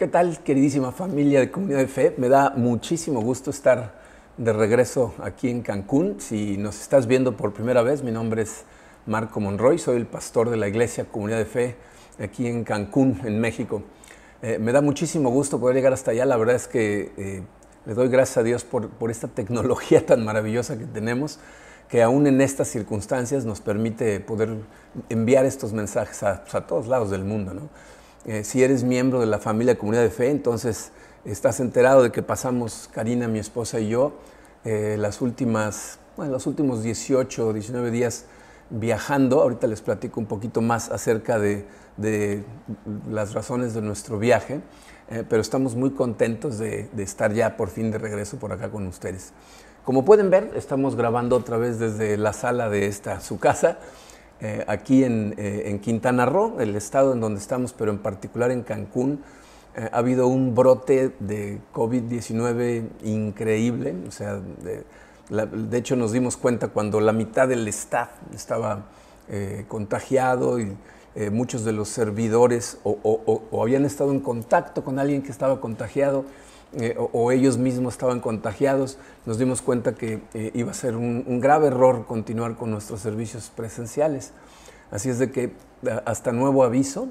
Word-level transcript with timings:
¿Qué 0.00 0.08
tal, 0.08 0.42
queridísima 0.42 0.92
familia 0.92 1.40
de 1.40 1.50
Comunidad 1.50 1.80
de 1.80 1.86
Fe? 1.86 2.14
Me 2.16 2.30
da 2.30 2.54
muchísimo 2.56 3.20
gusto 3.20 3.50
estar 3.50 4.00
de 4.38 4.50
regreso 4.54 5.12
aquí 5.18 5.50
en 5.50 5.60
Cancún. 5.60 6.22
Si 6.22 6.56
nos 6.56 6.80
estás 6.80 7.06
viendo 7.06 7.36
por 7.36 7.52
primera 7.52 7.82
vez, 7.82 8.02
mi 8.02 8.10
nombre 8.10 8.40
es 8.40 8.64
Marco 9.04 9.40
Monroy, 9.40 9.78
soy 9.78 9.98
el 9.98 10.06
pastor 10.06 10.48
de 10.48 10.56
la 10.56 10.68
Iglesia 10.68 11.04
Comunidad 11.04 11.36
de 11.36 11.44
Fe 11.44 11.76
aquí 12.18 12.46
en 12.46 12.64
Cancún, 12.64 13.20
en 13.24 13.38
México. 13.40 13.82
Eh, 14.40 14.58
me 14.58 14.72
da 14.72 14.80
muchísimo 14.80 15.28
gusto 15.28 15.60
poder 15.60 15.76
llegar 15.76 15.92
hasta 15.92 16.12
allá. 16.12 16.24
La 16.24 16.38
verdad 16.38 16.56
es 16.56 16.66
que 16.66 17.12
eh, 17.18 17.42
le 17.84 17.92
doy 17.92 18.08
gracias 18.08 18.38
a 18.38 18.42
Dios 18.42 18.64
por, 18.64 18.88
por, 18.88 19.10
esta 19.10 19.28
tecnología 19.28 20.06
tan 20.06 20.24
maravillosa 20.24 20.78
que 20.78 20.86
tenemos, 20.86 21.40
que 21.90 22.02
aún 22.02 22.26
en 22.26 22.40
estas 22.40 22.68
circunstancias 22.68 23.44
nos 23.44 23.60
permite 23.60 24.18
poder 24.20 24.48
enviar 25.10 25.44
estos 25.44 25.74
mensajes 25.74 26.22
a, 26.22 26.40
pues, 26.40 26.54
a 26.54 26.66
todos 26.66 26.86
lados 26.86 27.10
del 27.10 27.26
mundo. 27.26 27.52
¿no? 27.52 27.68
Eh, 28.26 28.44
si 28.44 28.62
eres 28.62 28.84
miembro 28.84 29.20
de 29.20 29.26
la 29.26 29.38
familia 29.38 29.78
Comunidad 29.78 30.02
de 30.02 30.10
Fe, 30.10 30.30
entonces 30.30 30.92
estás 31.24 31.58
enterado 31.58 32.02
de 32.02 32.12
que 32.12 32.22
pasamos, 32.22 32.90
Karina, 32.92 33.28
mi 33.28 33.38
esposa 33.38 33.80
y 33.80 33.88
yo, 33.88 34.12
eh, 34.64 34.96
las 34.98 35.22
últimas, 35.22 35.98
bueno, 36.18 36.32
los 36.32 36.46
últimos 36.46 36.82
18 36.82 37.48
o 37.48 37.52
19 37.54 37.90
días 37.90 38.26
viajando. 38.68 39.40
Ahorita 39.40 39.66
les 39.66 39.80
platico 39.80 40.20
un 40.20 40.26
poquito 40.26 40.60
más 40.60 40.90
acerca 40.90 41.38
de, 41.38 41.64
de 41.96 42.44
las 43.08 43.32
razones 43.32 43.72
de 43.72 43.80
nuestro 43.80 44.18
viaje, 44.18 44.60
eh, 45.08 45.24
pero 45.26 45.40
estamos 45.40 45.74
muy 45.74 45.92
contentos 45.92 46.58
de, 46.58 46.90
de, 46.92 47.02
estar 47.02 47.32
ya 47.32 47.56
por 47.56 47.70
fin 47.70 47.90
de 47.90 47.96
regreso 47.96 48.36
por 48.36 48.52
acá 48.52 48.70
con 48.70 48.86
ustedes. 48.86 49.32
Como 49.82 50.04
pueden 50.04 50.28
ver, 50.28 50.52
estamos 50.56 50.94
grabando 50.94 51.36
otra 51.36 51.56
vez 51.56 51.78
desde 51.78 52.18
la 52.18 52.34
sala 52.34 52.68
de 52.68 52.86
esta, 52.86 53.20
su 53.20 53.38
casa. 53.38 53.78
Eh, 54.42 54.64
aquí 54.66 55.04
en, 55.04 55.34
eh, 55.36 55.64
en, 55.66 55.80
Quintana 55.80 56.24
Roo, 56.24 56.60
el 56.60 56.74
estado 56.74 57.12
en 57.12 57.20
donde 57.20 57.40
estamos, 57.40 57.74
pero 57.74 57.90
en 57.90 57.98
particular 57.98 58.50
en 58.50 58.62
Cancún, 58.62 59.22
eh, 59.76 59.88
ha 59.92 59.98
habido 59.98 60.28
un 60.28 60.54
brote 60.54 61.12
de 61.20 61.60
COVID-19 61.74 62.88
increíble. 63.04 63.94
O 64.08 64.10
sea, 64.10 64.40
de, 64.40 65.76
hecho 65.76 65.94
nos 65.94 66.12
dimos 66.12 66.38
cuenta 66.38 66.68
cuando 66.68 67.00
la 67.00 67.12
mitad 67.12 67.48
del 67.48 67.68
staff 67.68 68.08
estaba 68.34 68.86
contagiado 69.68 70.58
y 70.58 70.76
muchos 71.30 71.64
de 71.64 71.70
los 71.70 71.88
servidores 71.88 72.78
o 72.82 73.62
habían 73.62 73.84
estado 73.84 74.10
en 74.10 74.18
contacto 74.18 74.82
con 74.82 74.98
alguien 74.98 75.22
que 75.22 75.30
estaba 75.30 75.60
contagiado 75.60 76.24
eh, 76.72 76.96
o, 76.98 77.32
ellos 77.32 77.58
mismos 77.58 77.94
estaban 77.94 78.20
contagiados, 78.20 78.98
nos 79.26 79.38
dimos 79.38 79.60
cuenta 79.60 79.94
que 79.94 80.22
eh, 80.34 80.52
iba 80.54 80.70
a 80.70 80.74
ser 80.74 80.96
un, 80.96 81.40
grave 81.40 81.68
error 81.68 82.06
continuar 82.06 82.56
con 82.56 82.70
nuestros 82.70 83.00
servicios 83.00 83.50
presenciales. 83.54 84.32
Así 84.90 85.08
es 85.08 85.18
de 85.18 85.30
que 85.30 85.52
hasta 86.04 86.32
nuevo 86.32 86.62
aviso 86.64 87.08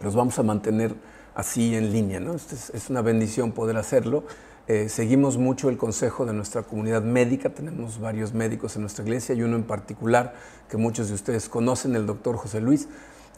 los 0.00 0.14
vamos 0.14 0.38
a 0.38 0.42
mantener 0.42 0.94
así 1.34 1.74
en 1.74 1.92
línea. 1.92 2.20
¿no? 2.20 2.34
Es, 2.34 2.70
es, 2.70 2.90
una 2.90 3.02
bendición 3.02 3.52
poder 3.52 3.76
hacerlo. 3.76 4.24
Eh, 4.66 4.88
seguimos 4.88 5.36
mucho 5.36 5.68
el 5.68 5.76
consejo 5.76 6.24
de 6.24 6.32
nuestra 6.32 6.62
comunidad 6.62 7.02
médica, 7.02 7.50
tenemos 7.50 8.00
varios 8.00 8.32
médicos 8.32 8.76
en 8.76 8.82
nuestra 8.82 9.04
iglesia 9.04 9.34
y 9.34 9.42
uno 9.42 9.56
en 9.56 9.64
particular 9.64 10.34
que 10.70 10.78
muchos 10.78 11.08
de 11.08 11.14
ustedes 11.14 11.50
conocen, 11.50 11.94
el 11.96 12.06
doctor 12.06 12.36
José 12.36 12.62
Luis, 12.62 12.88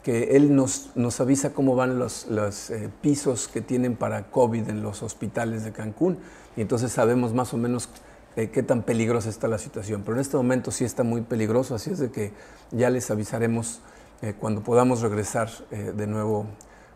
que 0.03 0.35
él 0.37 0.55
nos, 0.55 0.91
nos 0.95 1.19
avisa 1.19 1.53
cómo 1.53 1.75
van 1.75 1.99
los, 1.99 2.27
los 2.27 2.69
eh, 2.69 2.89
pisos 3.01 3.47
que 3.47 3.61
tienen 3.61 3.95
para 3.95 4.31
COVID 4.31 4.69
en 4.69 4.81
los 4.81 5.03
hospitales 5.03 5.63
de 5.63 5.71
Cancún 5.71 6.17
y 6.55 6.61
entonces 6.61 6.91
sabemos 6.91 7.33
más 7.33 7.53
o 7.53 7.57
menos 7.57 7.89
eh, 8.35 8.49
qué 8.49 8.63
tan 8.63 8.83
peligrosa 8.83 9.29
está 9.29 9.47
la 9.47 9.57
situación. 9.57 10.03
Pero 10.03 10.15
en 10.15 10.21
este 10.21 10.37
momento 10.37 10.71
sí 10.71 10.85
está 10.85 11.03
muy 11.03 11.21
peligroso, 11.21 11.75
así 11.75 11.91
es 11.91 11.99
de 11.99 12.09
que 12.09 12.31
ya 12.71 12.89
les 12.89 13.11
avisaremos 13.11 13.81
eh, 14.21 14.33
cuando 14.39 14.61
podamos 14.61 15.01
regresar 15.01 15.49
de 15.69 16.07
nuevo 16.07 16.45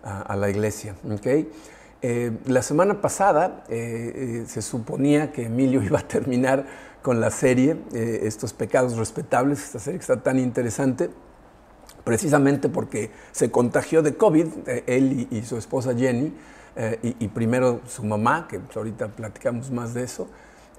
a, 0.04 0.22
a 0.22 0.36
la 0.36 0.50
iglesia. 0.50 0.96
¿okay? 1.14 1.52
la 2.48 2.64
semana 2.64 3.00
pasada 3.00 3.64
se 3.68 4.62
suponía 4.64 5.32
que 5.32 5.46
Emilio 5.46 5.84
iba 5.84 6.00
a 6.00 6.08
terminar 6.08 6.66
con 7.04 7.20
la 7.20 7.30
serie 7.30 7.78
Estos 7.94 8.54
pecados 8.54 8.98
respetables, 8.98 9.64
esta 9.64 9.80
serie 9.80 10.00
que 10.00 10.04
está 10.04 10.24
tan 10.24 10.40
interesante 10.40 11.12
precisamente 12.04 12.70
porque 12.70 13.12
se 13.32 13.52
contagió 13.52 14.02
de 14.02 14.16
COVID, 14.16 14.48
eh, 14.68 14.84
él 14.88 15.28
y, 15.32 15.38
y, 15.38 15.44
su 15.44 15.58
esposa 15.58 15.96
Jenny, 15.96 16.34
eh, 16.76 17.00
y, 17.04 17.26
y, 17.26 17.28
primero 17.28 17.82
su 17.88 18.04
mamá, 18.04 18.48
que 18.48 18.60
pues 18.60 18.76
ahorita 18.78 19.10
platicamos 19.10 19.72
más 19.72 19.94
de 19.94 20.04
eso, 20.04 20.28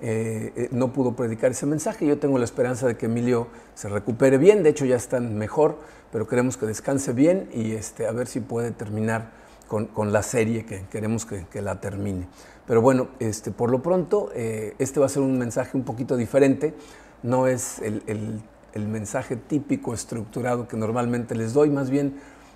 eh, 0.01 0.69
no 0.73 0.93
pudo 0.93 1.15
predicar 1.15 1.53
ese 1.53 1.67
mensaje. 1.67 2.07
Yo 2.07 2.19
tengo 2.19 2.39
la 2.39 2.45
esperanza 2.45 2.87
de 2.87 2.97
que 2.97 3.07
Emilio 3.07 3.49
se 3.75 3.89
recupere 3.89 4.39
bien, 4.39 4.63
de 4.63 4.71
hecho 4.71 4.85
ya 4.85 4.97
están 4.97 5.37
mejor, 5.37 5.79
pero 6.11 6.27
queremos 6.27 6.57
que 6.57 6.67
descanse 6.67 7.13
bien 7.13 7.49
y 7.53 7.73
este, 7.73 8.07
a 8.07 8.13
ver 8.13 8.27
si 8.27 8.41
puede 8.41 8.73
terminar 8.73 9.31
con, 9.69 9.87
con 9.87 10.13
la 10.13 10.23
serie, 10.23 10.67
que 10.67 10.85
queremos 10.91 11.25
que, 11.25 11.47
que, 11.47 11.63
la 11.63 11.81
termine. 11.81 12.27
Pero 12.67 12.83
bueno, 12.83 13.09
este, 13.21 13.51
por 13.51 13.71
lo 13.71 13.83
pronto, 13.83 14.31
este 14.35 15.01
va 15.01 15.07
a 15.07 15.09
ser 15.09 15.23
un 15.23 15.39
mensaje 15.39 15.77
un 15.77 15.85
poquito 15.85 16.17
diferente, 16.17 16.75
no 17.23 17.47
es 17.47 17.79
el, 17.81 18.03
el 18.07 18.41
el 18.75 18.89
mensaje 18.89 19.37
típico, 19.37 19.95
estructurado 19.95 20.69
que 20.69 20.77
normalmente 20.77 21.35
les 21.35 21.53
doy, 21.53 21.71
más 21.71 21.91
bien 21.91 22.15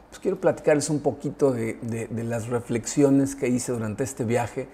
pues 0.08 0.20
quiero 0.20 0.40
platicarles 0.40 0.88
un 0.88 1.00
poquito 1.00 1.52
de, 1.52 1.74
de, 1.82 2.24
las 2.24 2.48
reflexiones 2.48 3.34
que 3.34 3.48
hice 3.48 3.72
durante 3.72 4.04
este 4.04 4.24
viaje, 4.24 4.68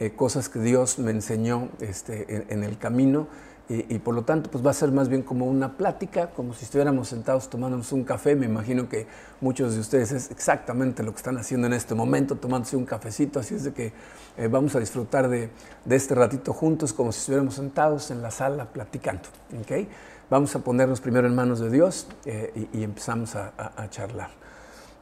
eh, 0.00 0.10
cosas 0.10 0.48
que 0.48 0.58
Dios 0.58 0.98
me 0.98 1.12
enseñó 1.12 1.68
este, 1.80 2.52
en, 2.52 2.64
el 2.64 2.76
camino 2.78 3.28
y, 3.68 3.94
y, 3.94 3.98
por 4.00 4.14
lo 4.14 4.24
tanto 4.24 4.50
pues 4.50 4.64
va 4.64 4.70
a 4.70 4.74
ser 4.74 4.90
más 4.90 5.08
bien 5.08 5.22
como 5.22 5.46
una 5.46 5.76
plática, 5.76 6.30
como 6.30 6.52
si 6.52 6.64
estuviéramos 6.64 7.08
sentados 7.08 7.48
tomándonos 7.48 7.92
un 7.92 8.04
café. 8.04 8.34
Me 8.34 8.46
imagino 8.46 8.88
que 8.88 9.06
muchos 9.40 9.74
de 9.74 9.80
ustedes 9.80 10.10
es 10.12 10.30
exactamente 10.30 11.02
lo 11.02 11.12
que 11.12 11.18
están 11.18 11.38
haciendo 11.38 11.68
en 11.68 11.72
este 11.74 11.94
momento, 11.94 12.36
tomándose 12.36 12.76
un 12.76 12.84
cafecito, 12.84 13.38
así 13.38 13.54
es 13.54 13.64
de 13.64 13.72
que 13.72 13.92
eh, 14.36 14.48
vamos 14.48 14.74
a 14.74 14.80
disfrutar 14.80 15.28
de, 15.28 15.50
de, 15.84 15.96
este 15.96 16.14
ratito 16.14 16.52
juntos 16.52 16.92
como 16.92 17.12
si 17.12 17.20
estuviéramos 17.20 17.54
sentados 17.54 18.10
en 18.10 18.20
la 18.20 18.30
sala 18.30 18.66
platicando. 18.66 19.28
¿okay? 19.62 19.88
Vamos 20.32 20.56
a 20.56 20.60
ponernos 20.60 21.02
primero 21.02 21.26
en 21.26 21.34
manos 21.34 21.60
de 21.60 21.68
Dios 21.68 22.06
eh, 22.24 22.66
y, 22.72 22.84
empezamos 22.84 23.36
a, 23.36 23.52
charlar. 23.90 24.30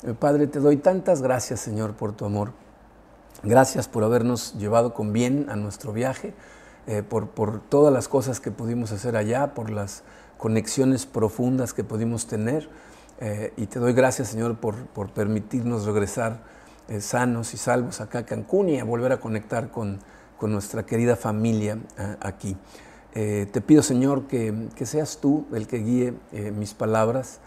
Eh, 0.03 0.13
Padre, 0.13 0.49
te 0.49 0.59
doy 0.59 0.79
tantas 0.79 1.23
gracias, 1.23 1.61
Señor, 1.61 1.95
por 1.95 2.17
tu 2.17 2.25
amor. 2.25 2.51
Gracias 3.45 3.87
por 3.87 4.03
habernos 4.03 4.55
llevado 4.55 4.93
con 4.93 5.13
bien 5.13 5.47
a 5.49 5.55
nuestro 5.55 5.93
viaje, 5.93 6.35
eh, 6.89 7.05
por, 7.05 7.29
todas 7.69 7.95
las 7.95 8.09
cosas 8.09 8.41
que 8.41 8.51
pudimos 8.51 8.91
hacer 8.91 9.15
allá, 9.15 9.55
por 9.55 9.71
las 9.71 10.03
conexiones 10.37 11.07
profundas 11.07 11.75
que 11.75 11.85
pudimos 11.85 12.27
tener. 12.27 12.69
Y 13.57 13.67
te 13.67 13.79
doy 13.79 13.93
gracias, 13.93 14.31
Señor, 14.31 14.57
por, 14.57 15.13
permitirnos 15.13 15.85
regresar 15.85 16.43
sanos 16.99 17.55
y 17.55 17.57
salvos 17.57 18.01
acá 18.01 18.19
a 18.19 18.27
Cancún 18.27 18.69
y 18.69 18.81
a 18.81 18.85
volver 18.85 19.13
a 19.13 19.21
conectar 19.21 19.71
con, 19.71 20.01
con 20.39 20.51
nuestra 20.51 20.85
querida 20.85 21.15
familia 21.15 21.79
aquí. 22.21 22.57
Eh, 23.15 23.49
te 23.51 23.61
pido, 23.61 23.83
Señor, 23.83 24.29
que, 24.29 24.69
que, 24.77 24.87
seas 24.87 25.19
tú 25.21 25.47
el 25.53 25.67
que 25.67 25.79
guíe 25.79 26.15
eh, 26.33 26.53
mis 26.53 26.75
palabras. 26.75 27.41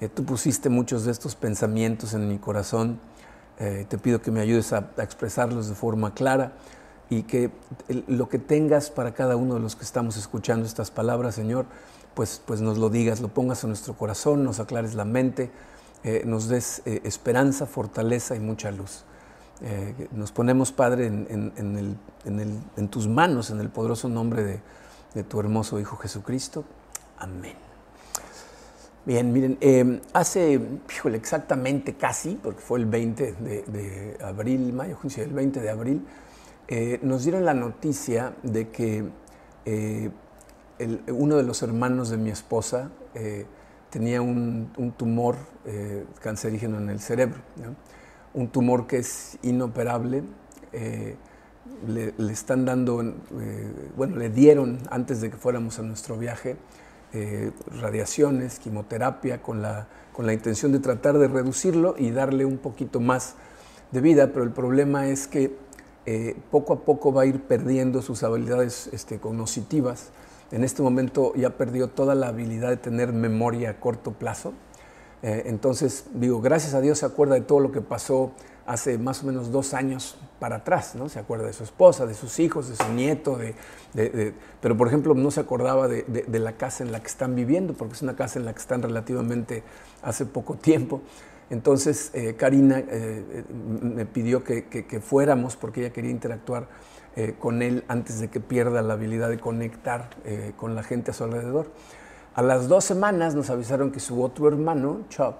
Eh, 0.00 0.08
tú 0.08 0.24
pusiste 0.24 0.68
muchos 0.68 1.04
de 1.04 1.12
estos 1.12 1.34
pensamientos 1.34 2.12
en 2.12 2.28
mi 2.28 2.38
corazón. 2.38 3.00
te 3.56 3.96
pido 3.96 4.20
que 4.20 4.30
me 4.30 4.40
ayudes 4.40 4.74
a, 4.74 4.90
expresarlos 4.98 5.68
de 5.70 5.74
forma 5.74 6.12
clara 6.12 6.52
y 7.08 7.22
que 7.22 7.50
lo 8.06 8.28
que 8.28 8.38
tengas 8.38 8.90
para 8.90 9.14
cada 9.14 9.36
uno 9.36 9.54
de 9.54 9.60
los 9.60 9.76
que 9.76 9.84
estamos 9.84 10.18
escuchando 10.18 10.66
estas 10.66 10.90
palabras, 10.90 11.36
Señor, 11.36 11.64
pues, 12.14 12.42
pues 12.44 12.60
nos 12.60 12.76
lo 12.76 12.90
digas, 12.90 13.22
lo 13.22 13.28
pongas 13.28 13.64
en 13.64 13.70
nuestro 13.70 13.94
corazón, 13.94 14.44
nos 14.44 14.60
aclares 14.60 14.92
la 14.92 15.06
mente, 15.06 15.50
nos 16.26 16.48
des 16.48 16.82
esperanza, 16.84 17.64
fortaleza 17.64 18.36
y 18.36 18.40
mucha 18.40 18.70
luz. 18.70 19.04
nos 20.12 20.32
ponemos, 20.32 20.70
Padre, 20.70 21.06
en, 21.06 21.26
en, 21.30 21.52
en, 22.26 22.38
el, 22.38 22.58
en 22.76 22.88
tus 22.88 23.08
manos, 23.08 23.48
en 23.48 23.60
el 23.60 23.70
poderoso 23.70 24.10
nombre 24.10 24.44
de 24.44 24.60
de 25.16 25.24
tu 25.24 25.40
hermoso 25.40 25.80
Hijo 25.80 25.96
Jesucristo. 25.96 26.64
Amén. 27.16 27.54
Bien, 29.06 29.32
miren, 29.32 29.56
eh, 29.62 30.02
hace, 30.12 30.60
híjole, 30.94 31.16
exactamente 31.16 31.94
casi, 31.94 32.34
porque 32.34 32.60
fue 32.60 32.80
el 32.80 32.84
20 32.84 33.32
de, 33.32 34.18
abril, 34.22 34.74
mayo, 34.74 34.96
junio, 35.00 35.22
el 35.22 35.32
20 35.32 35.60
de 35.60 35.70
abril, 35.70 36.06
eh, 36.68 36.98
nos 37.02 37.22
dieron 37.22 37.46
la 37.46 37.54
noticia 37.54 38.34
de 38.42 38.68
que 38.68 39.04
eh, 39.64 40.10
uno 41.08 41.36
de 41.36 41.44
los 41.44 41.62
hermanos 41.62 42.10
de 42.10 42.18
mi 42.18 42.28
esposa 42.28 42.90
eh, 43.14 43.46
tenía 43.88 44.20
un, 44.20 44.70
tumor 44.98 45.36
cancerígeno 46.20 46.78
en 46.78 46.90
el 46.90 47.00
cerebro, 47.00 47.38
un 48.34 48.48
tumor 48.48 48.86
que 48.86 48.98
es 48.98 49.38
inoperable 49.42 50.24
le, 51.86 52.14
le, 52.16 52.32
están 52.32 52.64
dando, 52.64 53.02
eh, 53.02 53.72
bueno, 53.96 54.16
le 54.16 54.30
dieron 54.30 54.78
antes 54.90 55.20
de 55.20 55.30
que 55.30 55.36
fuéramos 55.36 55.78
a 55.78 55.82
nuestro 55.82 56.16
viaje 56.16 56.56
eh, 57.12 57.52
radiaciones, 57.80 58.58
quimioterapia, 58.58 59.40
con 59.40 59.62
la, 59.62 59.86
con 60.12 60.26
la 60.26 60.32
intención 60.32 60.72
de 60.72 60.80
tratar 60.80 61.18
de 61.18 61.28
reducirlo 61.28 61.94
y 61.96 62.10
darle 62.10 62.44
un 62.44 62.58
poquito 62.58 63.00
más 63.00 63.36
de 63.92 64.00
vida, 64.00 64.32
pero 64.32 64.44
el 64.44 64.50
problema 64.50 65.08
es 65.08 65.26
que 65.26 65.56
eh, 66.04 66.36
poco 66.50 66.72
a 66.72 66.80
poco 66.84 67.12
va 67.12 67.22
a 67.22 67.26
ir 67.26 67.42
perdiendo 67.42 68.02
sus 68.02 68.22
habilidades 68.22 68.88
este, 68.92 69.18
cognitivas. 69.18 70.10
En 70.50 70.62
este 70.62 70.82
momento 70.82 71.32
ya 71.34 71.50
perdió 71.50 71.88
toda 71.88 72.14
la 72.14 72.28
habilidad 72.28 72.70
de 72.70 72.76
tener 72.76 73.12
memoria 73.12 73.70
a 73.70 73.80
corto 73.80 74.12
plazo. 74.12 74.52
Eh, 75.22 75.44
entonces, 75.46 76.04
digo, 76.12 76.40
gracias 76.40 76.74
a 76.74 76.80
Dios 76.80 76.98
se 76.98 77.06
acuerda 77.06 77.34
de 77.34 77.40
todo 77.40 77.60
lo 77.60 77.72
que 77.72 77.80
pasó 77.80 78.32
hace 78.66 78.98
más 78.98 79.22
o 79.22 79.26
menos 79.26 79.52
dos 79.52 79.74
años 79.74 80.18
para 80.40 80.56
atrás, 80.56 80.94
¿no? 80.94 81.08
Se 81.08 81.18
acuerda 81.18 81.46
de 81.46 81.52
su 81.52 81.64
esposa, 81.64 82.04
de 82.04 82.14
sus 82.14 82.38
hijos, 82.40 82.68
de 82.68 82.76
su 82.76 82.92
nieto, 82.92 83.38
de, 83.38 84.34
pero 84.60 84.76
por 84.76 84.88
ejemplo 84.88 85.14
no 85.14 85.30
se 85.30 85.40
acordaba 85.40 85.88
de, 85.88 86.24
la 86.38 86.52
casa 86.52 86.84
en 86.84 86.92
la 86.92 87.00
que 87.00 87.06
están 87.06 87.34
viviendo, 87.34 87.74
porque 87.74 87.94
es 87.94 88.02
una 88.02 88.16
casa 88.16 88.38
en 88.38 88.44
la 88.44 88.52
que 88.52 88.58
están 88.58 88.82
relativamente 88.82 89.62
hace 90.02 90.26
poco 90.26 90.54
tiempo. 90.54 91.00
Entonces 91.48 92.10
eh, 92.12 92.34
Karina 92.36 92.80
eh, 92.80 93.44
me 93.80 94.04
pidió 94.04 94.42
que, 94.42 95.00
fuéramos 95.00 95.56
porque 95.56 95.80
ella 95.80 95.92
quería 95.92 96.10
interactuar 96.10 96.66
eh, 97.14 97.36
con 97.38 97.62
él 97.62 97.84
antes 97.88 98.20
de 98.20 98.28
que 98.28 98.40
pierda 98.40 98.82
la 98.82 98.94
habilidad 98.94 99.30
de 99.30 99.38
conectar 99.38 100.10
con 100.56 100.74
la 100.74 100.82
gente 100.82 101.12
a 101.12 101.14
su 101.14 101.24
alrededor. 101.24 101.70
A 102.34 102.42
las 102.42 102.68
dos 102.68 102.84
semanas 102.84 103.34
nos 103.34 103.48
avisaron 103.48 103.92
que 103.92 104.00
su 104.00 104.22
otro 104.22 104.48
hermano, 104.48 105.06
Chuck, 105.08 105.36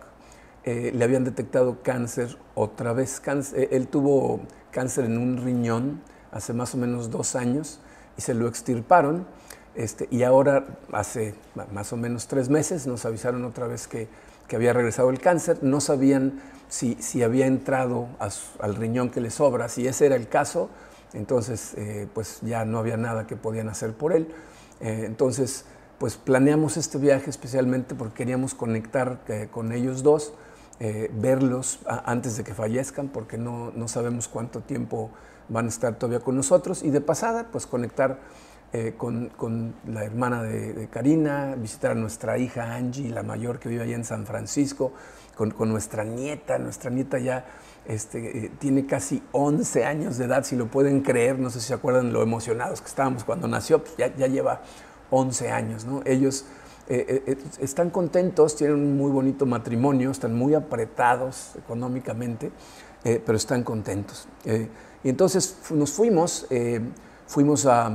eh, 0.69 0.91
le 0.93 1.05
habían 1.05 1.23
detectado 1.23 1.81
cáncer 1.81 2.37
otra 2.57 2.93
vez. 2.93 3.23
Eh, 3.55 3.69
él 3.71 3.87
tuvo 3.87 4.41
cáncer 4.73 5.05
en 5.05 5.17
un 5.17 5.37
riñón 5.37 6.03
hace 6.33 6.53
más 6.53 6.75
o 6.75 6.77
menos 6.77 7.09
dos 7.09 7.37
años 7.37 7.79
y 8.19 8.23
se 8.23 8.35
lo 8.35 8.49
extirparon. 8.49 9.29
Este, 9.77 10.09
y 10.11 10.25
ahora, 10.25 10.65
hace 10.91 11.35
más 11.73 11.93
o 11.93 11.97
menos 11.97 12.27
tres 12.27 12.49
meses, 12.49 12.89
nos 12.89 13.05
avisaron 13.05 13.45
otra 13.45 13.69
vez 13.69 13.87
que, 13.87 14.09
había 14.53 14.73
regresado 14.73 15.11
el 15.11 15.21
cáncer. 15.21 15.59
No 15.63 15.81
sabían 15.81 16.41
si, 16.69 16.97
si 17.01 17.23
había 17.23 17.47
entrado 17.47 18.09
al 18.59 18.75
riñón 18.75 19.11
que 19.11 19.21
le 19.21 19.31
sobra. 19.31 19.69
Si 19.69 19.87
ese 19.87 20.07
era 20.07 20.17
el 20.17 20.29
caso, 20.29 20.69
entonces 21.13 21.75
eh, 21.77 22.09
pues 22.13 22.41
ya 22.43 22.65
no 22.65 22.79
había 22.79 22.97
nada 22.97 23.29
que 23.29 23.37
podían 23.37 23.69
hacer 23.69 23.93
por 23.93 24.13
él. 24.13 24.35
entonces, 24.81 25.65
pues 25.99 26.17
planeamos 26.17 26.77
este 26.77 26.99
viaje 26.99 27.31
especialmente 27.31 27.95
porque 27.95 28.15
queríamos 28.15 28.55
conectar 28.55 29.21
con 29.53 29.73
ellos 29.73 30.03
dos 30.03 30.33
eh, 30.78 31.11
verlos 31.12 31.81
antes 31.87 32.37
de 32.37 32.44
que 32.44 32.52
fallezcan, 32.52 33.08
porque 33.08 33.38
no, 33.38 33.73
no, 33.75 33.88
sabemos 33.88 34.28
cuánto 34.28 34.61
tiempo 34.61 35.11
van 35.49 35.67
a 35.67 35.69
estar 35.69 35.99
todavía 35.99 36.20
con 36.20 36.37
nosotros. 36.37 36.82
Y 36.82 36.90
de 36.90 37.00
pasada, 37.00 37.46
pues 37.50 37.67
conectar 37.67 38.19
eh, 38.73 38.94
con, 38.99 39.28
con, 39.31 39.75
la 39.87 40.05
hermana 40.05 40.43
de, 40.43 40.88
Karina, 40.88 41.55
visitar 41.56 41.93
a 41.93 41.94
nuestra 41.94 42.37
hija 42.37 42.75
Angie, 42.75 43.08
la 43.08 43.23
mayor 43.23 43.58
que 43.58 43.70
vive 43.70 43.84
allá 43.84 43.94
en 43.94 44.05
San 44.05 44.26
Francisco, 44.26 44.93
con, 45.34 45.50
con 45.52 45.70
nuestra 45.70 46.05
nieta. 46.05 46.58
Nuestra 46.58 46.90
nieta 46.90 47.19
ya 47.19 47.46
este, 47.87 48.46
eh, 48.46 48.52
tiene 48.58 48.84
casi 48.84 49.22
11 49.32 49.84
años 49.87 50.19
de 50.19 50.26
edad, 50.26 50.44
si 50.44 50.56
lo 50.56 50.67
pueden 50.67 51.00
creer. 51.00 51.38
No 51.38 51.49
sé 51.49 51.61
si 51.61 51.69
se 51.69 51.75
acuerdan 51.75 52.12
lo 52.12 52.22
emocionados 52.22 52.82
que 52.82 52.88
estábamos 52.88 53.25
cuando 53.25 53.49
nació, 53.49 53.82
pues 53.82 53.96
ya, 53.96 54.14
ya 54.14 54.26
lleva 54.26 54.61
11 55.11 55.50
años. 55.50 55.84
¿no? 55.87 56.02
Ellos 56.05 56.44
eh, 56.88 57.05
eh, 57.09 57.33
eh, 57.33 57.37
están 57.61 57.91
contentos, 57.91 58.55
tienen 58.55 58.77
un 58.77 58.97
muy 58.97 59.11
bonito 59.11 59.44
matrimonio, 59.44 60.12
están 60.12 60.35
muy 60.35 60.55
apretados 60.55 61.56
económicamente, 61.56 62.53
pero 63.03 63.37
están 63.37 63.62
contentos. 63.62 64.27
y 64.44 65.09
entonces 65.09 65.59
nos 65.71 65.93
fuimos, 65.93 66.49
fuimos 67.29 67.67
a, 67.67 67.93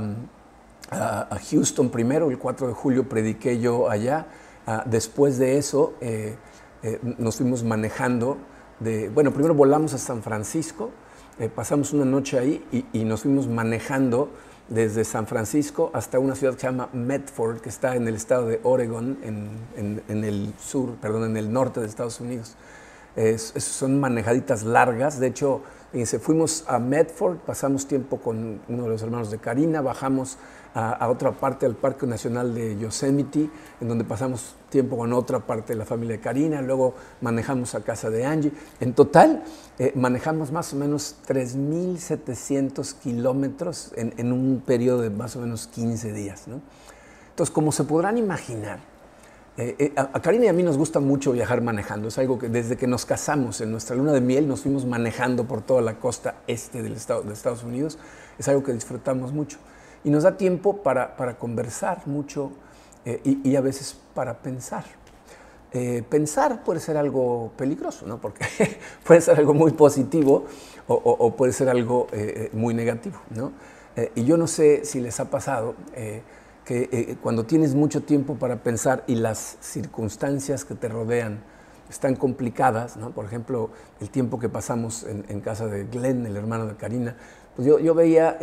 Houston 1.50 1.90
primero, 1.90 2.30
el 2.30 2.38
4 2.38 2.68
de 2.68 2.72
julio 2.72 3.08
prediqué 3.08 3.58
yo 3.60 3.90
allá, 3.90 4.26
ah, 4.66 4.84
después 4.86 5.38
de 5.38 5.58
eso 5.58 5.92
nos 7.18 7.36
fuimos 7.36 7.62
manejando, 7.62 8.38
bueno, 9.12 9.32
primero 9.32 9.54
volamos 9.54 9.92
a 9.92 9.98
San 9.98 10.22
Francisco, 10.22 10.90
pasamos 11.54 11.92
una 11.92 12.06
noche 12.06 12.38
ahí 12.38 12.88
y 12.94 13.04
nos 13.04 13.22
fuimos 13.22 13.48
manejando 13.48 14.30
desde 14.68 15.04
San 15.04 15.26
Francisco 15.26 15.90
hasta 15.92 16.18
una 16.18 16.34
ciudad 16.34 16.54
que 16.54 16.60
se 16.60 16.66
llama 16.66 16.88
Medford, 16.92 17.60
que 17.60 17.68
está 17.68 17.96
en 17.96 18.08
el 18.08 18.14
estado 18.14 18.46
de 18.46 18.60
Oregon, 18.62 19.18
en, 19.22 20.24
el 20.24 20.54
sur, 20.60 20.94
perdón, 20.96 21.30
en 21.30 21.36
el 21.36 21.52
norte 21.52 21.80
de 21.80 21.86
Estados 21.86 22.20
Unidos. 22.20 22.56
son 23.56 24.00
manejaditas 24.00 24.62
largas, 24.62 25.18
de 25.20 25.28
hecho, 25.28 25.62
fuimos 26.20 26.64
a 26.68 26.78
Medford, 26.78 27.38
pasamos 27.38 27.86
tiempo 27.86 28.18
con 28.18 28.60
uno 28.68 28.82
de 28.84 28.88
los 28.88 29.02
hermanos 29.02 29.30
de 29.30 29.38
Karina, 29.38 29.82
bajamos 29.82 30.38
a, 30.74 31.08
otra 31.08 31.32
parte 31.32 31.66
del 31.66 31.74
Parque 31.74 32.06
Nacional 32.06 32.54
de 32.54 32.78
Yosemite, 32.78 33.50
en 33.80 33.88
donde 33.88 34.04
pasamos 34.04 34.54
tiempo 34.70 34.96
con 34.96 35.12
otra 35.12 35.40
parte 35.40 35.74
de 35.74 35.78
la 35.78 35.84
familia 35.84 36.16
de 36.16 36.22
Karina, 36.22 36.62
luego 36.62 36.94
manejamos 37.20 37.74
a 37.74 37.82
casa 37.82 38.08
de 38.08 38.24
Angie. 38.24 38.52
En 38.80 38.94
total, 38.94 39.42
eh, 39.78 39.92
manejamos 39.94 40.50
más 40.50 40.72
o 40.72 40.76
menos 40.76 41.16
3.700 41.28 42.94
kilómetros 42.94 43.92
en, 43.96 44.32
un 44.32 44.62
periodo 44.64 45.02
de 45.02 45.10
más 45.10 45.36
o 45.36 45.40
menos 45.40 45.66
15 45.66 46.12
días. 46.12 46.44
Entonces, 46.46 47.52
como 47.52 47.70
se 47.70 47.84
podrán 47.84 48.16
imaginar, 48.16 48.80
eh, 49.58 49.76
eh, 49.78 49.92
a, 49.96 50.22
Karina 50.22 50.46
y 50.46 50.48
a 50.48 50.54
mí 50.54 50.62
nos 50.62 50.78
gusta 50.78 51.00
mucho 51.00 51.32
viajar 51.32 51.60
manejando. 51.60 52.08
Es 52.08 52.16
algo 52.16 52.38
que 52.38 52.48
desde 52.48 52.78
que 52.78 52.86
nos 52.86 53.04
casamos 53.04 53.60
en 53.60 53.70
nuestra 53.70 53.94
luna 53.94 54.12
de 54.12 54.22
miel 54.22 54.48
nos 54.48 54.62
fuimos 54.62 54.86
manejando 54.86 55.44
por 55.44 55.60
toda 55.60 55.82
la 55.82 55.98
costa 55.98 56.36
este 56.46 56.82
del 56.82 56.94
estado, 56.94 57.22
de 57.22 57.34
Estados 57.34 57.62
Unidos. 57.62 57.98
Es 58.38 58.48
algo 58.48 58.62
que 58.62 58.72
disfrutamos 58.72 59.34
mucho 59.34 59.58
y 60.04 60.10
nos 60.10 60.24
da 60.24 60.36
tiempo 60.36 60.82
para, 60.82 61.14
conversar 61.38 62.06
mucho 62.06 62.50
eh, 63.04 63.20
y, 63.24 63.56
a 63.56 63.60
veces 63.60 63.96
para 64.14 64.38
pensar. 64.38 64.84
Eh, 65.72 66.02
pensar 66.08 66.64
puede 66.64 66.80
ser 66.80 66.96
algo 66.96 67.52
peligroso, 67.56 68.06
¿no? 68.06 68.20
porque 68.20 68.44
puede 69.06 69.20
ser 69.20 69.38
algo 69.38 69.54
muy 69.54 69.72
positivo 69.72 70.44
o, 70.86 71.34
puede 71.36 71.52
ser 71.52 71.68
algo 71.68 72.08
eh, 72.12 72.50
muy 72.52 72.74
negativo. 72.74 73.18
¿no? 73.30 73.52
y 74.14 74.24
yo 74.24 74.38
no 74.38 74.46
sé 74.46 74.86
si 74.86 75.00
les 75.00 75.20
ha 75.20 75.26
pasado 75.26 75.74
que 76.64 77.18
cuando 77.22 77.44
tienes 77.44 77.74
mucho 77.74 78.02
tiempo 78.02 78.36
para 78.36 78.62
pensar 78.62 79.04
y 79.06 79.16
las 79.16 79.58
circunstancias 79.60 80.64
que 80.64 80.74
te 80.74 80.88
rodean 80.88 81.40
están 81.90 82.16
complicadas, 82.16 82.96
¿no? 82.96 83.10
por 83.10 83.26
ejemplo, 83.26 83.68
el 84.00 84.08
tiempo 84.08 84.38
que 84.38 84.48
pasamos 84.48 85.02
en, 85.02 85.26
en 85.28 85.40
casa 85.42 85.66
de 85.66 85.84
Glenn, 85.84 86.24
el 86.24 86.36
hermano 86.38 86.66
de 86.66 86.76
Karina, 86.76 87.16
pues 87.56 87.68
yo, 87.68 87.94
veía 87.94 88.38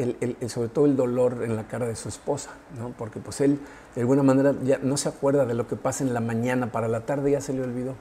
sobre 0.48 0.70
todo 0.70 0.86
el 0.86 0.96
dolor 0.96 1.42
en 1.44 1.56
la 1.56 1.68
cara 1.68 1.88
de 1.88 1.96
su 1.96 2.10
esposa, 2.10 2.52
¿no? 2.78 2.94
porque 2.98 3.20
pues 3.20 3.42
él 3.42 3.60
de 3.96 4.02
alguna 4.02 4.22
manera 4.22 4.54
ya 4.64 4.78
no 4.84 4.98
se 4.98 5.10
acuerda 5.10 5.46
de 5.46 5.56
lo 5.56 5.68
que 5.68 5.76
pasa 5.76 6.04
en 6.04 6.14
la 6.14 6.20
mañana, 6.20 6.72
para 6.72 6.88
la 6.88 7.02
tarde 7.02 7.32
ya 7.32 7.42
se 7.42 7.54
le 7.54 7.64
olvidó. 7.64 7.96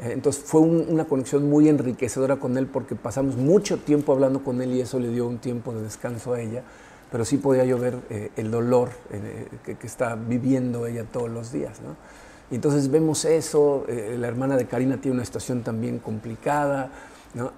Eh, 0.00 0.10
entonces 0.12 0.42
fue 0.44 0.60
una 0.60 1.04
conexión 1.04 1.48
muy 1.48 1.68
enriquecedora 1.68 2.36
con 2.36 2.58
él 2.58 2.66
porque 2.66 2.96
pasamos 2.96 3.36
mucho 3.36 3.78
tiempo 3.78 4.12
hablando 4.12 4.42
con 4.42 4.60
él 4.60 4.72
y 4.72 4.80
eso 4.80 4.98
le 4.98 5.08
dio 5.08 5.26
un 5.26 5.38
tiempo 5.38 5.72
de 5.72 5.82
descanso 5.82 6.34
a 6.34 6.40
ella, 6.40 6.64
pero 7.12 7.24
sí 7.24 7.36
podía 7.36 7.64
yo 7.64 7.78
ver 7.78 7.98
eh, 8.10 8.32
el 8.36 8.50
dolor 8.50 8.90
eh, 9.12 9.46
que, 9.64 9.86
está 9.86 10.16
viviendo 10.16 10.86
ella 10.88 11.04
todos 11.04 11.30
los 11.30 11.52
días. 11.52 11.80
¿no? 11.80 11.94
Y 12.50 12.56
entonces 12.56 12.90
vemos 12.90 13.24
eso, 13.24 13.86
la 13.88 14.28
hermana 14.28 14.56
de 14.56 14.66
Karina 14.66 14.98
tiene 14.98 15.14
una 15.16 15.24
situación 15.24 15.62
también 15.62 15.98
complicada, 15.98 16.90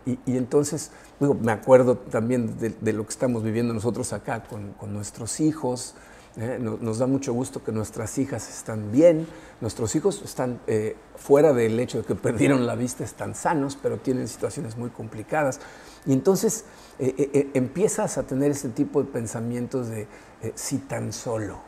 y, 0.06 0.37
entonces, 0.37 0.90
me 1.21 1.52
acuerdo 1.52 1.97
también 1.97 2.59
de, 2.59 2.92
lo 2.92 3.04
que 3.04 3.11
estamos 3.11 3.42
viviendo 3.42 3.75
nosotros 3.75 4.12
acá 4.12 4.45
con, 4.45 4.75
nuestros 4.92 5.40
hijos. 5.40 5.95
¿eh? 6.38 6.59
Nos, 6.61 6.99
da 6.99 7.06
mucho 7.06 7.33
gusto 7.35 7.62
que 7.62 7.73
nuestras 7.73 8.16
hijas 8.18 8.49
están 8.49 8.90
bien, 8.90 9.26
nuestros 9.61 9.95
hijos 9.95 10.23
están 10.23 10.61
eh, 10.66 10.97
fuera 11.16 11.52
del 11.52 11.78
hecho 11.78 11.99
de 11.99 12.04
que 12.04 12.14
perdieron 12.14 12.66
la 12.66 12.75
vista, 12.75 13.04
están 13.04 13.35
sanos, 13.35 13.78
pero 13.80 13.99
tienen 13.99 14.28
situaciones 14.28 14.76
muy 14.76 14.90
complicadas. 14.90 15.61
Y 16.06 16.12
entonces 16.12 16.64
eh, 16.99 17.50
empiezas 17.52 18.16
a 18.16 18.23
tener 18.23 18.52
ese 18.52 18.71
tipo 18.71 19.02
de 19.02 19.11
pensamientos 19.11 19.88
de 19.88 20.06
si 20.54 20.78
tan 20.78 21.12
solo, 21.12 21.59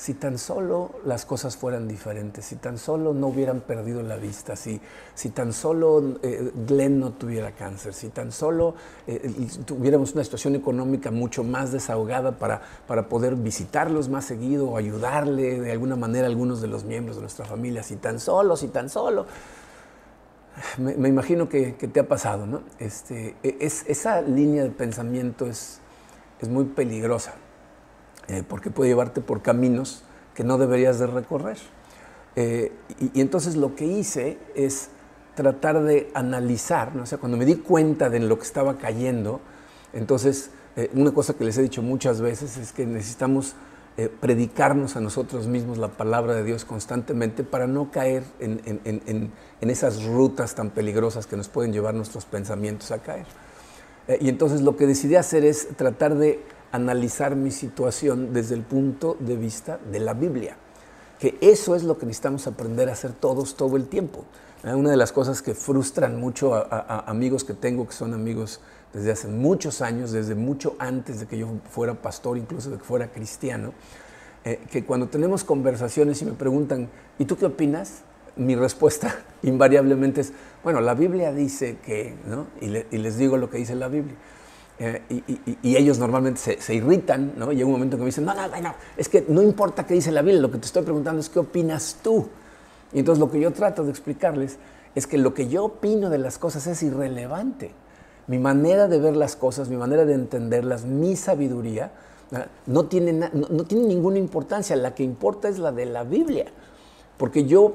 si 0.00 0.14
tan 0.14 0.38
solo 0.38 0.92
las 1.04 1.26
cosas 1.26 1.58
fueran 1.58 1.86
diferentes, 1.86 2.46
si 2.46 2.56
tan 2.56 2.78
solo 2.78 3.12
no 3.12 3.26
hubieran 3.26 3.60
perdido 3.60 4.02
la 4.02 4.16
vista, 4.16 4.56
si, 4.56 4.80
si 5.14 5.28
tan 5.28 5.52
solo 5.52 6.16
eh, 6.22 6.52
Glenn 6.66 6.98
no 6.98 7.12
tuviera 7.12 7.52
cáncer, 7.52 7.92
si 7.92 8.08
tan 8.08 8.32
solo 8.32 8.74
eh, 9.06 9.30
tuviéramos 9.66 10.14
una 10.14 10.24
situación 10.24 10.54
económica 10.56 11.10
mucho 11.10 11.44
más 11.44 11.70
desahogada 11.70 12.38
para, 12.38 12.62
para 12.86 13.10
poder 13.10 13.36
visitarlos 13.36 14.08
más 14.08 14.24
seguido 14.24 14.70
o 14.70 14.78
ayudarle 14.78 15.60
de 15.60 15.70
alguna 15.70 15.96
manera 15.96 16.24
a 16.24 16.30
algunos 16.30 16.62
de 16.62 16.68
los 16.68 16.84
miembros 16.84 17.16
de 17.16 17.20
nuestra 17.20 17.44
familia, 17.44 17.82
si 17.82 17.96
tan 17.96 18.20
solo, 18.20 18.56
si 18.56 18.68
tan 18.68 18.88
solo. 18.88 19.26
Me, 20.78 21.10
imagino 21.10 21.46
que, 21.50 21.72
te 21.72 22.00
ha 22.00 22.08
pasado, 22.08 22.46
¿no? 22.46 22.62
Este, 22.78 23.36
e, 23.42 23.58
es, 23.60 23.84
esa 23.86 24.22
línea 24.22 24.62
de 24.62 24.70
pensamiento 24.70 25.44
es, 25.44 25.80
es 26.40 26.48
muy 26.48 26.64
peligrosa. 26.64 27.34
Eh, 28.30 28.44
porque 28.46 28.70
puede 28.70 28.90
llevarte 28.90 29.20
por 29.20 29.42
caminos 29.42 30.04
que 30.34 30.44
no 30.44 30.56
deberías 30.56 31.00
de 31.00 31.08
recorrer. 31.08 31.58
Eh, 32.36 32.70
y, 33.12 33.20
entonces 33.20 33.56
lo 33.56 33.74
que 33.74 33.84
hice 33.86 34.38
es 34.54 34.90
tratar 35.34 35.82
de 35.82 36.12
analizar, 36.14 36.94
¿no? 36.94 37.02
o 37.02 37.06
sea, 37.06 37.18
cuando 37.18 37.36
me 37.36 37.44
di 37.44 37.56
cuenta 37.56 38.08
de 38.08 38.20
lo 38.20 38.38
que 38.38 38.44
estaba 38.44 38.78
cayendo, 38.78 39.40
entonces 39.92 40.50
eh, 40.76 40.90
una 40.94 41.10
cosa 41.10 41.34
que 41.34 41.44
les 41.44 41.58
he 41.58 41.62
dicho 41.62 41.82
muchas 41.82 42.20
veces 42.20 42.56
es 42.56 42.72
que 42.72 42.86
necesitamos 42.86 43.56
predicarnos 44.18 44.96
a 44.96 45.00
nosotros 45.00 45.46
mismos 45.46 45.76
la 45.76 45.88
palabra 45.88 46.32
de 46.32 46.42
Dios 46.42 46.64
constantemente 46.64 47.44
para 47.44 47.66
no 47.66 47.90
caer 47.90 48.22
en, 48.38 48.62
en 48.64 49.70
esas 49.70 50.04
rutas 50.04 50.54
tan 50.54 50.70
peligrosas 50.70 51.26
que 51.26 51.36
nos 51.36 51.48
pueden 51.48 51.70
llevar 51.70 51.92
nuestros 51.92 52.24
pensamientos 52.24 52.92
a 52.92 53.00
caer. 53.00 53.26
y 54.18 54.30
entonces 54.30 54.62
lo 54.62 54.74
que 54.76 54.86
decidí 54.86 55.16
hacer 55.16 55.44
es 55.44 55.68
tratar 55.76 56.14
de 56.14 56.42
analizar 56.72 57.36
mi 57.36 57.50
situación 57.50 58.32
desde 58.32 58.54
el 58.54 58.62
punto 58.62 59.16
de 59.20 59.36
vista 59.36 59.78
de 59.90 60.00
la 60.00 60.14
Biblia. 60.14 60.56
que 61.18 61.36
eso 61.42 61.74
es 61.74 61.82
lo 61.82 61.98
que 61.98 62.06
necesitamos 62.06 62.46
aprender 62.46 62.88
a 62.88 62.92
hacer 62.92 63.12
todos 63.12 63.54
todo 63.54 63.76
el 63.76 63.88
tiempo. 63.88 64.24
¿eh? 64.64 64.72
Una 64.74 64.90
de 64.90 64.96
las 64.96 65.12
cosas 65.12 65.42
que 65.42 65.54
frustran 65.54 66.18
mucho 66.18 66.54
a, 66.54 67.04
amigos 67.06 67.44
que 67.44 67.52
tengo, 67.52 67.86
que 67.86 67.92
son 67.92 68.14
amigos 68.14 68.60
desde 68.94 69.12
hace 69.12 69.28
muchos 69.28 69.82
años, 69.82 70.12
desde 70.12 70.34
mucho 70.34 70.76
antes 70.78 71.20
de 71.20 71.26
que 71.26 71.36
yo 71.36 71.48
fuera 71.70 71.94
pastor, 71.94 72.38
incluso 72.38 72.70
de 72.70 72.78
que 72.78 72.84
fuera 72.84 73.12
cristiano, 73.12 73.72
eh, 74.44 74.60
que 74.70 74.84
cuando 74.84 75.08
tenemos 75.08 75.44
conversaciones 75.44 76.22
y 76.22 76.24
me 76.24 76.32
preguntan, 76.32 76.88
¿y 77.18 77.26
tú 77.26 77.36
qué 77.36 77.46
opinas? 77.46 78.02
Mi 78.36 78.56
respuesta 78.56 79.14
invariablemente 79.42 80.22
es, 80.22 80.32
bueno, 80.64 80.80
la 80.80 80.94
Biblia 80.94 81.32
dice 81.32 81.78
que, 81.84 82.14
¿no? 82.26 82.46
Y, 82.60 82.68
les 82.68 83.18
digo 83.18 83.36
lo 83.36 83.50
que 83.50 83.58
dice 83.58 83.74
la 83.74 83.88
Biblia. 83.88 84.16
Eh, 84.82 85.02
y, 85.62 85.76
ellos 85.76 85.98
normalmente 85.98 86.40
se, 86.58 86.74
irritan, 86.74 87.34
¿no? 87.36 87.52
Llega 87.52 87.66
un 87.66 87.72
momento 87.72 87.98
que 87.98 88.00
me 88.00 88.06
dicen, 88.06 88.24
no, 88.24 88.34
no, 88.34 88.48
no, 88.48 88.74
es 88.96 89.10
que 89.10 89.26
no 89.28 89.42
importa 89.42 89.86
qué 89.86 89.92
dice 89.92 90.10
la 90.10 90.22
Biblia, 90.22 90.40
lo 90.40 90.50
que 90.50 90.56
te 90.56 90.64
estoy 90.64 90.82
preguntando 90.82 91.20
es 91.20 91.28
qué 91.28 91.38
opinas 91.38 91.98
tú. 92.02 92.28
Y 92.94 93.00
entonces 93.00 93.20
lo 93.20 93.30
que 93.30 93.38
yo 93.38 93.52
trato 93.52 93.84
de 93.84 93.90
explicarles 93.90 94.56
es 94.94 95.06
que 95.06 95.18
lo 95.18 95.34
que 95.34 95.48
yo 95.48 95.66
opino 95.66 96.08
de 96.08 96.16
las 96.16 96.38
cosas 96.38 96.66
es 96.66 96.82
irrelevante. 96.82 97.72
Mi 98.26 98.38
manera 98.38 98.88
de 98.88 98.98
ver 98.98 99.16
las 99.16 99.36
cosas, 99.36 99.68
mi 99.68 99.76
manera 99.76 100.06
de 100.06 100.14
entenderlas, 100.14 100.86
mi 100.86 101.14
sabiduría, 101.14 101.92
no 102.66 102.86
tiene, 102.86 103.12
no, 103.12 103.64
tiene 103.64 103.86
ninguna 103.86 104.18
importancia. 104.18 104.76
La 104.76 104.94
que 104.94 105.02
importa 105.02 105.50
es 105.50 105.58
la 105.58 105.72
de 105.72 105.84
la 105.84 106.04
Biblia. 106.04 106.46
Porque 107.20 107.44
yo, 107.44 107.74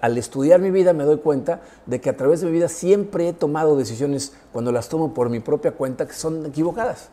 al 0.00 0.16
estudiar 0.18 0.60
mi 0.60 0.70
vida, 0.70 0.92
me 0.92 1.02
doy 1.02 1.16
cuenta 1.16 1.62
de 1.84 2.00
que 2.00 2.10
a 2.10 2.16
través 2.16 2.42
de 2.42 2.46
mi 2.46 2.52
vida 2.52 2.68
siempre 2.68 3.28
he 3.28 3.32
tomado 3.32 3.76
decisiones, 3.76 4.34
cuando 4.52 4.70
las 4.70 4.88
tomo 4.88 5.12
por 5.12 5.30
mi 5.30 5.40
propia 5.40 5.72
cuenta, 5.72 6.06
que 6.06 6.12
son 6.12 6.46
equivocadas 6.46 7.10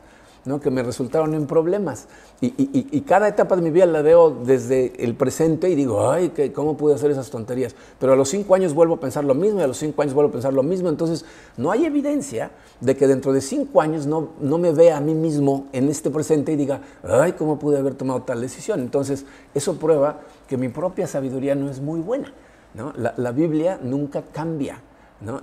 que 0.62 0.72
me 0.72 0.82
resultaron 0.82 1.36
en 1.36 1.46
problemas. 1.46 2.08
Y, 2.44 3.02
cada 3.02 3.28
etapa 3.28 3.56
de 3.56 3.62
mi 3.62 3.70
vida 3.70 3.86
la 3.86 4.02
veo 4.02 4.32
desde 4.32 4.94
el 5.04 5.14
presente 5.14 5.70
y 5.70 5.76
digo, 5.76 6.10
ay, 6.10 6.32
¿cómo 6.56 6.76
pude 6.76 6.96
hacer 6.96 7.12
esas 7.12 7.30
tonterías? 7.30 7.76
Pero 8.00 8.14
a 8.14 8.16
los 8.16 8.30
cinco 8.30 8.56
años 8.56 8.74
vuelvo 8.74 8.96
a 8.96 9.00
pensar 9.00 9.24
lo 9.24 9.36
mismo 9.36 9.60
y 9.60 9.64
a 9.64 9.68
los 9.68 9.78
cinco 9.78 10.02
años 10.02 10.16
vuelvo 10.16 10.30
a 10.30 10.32
pensar 10.32 10.54
lo 10.54 10.64
mismo. 10.64 10.90
Entonces, 10.90 11.24
no 11.58 11.72
hay 11.72 11.86
evidencia 11.86 12.50
de 12.80 12.98
que 12.98 13.06
dentro 13.06 13.32
de 13.34 13.42
cinco 13.42 13.82
años 13.82 14.08
no, 14.08 14.30
no 14.40 14.58
me 14.58 14.72
vea 14.72 14.98
a 14.98 15.02
mí 15.02 15.14
mismo 15.14 15.68
en 15.72 15.90
este 15.90 16.10
presente 16.10 16.52
y 16.52 16.56
diga, 16.56 16.82
ay, 17.04 17.34
¿cómo 17.34 17.60
pude 17.60 17.78
haber 17.78 17.94
tomado 17.94 18.24
tal 18.24 18.42
decisión? 18.42 18.80
Entonces, 18.80 19.26
eso 19.54 19.76
prueba 19.76 20.22
que 20.52 20.58
mi 20.58 20.68
propia 20.68 21.08
sabiduría 21.08 21.56
no 21.56 21.70
es 21.70 21.80
muy 21.80 22.02
buena. 22.02 22.34
¿no? 22.74 22.92
La, 22.98 23.32
Biblia 23.32 23.80
nunca 23.82 24.22
cambia. 24.34 24.82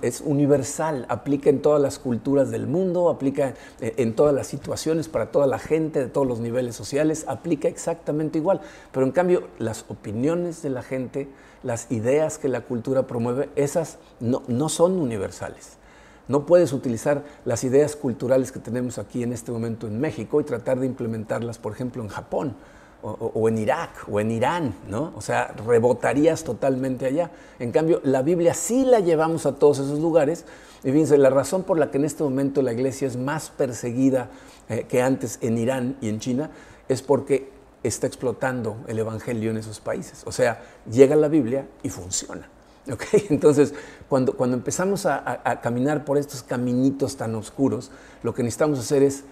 Es 0.03 0.21
universal, 0.21 1.07
aplica 1.09 1.49
en 1.49 1.63
todas 1.63 1.81
las 1.81 1.97
culturas 1.97 2.51
del 2.51 2.67
mundo, 2.67 3.09
aplica 3.09 3.55
eh, 3.81 3.95
en 3.97 4.13
todas 4.13 4.35
las 4.35 4.45
situaciones, 4.45 5.07
para 5.07 5.31
toda 5.31 5.47
la 5.47 5.57
gente, 5.57 5.97
de 5.97 6.09
todos 6.09 6.27
los 6.27 6.41
niveles 6.41 6.75
sociales, 6.75 7.25
aplica 7.27 7.67
exactamente 7.67 8.37
igual. 8.37 8.61
Pero 8.91 9.03
en 9.03 9.11
cambio, 9.11 9.47
las 9.57 9.83
opiniones 9.87 10.61
de 10.61 10.69
la 10.69 10.83
gente, 10.83 11.27
las 11.63 11.91
ideas 11.91 12.37
que 12.37 12.47
la 12.47 12.61
cultura 12.61 13.07
promueve, 13.07 13.49
esas 13.55 13.97
no, 14.19 14.43
no 14.47 14.69
son 14.69 14.99
universales. 14.99 15.77
No 16.27 16.45
puedes 16.45 16.71
utilizar 16.71 17.23
las 17.45 17.63
ideas 17.63 17.95
culturales 17.95 18.51
que 18.51 18.59
tenemos 18.59 18.99
aquí 18.99 19.23
en 19.23 19.33
este 19.33 19.51
momento 19.51 19.87
en 19.87 19.99
México 19.99 20.39
y 20.39 20.43
tratar 20.43 20.79
de 20.79 20.85
implementarlas, 20.85 21.57
por 21.57 21.71
ejemplo, 21.71 22.03
en 22.03 22.09
Japón 22.09 22.53
o, 23.01 23.47
en 23.47 23.57
Irak 23.57 23.91
o 24.11 24.19
en 24.19 24.31
Irán, 24.31 24.75
¿no? 24.87 25.13
O 25.15 25.21
sea, 25.21 25.53
rebotarías 25.65 26.43
totalmente 26.43 27.05
allá. 27.05 27.31
En 27.59 27.71
cambio, 27.71 28.01
la 28.03 28.21
Biblia 28.21 28.53
sí 28.53 28.83
la 28.83 28.99
llevamos 28.99 29.45
a 29.45 29.55
todos 29.55 29.79
esos 29.79 29.99
lugares. 29.99 30.45
Y 30.83 30.91
fíjense, 30.91 31.17
la 31.17 31.29
razón 31.29 31.63
por 31.63 31.77
la 31.77 31.91
que 31.91 31.97
en 31.97 32.05
este 32.05 32.23
momento 32.23 32.61
la 32.61 32.73
iglesia 32.73 33.07
es 33.07 33.17
más 33.17 33.49
perseguida 33.49 34.29
eh, 34.67 34.85
que 34.87 35.01
antes 35.01 35.39
en 35.41 35.57
Irán 35.57 35.97
y 36.01 36.09
en 36.09 36.19
China 36.19 36.51
es 36.87 37.01
porque 37.01 37.51
está 37.83 38.07
explotando 38.07 38.77
el 38.87 38.99
evangelio 38.99 39.51
en 39.51 39.57
esos 39.57 39.79
países. 39.79 40.23
O 40.25 40.31
sea, 40.31 40.61
llega 40.89 41.15
la 41.15 41.29
Biblia 41.29 41.67
y 41.83 41.89
funciona. 41.89 42.49
¿okay? 42.91 43.27
Entonces, 43.29 43.73
cuando, 44.09 44.35
cuando 44.35 44.57
empezamos 44.57 45.05
a, 45.05 45.41
a 45.43 45.61
caminar 45.61 46.03
por 46.03 46.17
estos 46.17 46.43
caminitos 46.43 47.15
tan 47.15 47.35
oscuros, 47.35 47.91
lo 48.23 48.33
que 48.33 48.43
necesitamos 48.43 48.79
hacer 48.79 49.03
es 49.03 49.23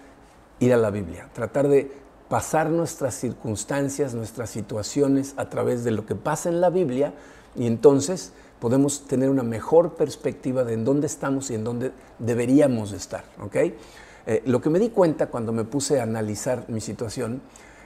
ir 0.60 0.72
a 0.72 0.76
la 0.76 0.90
Biblia, 0.90 1.28
tratar 1.34 1.68
de 1.68 2.07
pasar 2.28 2.70
nuestras 2.70 3.14
circunstancias, 3.14 4.14
nuestras 4.14 4.50
situaciones 4.50 5.34
a 5.36 5.48
través 5.48 5.84
de 5.84 5.90
lo 5.90 6.04
que 6.06 6.14
pasa 6.14 6.48
en 6.48 6.60
la 6.60 6.70
Biblia 6.70 7.14
y 7.56 7.66
entonces 7.66 8.32
podemos 8.60 9.06
tener 9.06 9.30
una 9.30 9.42
mejor 9.42 9.94
perspectiva 9.94 10.64
de 10.64 10.74
en 10.74 10.84
dónde 10.84 11.06
estamos 11.06 11.50
y 11.50 11.54
en 11.54 11.64
dónde 11.64 11.92
deberíamos 12.18 12.92
estar. 12.92 13.24
¿okay? 13.40 13.76
Eh, 14.26 14.42
lo 14.46 14.60
que 14.60 14.70
me 14.70 14.78
di 14.78 14.90
cuenta 14.90 15.28
cuando 15.28 15.52
me 15.52 15.64
puse 15.64 16.00
a 16.00 16.02
analizar 16.02 16.64
mi 16.68 16.80
situación 16.80 17.40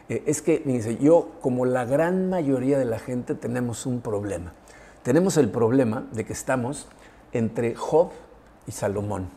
eh, 0.09 0.25
es 0.27 0.43
que, 0.43 0.63
dice, 0.65 0.97
yo 0.99 1.31
como 1.41 1.65
la 1.65 1.85
gran 1.85 2.29
mayoría 2.29 2.79
de 2.79 2.85
la 2.85 2.99
gente 2.99 3.35
tenemos 3.35 3.87
un 3.87 4.01
problema. 4.01 4.53
Tenemos 5.03 5.37
el 5.37 5.49
problema 5.51 6.07
de 6.13 6.25
que 6.25 6.33
estamos 6.33 6.89
entre 7.33 7.75
Job 7.75 8.11
y 8.67 8.73
Salomón. 8.73 9.29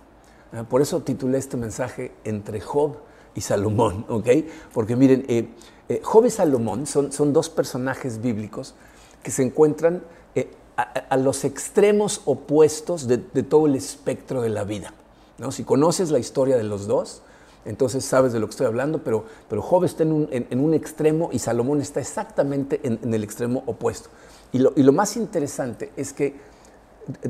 Ah, 0.53 0.63
por 0.63 0.81
eso 0.81 1.01
titulé 1.01 1.37
este 1.37 1.57
mensaje 1.57 2.11
Entre 2.23 2.59
Job 2.61 2.97
y 3.35 3.41
Salomón, 3.41 4.05
¿ok? 4.09 4.27
Porque 4.73 4.95
miren, 4.95 5.25
eh, 5.27 5.49
eh, 5.89 6.01
Job 6.03 6.25
y 6.25 6.31
Salomón 6.31 6.87
son, 6.87 7.33
dos 7.33 7.49
personajes 7.49 8.21
bíblicos 8.21 8.73
que 9.21 9.29
se 9.29 9.43
encuentran 9.43 10.03
eh, 10.33 10.51
a, 10.77 11.17
los 11.17 11.43
extremos 11.43 12.21
opuestos 12.25 13.07
de, 13.07 13.17
todo 13.17 13.67
el 13.67 13.75
espectro 13.75 14.41
de 14.41 14.49
la 14.49 14.63
vida. 14.63 14.93
¿no? 15.37 15.51
Si 15.51 15.63
conoces 15.63 16.09
la 16.09 16.19
historia 16.19 16.57
de 16.57 16.63
los 16.63 16.87
dos, 16.87 17.21
entonces 17.65 18.05
sabes 18.05 18.33
de 18.33 18.39
lo 18.39 18.47
que 18.47 18.51
estoy 18.51 18.67
hablando, 18.67 19.03
pero, 19.03 19.25
pero 19.49 19.61
Job 19.61 19.83
está 19.83 20.03
en 20.03 20.11
un, 20.11 20.27
en, 20.31 20.59
un 20.59 20.73
extremo 20.73 21.29
y 21.31 21.39
Salomón 21.39 21.81
está 21.81 21.99
exactamente 21.99 22.79
en, 22.83 22.99
en 23.01 23.13
el 23.13 23.23
extremo 23.23 23.63
opuesto. 23.65 24.09
Y 24.53 24.59
lo, 24.59 24.73
y 24.75 24.83
lo, 24.83 24.93
más 24.93 25.17
interesante 25.17 25.91
es 25.95 26.13
que 26.13 26.35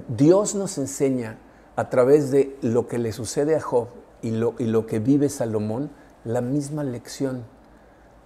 Dios 0.09 0.53
nos 0.55 0.77
enseña 0.77 1.37
a 1.75 1.89
través 1.89 2.31
de 2.31 2.57
lo 2.61 2.87
que 2.87 2.97
le 2.97 3.13
sucede 3.13 3.55
a 3.55 3.61
Job 3.61 3.87
y 4.25 4.31
lo, 4.31 4.55
y 4.57 4.65
lo 4.65 4.87
que 4.87 4.97
vive 4.97 5.29
Salomón, 5.29 5.91
la 6.23 6.41
misma 6.41 6.83
lección, 6.83 7.43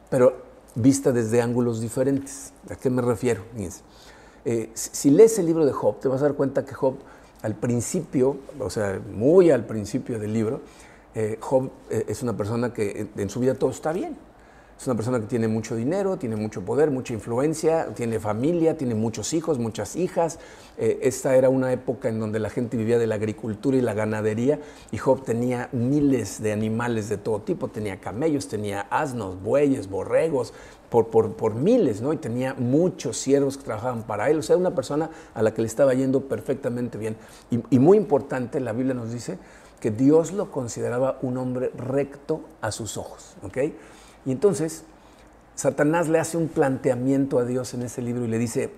pero 0.10 0.46
vista 0.76 1.12
desde 1.12 1.42
ángulos 1.42 1.82
diferentes. 1.82 2.54
¿A 2.70 2.76
qué 2.76 2.90
me 2.90 3.02
refiero? 3.02 3.44
Eh, 4.46 4.70
si 4.74 5.10
lees 5.10 5.38
el 5.40 5.46
libro 5.46 5.66
de 5.66 5.74
Job, 5.74 6.00
te 6.00 6.08
vas 6.08 6.22
a 6.22 6.26
dar 6.26 6.36
cuenta 6.36 6.64
que 6.64 6.74
Job 6.74 6.96
al 7.42 7.54
principio, 7.56 8.38
o 8.60 8.70
sea, 8.70 9.02
muy 9.12 9.52
al 9.52 9.66
principio 9.66 10.20
del 10.20 10.32
libro, 10.32 10.62
eh, 11.16 11.38
Job 11.42 11.70
eh, 11.90 12.06
es 12.08 12.24
una 12.24 12.38
persona 12.38 12.74
que 12.74 13.10
en 13.18 13.30
su 13.30 13.42
vida 13.42 13.56
todo 13.56 13.70
está 13.70 13.92
bien. 13.92 14.16
Es 14.80 14.88
una 14.88 14.96
persona 14.96 15.20
que 15.20 15.26
tiene 15.26 15.50
mucho 15.50 15.76
dinero, 15.76 16.16
tiene 16.16 16.38
mucho 16.38 16.64
poder, 16.64 16.90
mucha 16.90 17.12
influencia, 17.14 17.94
tiene 17.96 18.18
familia, 18.18 18.78
tiene 18.78 18.96
muchos 18.96 19.34
hijos, 19.34 19.60
muchas 19.60 19.98
hijas. 19.98 20.40
Eh, 20.78 21.00
esta 21.02 21.36
era 21.36 21.50
una 21.50 21.74
época 21.74 22.08
en 22.08 22.18
donde 22.18 22.40
la 22.40 22.50
gente 22.50 22.78
vivía 22.78 22.98
de 22.98 23.06
la 23.06 23.16
agricultura 23.16 23.76
y 23.76 23.82
la 23.82 23.94
ganadería 23.94 24.62
y 24.94 24.98
Job 24.98 25.26
tenía 25.26 25.68
miles 25.74 26.42
de 26.42 26.54
animales 26.54 27.10
de 27.10 27.18
todo 27.18 27.42
tipo. 27.42 27.68
Tenía 27.68 28.00
camellos, 28.00 28.48
tenía 28.48 28.88
asnos, 28.90 29.44
bueyes, 29.44 29.90
borregos, 29.90 30.54
por, 30.90 31.10
por, 31.10 31.56
miles, 31.56 32.02
¿no? 32.02 32.14
Y 32.14 32.18
tenía 32.18 32.54
muchos 32.54 33.18
siervos 33.18 33.58
que 33.58 33.66
trabajaban 33.66 34.04
para 34.04 34.30
él. 34.30 34.40
O 34.40 34.44
sea, 34.44 34.56
una 34.56 34.74
persona 34.74 35.10
a 35.34 35.44
la 35.44 35.54
que 35.54 35.62
le 35.62 35.68
estaba 35.68 35.94
yendo 35.94 36.22
perfectamente 36.30 36.98
bien. 36.98 37.18
Y, 37.52 37.60
y 37.70 37.80
muy 37.80 37.98
importante, 37.98 38.62
la 38.62 38.72
Biblia 38.72 38.94
nos 38.94 39.12
dice 39.12 39.40
que 39.82 39.92
Dios 39.92 40.32
lo 40.32 40.52
consideraba 40.52 41.20
un 41.22 41.38
hombre 41.38 41.70
recto 41.76 42.46
a 42.62 42.72
sus 42.72 42.96
ojos, 42.96 43.36
¿ok? 43.44 43.58
Y 44.26 44.32
entonces 44.32 44.84
Satanás 45.56 46.08
le 46.08 46.20
hace 46.20 46.38
un 46.38 46.48
planteamiento 46.48 47.40
a 47.40 47.46
Dios 47.46 47.74
en 47.74 47.82
ese 47.82 48.02
libro 48.02 48.24
y 48.26 48.28
le 48.28 48.38
dice, 48.38 48.72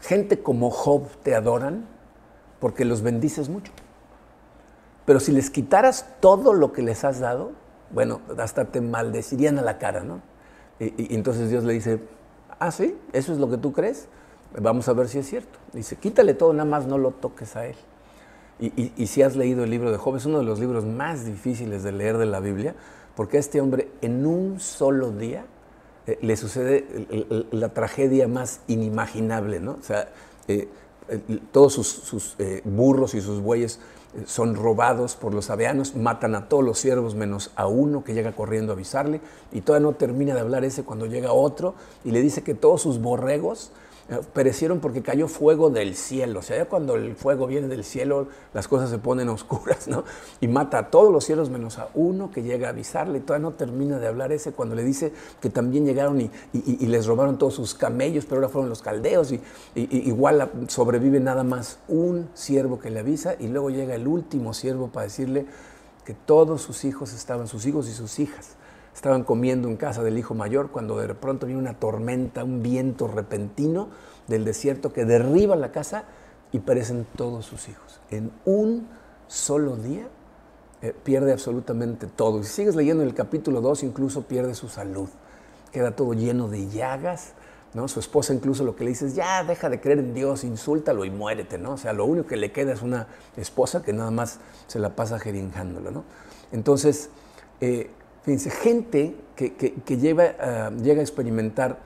gente 0.00 0.42
como 0.42 0.70
Job 0.70 1.06
te 1.22 1.34
adoran 1.34 1.86
porque 2.60 2.84
los 2.84 3.02
bendices 3.02 3.48
mucho. 3.48 3.72
Pero 5.04 5.20
si 5.20 5.32
les 5.32 5.50
quitaras 5.50 6.06
todo 6.20 6.54
lo 6.54 6.72
que 6.72 6.82
les 6.82 7.04
has 7.04 7.20
dado, 7.20 7.52
bueno, 7.90 8.20
hasta 8.38 8.66
te 8.66 8.80
maldecirían 8.80 9.58
a 9.58 9.62
la 9.62 9.78
cara, 9.78 10.02
¿no? 10.02 10.20
Y, 10.78 11.14
entonces 11.14 11.50
Dios 11.50 11.64
le 11.64 11.72
dice, 11.72 12.00
ah, 12.58 12.70
sí, 12.70 12.96
eso 13.12 13.32
es 13.32 13.38
lo 13.38 13.50
que 13.50 13.58
tú 13.58 13.72
crees, 13.72 14.08
vamos 14.58 14.88
a 14.88 14.92
ver 14.92 15.08
si 15.08 15.18
es 15.18 15.28
cierto. 15.28 15.58
Dice, 15.72 15.96
quítale 15.96 16.34
todo, 16.34 16.52
nada 16.52 16.68
más 16.68 16.86
no 16.86 16.96
lo 16.96 17.10
toques 17.10 17.56
a 17.56 17.66
él. 17.66 17.76
Y, 18.60 18.92
y 18.96 19.06
si 19.06 19.22
has 19.22 19.36
leído 19.36 19.64
el 19.64 19.70
libro 19.70 19.90
de 19.90 19.96
Job, 19.96 20.16
es 20.16 20.26
uno 20.26 20.38
de 20.38 20.44
los 20.44 20.60
libros 20.60 20.84
más 20.84 21.24
difíciles 21.24 21.82
de 21.82 21.92
leer 21.92 22.18
de 22.18 22.26
la 22.26 22.40
Biblia, 22.40 22.74
porque 23.16 23.36
a 23.36 23.40
este 23.40 23.60
hombre 23.60 23.88
en 24.00 24.26
un 24.26 24.60
solo 24.60 25.10
día 25.10 25.44
eh, 26.06 26.18
le 26.22 26.36
sucede 26.36 26.86
la 27.50 27.70
tragedia 27.70 28.28
más 28.28 28.60
inimaginable, 28.68 29.60
¿no? 29.60 29.72
O 29.72 29.82
sea, 29.82 30.08
eh, 30.48 30.68
todos 31.52 31.74
sus, 31.74 32.36
eh, 32.38 32.62
burros 32.64 33.14
y 33.14 33.20
sus 33.20 33.40
bueyes 33.40 33.80
son 34.26 34.56
robados 34.56 35.14
por 35.14 35.34
los 35.34 35.50
aveanos, 35.50 35.94
matan 35.94 36.34
a 36.34 36.48
todos 36.48 36.64
los 36.64 36.78
siervos 36.78 37.14
menos 37.14 37.52
a 37.54 37.66
uno 37.66 38.02
que 38.02 38.12
llega 38.12 38.32
corriendo 38.32 38.72
a 38.72 38.74
avisarle 38.74 39.20
y 39.52 39.60
todavía 39.60 39.88
no 39.88 39.94
termina 39.94 40.34
de 40.34 40.40
hablar 40.40 40.64
ese 40.64 40.82
cuando 40.82 41.06
llega 41.06 41.32
otro 41.32 41.74
y 42.04 42.10
le 42.10 42.20
dice 42.20 42.42
que 42.42 42.54
todos 42.54 42.82
sus 42.82 43.00
borregos 43.00 43.70
perecieron 44.32 44.80
porque 44.80 45.02
cayó 45.02 45.28
fuego 45.28 45.70
del 45.70 45.94
cielo. 45.94 46.40
O 46.40 46.42
sea, 46.42 46.56
ya 46.56 46.64
cuando 46.66 46.96
el 46.96 47.14
fuego 47.14 47.46
viene 47.46 47.68
del 47.68 47.84
cielo, 47.84 48.28
las 48.52 48.68
cosas 48.68 48.90
se 48.90 48.98
ponen 48.98 49.28
oscuras, 49.30 49.88
¿no? 49.88 50.04
Y 50.40 50.48
mata 50.48 50.78
a 50.78 50.90
todos 50.90 51.12
los 51.12 51.24
cielos 51.24 51.50
menos 51.50 51.78
a 51.78 51.88
uno 51.94 52.30
que 52.30 52.42
llega 52.42 52.68
a 52.68 52.70
avisarle. 52.70 53.18
Y 53.18 53.20
todavía 53.20 53.48
no 53.48 53.54
termina 53.54 53.98
de 53.98 54.08
hablar 54.08 54.32
ese 54.32 54.52
cuando 54.52 54.74
le 54.74 54.84
dice 54.84 55.12
que 55.40 55.50
también 55.50 55.84
llegaron 55.84 56.20
y, 56.20 56.30
les 56.86 57.06
robaron 57.06 57.38
todos 57.38 57.54
sus 57.54 57.74
camellos, 57.74 58.24
pero 58.24 58.36
ahora 58.36 58.48
fueron 58.48 58.68
los 58.68 58.82
caldeos. 58.82 59.32
Y, 59.32 59.40
igual 59.74 60.50
sobrevive 60.68 61.20
nada 61.20 61.44
más 61.44 61.78
un 61.88 62.28
siervo 62.34 62.80
que 62.80 62.90
le 62.90 63.00
avisa 63.00 63.34
y 63.38 63.48
luego 63.48 63.70
llega 63.70 63.94
el 63.94 64.08
último 64.08 64.54
siervo 64.54 64.88
para 64.88 65.04
decirle 65.04 65.46
que 66.04 66.14
todos 66.14 66.62
sus 66.62 66.84
hijos 66.84 67.12
estaban, 67.12 67.46
sus 67.46 67.66
hijos 67.66 67.88
y 67.88 67.92
sus 67.92 68.18
hijas, 68.18 68.56
estaban 68.94 69.24
comiendo 69.24 69.68
en 69.68 69.76
casa 69.76 70.02
del 70.02 70.18
hijo 70.18 70.34
mayor 70.34 70.70
cuando 70.70 70.98
de 70.98 71.14
pronto 71.14 71.46
viene 71.46 71.60
una 71.60 71.74
tormenta, 71.74 72.44
un 72.44 72.62
viento 72.62 73.08
repentino 73.08 73.88
del 74.28 74.44
desierto 74.44 74.92
que 74.92 75.04
derriba 75.04 75.56
la 75.56 75.72
casa 75.72 76.04
y 76.52 76.60
perecen 76.60 77.06
todos 77.16 77.46
sus 77.46 77.68
hijos. 77.68 78.00
En 78.10 78.32
un 78.44 78.88
solo 79.28 79.76
día 79.76 80.08
eh, 80.82 80.94
pierde 81.04 81.32
absolutamente 81.32 82.06
todo. 82.06 82.42
Si 82.42 82.50
sigues 82.50 82.74
leyendo 82.74 83.02
el 83.02 83.14
capítulo 83.14 83.60
2, 83.60 83.84
incluso 83.84 84.22
pierde 84.22 84.54
su 84.54 84.68
salud. 84.68 85.08
Queda 85.72 85.94
todo 85.94 86.14
lleno 86.14 86.48
de 86.48 86.68
llagas. 86.68 87.34
¿no? 87.74 87.86
Su 87.86 88.00
esposa 88.00 88.34
incluso 88.34 88.64
lo 88.64 88.74
que 88.74 88.84
le 88.84 88.90
dice 88.90 89.06
es, 89.06 89.14
ya, 89.14 89.44
deja 89.44 89.68
de 89.68 89.80
creer 89.80 90.00
en 90.00 90.14
Dios, 90.14 90.42
insúltalo 90.42 91.04
y 91.04 91.10
muérete. 91.10 91.58
¿no? 91.58 91.72
O 91.72 91.76
sea, 91.76 91.92
lo 91.92 92.04
único 92.04 92.26
que 92.26 92.36
le 92.36 92.50
queda 92.50 92.72
es 92.72 92.82
una 92.82 93.06
esposa 93.36 93.82
que 93.82 93.92
nada 93.92 94.10
más 94.10 94.40
se 94.66 94.78
la 94.78 94.96
pasa 94.96 95.18
jeringándolo. 95.18 95.90
¿no? 95.90 96.04
Entonces, 96.50 97.10
eh, 97.60 97.90
Fíjense, 98.22 98.50
gente 98.50 99.16
que, 99.36 99.96
lleva, 99.96 100.70
llega 100.70 101.00
a 101.00 101.02
experimentar 101.02 101.78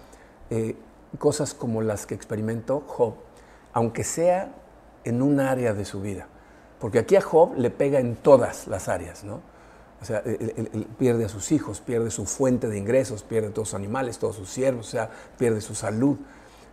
eh, 0.51 0.77
cosas 1.19 1.55
como 1.55 1.83
las 1.83 2.07
que 2.07 2.15
experimentó 2.15 2.83
Job, 2.87 3.15
aunque 3.73 4.05
sea 4.05 4.53
en 5.05 5.23
un 5.23 5.41
área 5.41 5.75
de 5.75 5.85
su 5.85 6.01
vida. 6.01 6.27
Porque 6.81 6.99
aquí 6.99 7.17
a 7.17 7.21
Job 7.21 7.55
le 7.57 7.71
pega 7.71 8.01
en 8.01 8.17
todas 8.17 8.67
las 8.67 8.89
áreas, 8.89 9.25
¿no? 9.25 9.41
O 10.01 10.05
sea, 10.05 10.23
pierde 10.99 11.25
a 11.25 11.29
sus 11.29 11.51
hijos, 11.51 11.81
pierde 11.81 12.11
su 12.11 12.27
fuente 12.27 12.69
de 12.69 12.77
ingresos, 12.77 13.23
pierde 13.23 13.51
todos 13.51 13.69
sus 13.69 13.75
animales, 13.75 14.19
todos 14.19 14.37
sus 14.37 14.51
siervos, 14.51 14.89
o 14.89 14.91
sea, 14.91 15.09
pierde 15.39 15.63
su 15.63 15.75
salud. 15.75 16.19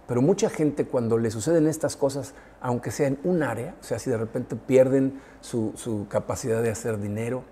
Pero 0.05 0.21
mucha 0.21 0.49
gente 0.49 0.85
cuando 0.85 1.17
le 1.17 1.31
suceden 1.31 1.67
estas 1.67 1.95
cosas, 1.95 2.33
aunque 2.59 2.91
sea 2.91 3.07
en 3.07 3.19
un 3.23 3.43
área, 3.43 3.75
o 3.79 3.83
sea, 3.83 3.99
si 3.99 4.09
de 4.09 4.17
repente 4.17 4.57
pierden 4.57 5.21
su, 5.39 5.71
su 5.75 6.07
capacidad 6.09 6.61
de 6.61 6.71
hacer 6.71 6.99
dinero, 6.99 7.43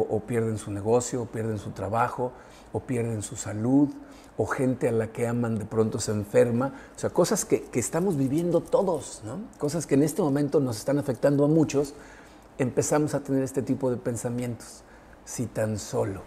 o, 0.00 0.20
pierden 0.20 0.58
su 0.58 0.70
negocio, 0.70 1.22
o 1.22 1.26
pierden 1.26 1.58
su 1.58 1.70
trabajo, 1.70 2.32
o 2.72 2.80
pierden 2.80 3.22
su 3.22 3.36
salud, 3.36 3.88
o 4.36 4.44
gente 4.46 4.88
a 4.88 4.92
la 4.92 5.06
que 5.06 5.26
aman 5.26 5.58
de 5.58 5.64
pronto 5.64 5.98
se 5.98 6.12
enferma. 6.12 6.74
O 6.94 6.98
sea, 6.98 7.10
cosas 7.10 7.44
que, 7.46 7.68
estamos 7.72 8.16
viviendo 8.16 8.60
todos, 8.60 9.22
¿no? 9.24 9.38
Cosas 9.58 9.86
que 9.86 9.94
en 9.94 10.02
este 10.02 10.20
momento 10.20 10.60
nos 10.60 10.76
están 10.76 10.98
afectando 10.98 11.44
a 11.44 11.48
muchos. 11.48 11.94
Empezamos 12.58 13.14
a 13.14 13.20
tener 13.20 13.42
este 13.42 13.62
tipo 13.62 13.90
de 13.90 13.96
pensamientos. 13.96 14.82
Si 15.24 15.46
tan 15.46 15.78
solo, 15.78 16.22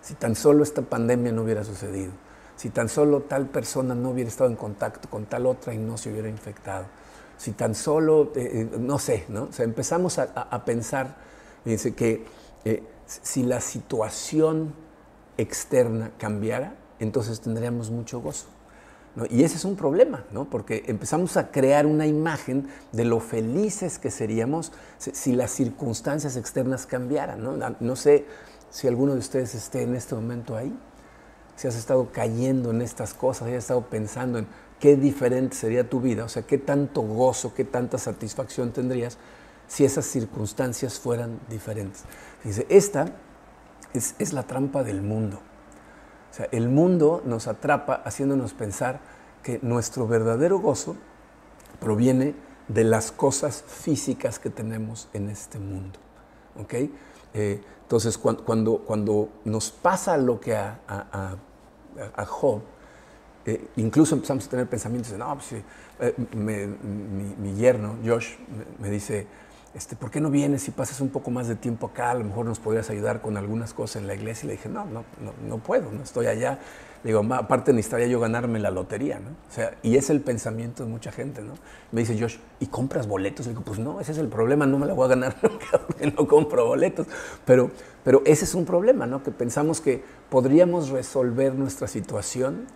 si 0.00 0.14
tan 0.14 0.34
solo 0.34 0.62
esta 0.62 0.82
pandemia 0.82 1.32
no 1.32 1.42
hubiera 1.42 1.64
sucedido, 1.64 2.12
si 2.54 2.70
tan 2.70 2.88
solo 2.88 3.22
tal 3.22 3.46
persona 3.46 3.94
no 3.94 4.10
hubiera 4.10 4.28
estado 4.28 4.48
en 4.48 4.56
contacto 4.56 5.10
con 5.10 5.26
tal 5.26 5.44
otra 5.46 5.74
y 5.74 5.78
no 5.78 5.98
se 5.98 6.10
hubiera 6.10 6.28
infectado, 6.28 6.86
si 7.36 7.52
tan 7.52 7.74
solo, 7.74 8.32
eh, 8.34 8.70
eh, 8.72 8.78
no 8.78 8.98
sé, 8.98 9.26
¿no? 9.28 9.42
O 9.44 9.52
sea, 9.52 9.66
empezamos 9.66 10.18
a 10.18 10.64
pensar 10.64 11.26
Dice 11.66 11.94
que 11.94 12.24
eh, 12.64 12.82
si 13.06 13.42
la 13.42 13.60
situación 13.60 14.74
externa 15.36 16.12
cambiara, 16.18 16.74
entonces 16.98 17.40
tendríamos 17.40 17.90
mucho 17.90 18.20
gozo. 18.20 18.46
Y 19.30 19.44
ese 19.44 19.56
es 19.56 19.64
un 19.64 19.76
problema, 19.76 20.24
¿no? 20.30 20.44
porque 20.44 20.84
empezamos 20.88 21.38
a 21.38 21.50
crear 21.50 21.86
una 21.86 22.06
imagen 22.06 22.68
de 22.92 23.06
lo 23.06 23.18
felices 23.18 23.98
que 23.98 24.10
seríamos 24.10 24.72
si 24.98 25.34
las 25.34 25.52
circunstancias 25.52 26.36
externas 26.36 26.84
cambiaran. 26.84 27.42
¿no? 27.42 27.56
no 27.80 27.96
sé 27.96 28.26
si 28.68 28.86
alguno 28.88 29.14
de 29.14 29.20
ustedes 29.20 29.54
esté 29.54 29.82
en 29.82 29.94
este 29.94 30.14
momento 30.14 30.54
ahí, 30.54 30.78
si 31.56 31.66
has 31.66 31.76
estado 31.76 32.10
cayendo 32.12 32.70
en 32.70 32.82
estas 32.82 33.14
cosas, 33.14 33.48
si 33.48 33.54
has 33.54 33.64
estado 33.64 33.86
pensando 33.88 34.38
en 34.38 34.46
qué 34.78 34.96
diferente 34.96 35.56
sería 35.56 35.88
tu 35.88 36.02
vida, 36.02 36.24
o 36.24 36.28
sea, 36.28 36.42
qué 36.42 36.58
tanto 36.58 37.00
gozo, 37.00 37.54
qué 37.54 37.64
tanta 37.64 37.96
satisfacción 37.96 38.72
tendrías 38.72 39.16
si 39.66 39.84
esas 39.84 40.06
circunstancias 40.06 40.98
fueran 40.98 41.40
diferentes. 41.48 42.04
Dice, 42.44 42.66
esta 42.68 43.06
es, 43.92 44.32
la 44.32 44.44
trampa 44.44 44.82
del 44.82 45.02
mundo. 45.02 45.38
O 46.30 46.34
sea, 46.34 46.48
el 46.52 46.68
mundo 46.68 47.22
nos 47.24 47.48
atrapa 47.48 47.94
haciéndonos 48.04 48.52
pensar 48.52 49.00
que 49.42 49.58
nuestro 49.62 50.06
verdadero 50.06 50.58
gozo 50.58 50.96
proviene 51.80 52.34
de 52.68 52.84
las 52.84 53.12
cosas 53.12 53.62
físicas 53.66 54.38
que 54.38 54.50
tenemos 54.50 55.08
en 55.12 55.30
este 55.30 55.58
mundo. 55.58 55.98
¿ok? 56.60 56.74
Eh, 57.34 57.60
entonces, 57.82 58.18
cuando, 58.18 58.78
cuando, 58.78 59.28
nos 59.44 59.70
pasa 59.70 60.16
lo 60.16 60.40
que 60.40 60.56
a, 60.56 60.80
a, 60.88 62.24
Job, 62.24 62.62
eh, 63.44 63.68
incluso 63.76 64.16
empezamos 64.16 64.46
a 64.46 64.50
tener 64.50 64.68
pensamientos 64.68 65.12
de, 65.12 65.18
no, 65.18 65.34
pues, 65.34 65.62
eh, 66.00 66.14
mi, 66.34 67.54
yerno, 67.54 67.96
Josh, 68.04 68.34
me 68.80 68.90
dice, 68.90 69.26
este, 69.76 69.94
¿por 69.94 70.10
qué 70.10 70.22
no 70.22 70.30
vienes 70.30 70.62
si 70.62 70.70
pasas 70.70 71.02
un 71.02 71.10
poco 71.10 71.30
más 71.30 71.48
de 71.48 71.54
tiempo 71.54 71.88
acá? 71.88 72.10
A 72.10 72.14
lo 72.14 72.24
mejor 72.24 72.46
nos 72.46 72.58
podrías 72.58 72.88
ayudar 72.88 73.20
con 73.20 73.36
algunas 73.36 73.74
cosas 73.74 73.96
en 74.00 74.06
la 74.06 74.14
iglesia. 74.14 74.46
Y 74.46 74.48
le 74.48 74.52
dije, 74.54 74.70
no, 74.70 74.86
no, 74.86 75.04
no, 75.46 75.58
puedo, 75.58 75.92
no 75.92 76.02
estoy 76.02 76.28
allá. 76.28 76.58
Le 77.04 77.10
digo, 77.10 77.22
aparte 77.34 77.74
necesitaría 77.74 78.06
yo 78.06 78.18
ganarme 78.18 78.58
la 78.58 78.70
lotería, 78.70 79.18
¿no? 79.18 79.28
O 79.28 79.52
sea, 79.52 79.76
y 79.82 79.98
es 79.98 80.08
el 80.08 80.22
pensamiento 80.22 80.82
de 80.82 80.88
mucha 80.88 81.12
gente, 81.12 81.42
¿no? 81.42 81.52
Me 81.92 82.00
dice 82.00 82.18
Josh, 82.18 82.38
¿y 82.58 82.68
compras 82.68 83.06
boletos? 83.06 83.44
Le 83.44 83.52
digo, 83.52 83.64
pues 83.64 83.78
no, 83.78 84.00
ese 84.00 84.12
es 84.12 84.18
el 84.18 84.28
problema, 84.28 84.64
no 84.64 84.78
me 84.78 84.86
la 84.86 84.94
voy 84.94 85.04
a 85.04 85.08
ganar 85.08 85.36
porque 85.86 86.10
no 86.10 86.26
compro 86.26 86.64
boletos. 86.64 87.06
Pero, 87.44 87.70
pero 88.02 88.22
ese 88.24 88.46
es 88.46 88.54
un 88.54 88.64
problema, 88.64 89.06
¿no? 89.06 89.22
Que 89.22 89.30
pensamos 89.30 89.82
que 89.82 90.02
podríamos 90.30 90.88
resolver 90.88 91.54
nuestra 91.54 91.86
situación 91.86 92.66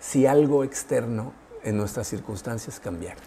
si 0.00 0.26
algo 0.26 0.64
externo 0.64 1.32
en 1.62 1.76
nuestras 1.76 2.08
circunstancias 2.08 2.80
cambiara. 2.80 3.20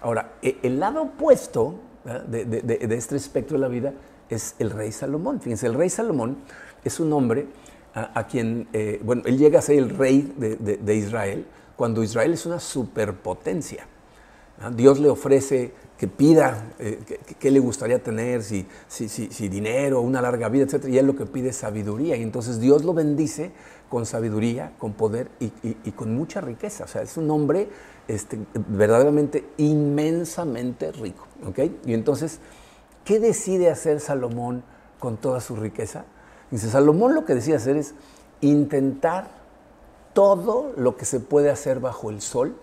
Ahora, 0.00 0.32
e, 0.42 0.58
el 0.64 0.80
lado 0.80 1.02
opuesto 1.02 1.86
de, 2.04 2.78
este 2.90 3.16
espectro 3.16 3.56
de 3.56 3.60
la 3.60 3.68
vida 3.68 3.92
es 4.28 4.54
el 4.58 4.70
rey 4.70 4.92
Salomón. 4.92 5.40
Fíjense, 5.40 5.66
el 5.66 5.74
rey 5.74 5.90
Salomón 5.90 6.38
es 6.84 7.00
un 7.00 7.12
hombre 7.12 7.46
a, 7.94 8.26
quien, 8.26 8.68
eh, 8.72 9.00
bueno, 9.02 9.22
él 9.24 9.38
llega 9.38 9.58
a 9.58 9.62
ser 9.62 9.78
el 9.78 9.90
rey 9.90 10.32
de, 10.36 10.94
Israel 10.94 11.46
cuando 11.76 12.02
Israel 12.02 12.32
es 12.32 12.46
una 12.46 12.60
superpotencia. 12.60 13.86
Dios 14.74 14.98
le 14.98 15.08
ofrece 15.08 15.72
que 15.96 16.08
pida 16.08 16.72
eh, 16.78 16.98
qué 17.38 17.50
le 17.50 17.60
gustaría 17.60 18.02
tener, 18.02 18.42
si, 18.42 18.66
si, 18.88 19.08
si, 19.08 19.48
dinero, 19.48 20.00
una 20.00 20.20
larga 20.20 20.48
vida, 20.48 20.64
etc. 20.64 20.86
Y 20.88 20.98
él 20.98 21.06
lo 21.06 21.16
que 21.16 21.26
pide 21.26 21.50
es 21.50 21.56
sabiduría. 21.56 22.16
Y 22.16 22.22
entonces 22.22 22.60
Dios 22.60 22.84
lo 22.84 22.92
bendice 22.92 23.52
con 23.88 24.06
sabiduría, 24.06 24.72
con 24.78 24.92
poder 24.92 25.28
y, 25.40 25.52
y 25.62 25.92
con 25.92 26.14
mucha 26.14 26.40
riqueza. 26.40 26.84
O 26.84 26.88
sea, 26.88 27.02
es 27.02 27.16
un 27.16 27.30
hombre 27.30 27.68
este, 28.08 28.38
verdaderamente 28.54 29.44
inmensamente 29.58 30.90
rico. 30.92 31.27
Y 31.84 31.94
entonces, 31.94 32.40
¿qué 33.04 33.20
decide 33.20 33.70
hacer 33.70 34.00
Salomón 34.00 34.62
con 34.98 35.16
toda 35.16 35.40
su 35.40 35.56
riqueza? 35.56 36.04
Dice, 36.50 36.70
Salomón 36.70 37.14
lo 37.14 37.24
que 37.24 37.34
decide 37.34 37.56
hacer 37.56 37.76
es 37.76 37.94
intentar 38.40 39.28
todo 40.12 40.72
lo 40.76 40.96
que 40.96 41.04
se 41.04 41.20
puede 41.20 41.50
hacer 41.50 41.80
bajo 41.80 42.10
el 42.10 42.20
sol. 42.20 42.56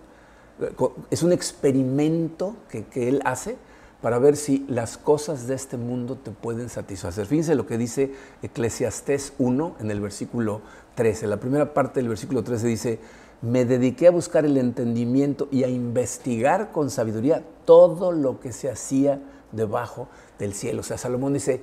Es 1.10 1.22
un 1.22 1.32
experimento 1.32 2.56
que, 2.68 2.84
que 2.84 3.08
él 3.08 3.22
hace 3.24 3.56
para 4.00 4.18
ver 4.18 4.36
si 4.36 4.64
las 4.68 4.98
cosas 4.98 5.46
de 5.46 5.54
este 5.54 5.76
mundo 5.76 6.16
te 6.16 6.30
pueden 6.30 6.68
satisfacer. 6.68 7.26
Fíjense 7.26 7.54
lo 7.54 7.66
que 7.66 7.78
dice 7.78 8.12
Eclesiastés 8.42 9.32
1 9.38 9.76
en 9.80 9.90
el 9.90 10.00
versículo 10.00 10.60
13. 10.94 11.26
La 11.26 11.38
primera 11.38 11.72
parte 11.72 12.00
del 12.00 12.08
versículo 12.08 12.44
13 12.44 12.66
dice, 12.66 12.98
me 13.46 13.64
dediqué 13.64 14.08
a 14.08 14.10
buscar 14.10 14.44
el 14.44 14.56
entendimiento 14.56 15.46
y 15.52 15.62
a 15.62 15.68
investigar 15.68 16.72
con 16.72 16.90
sabiduría 16.90 17.44
todo 17.64 18.10
lo 18.10 18.40
que 18.40 18.52
se 18.52 18.68
hacía 18.68 19.20
debajo 19.52 20.08
del 20.38 20.52
cielo. 20.52 20.80
O 20.80 20.82
sea, 20.82 20.98
Salomón 20.98 21.34
dice, 21.34 21.62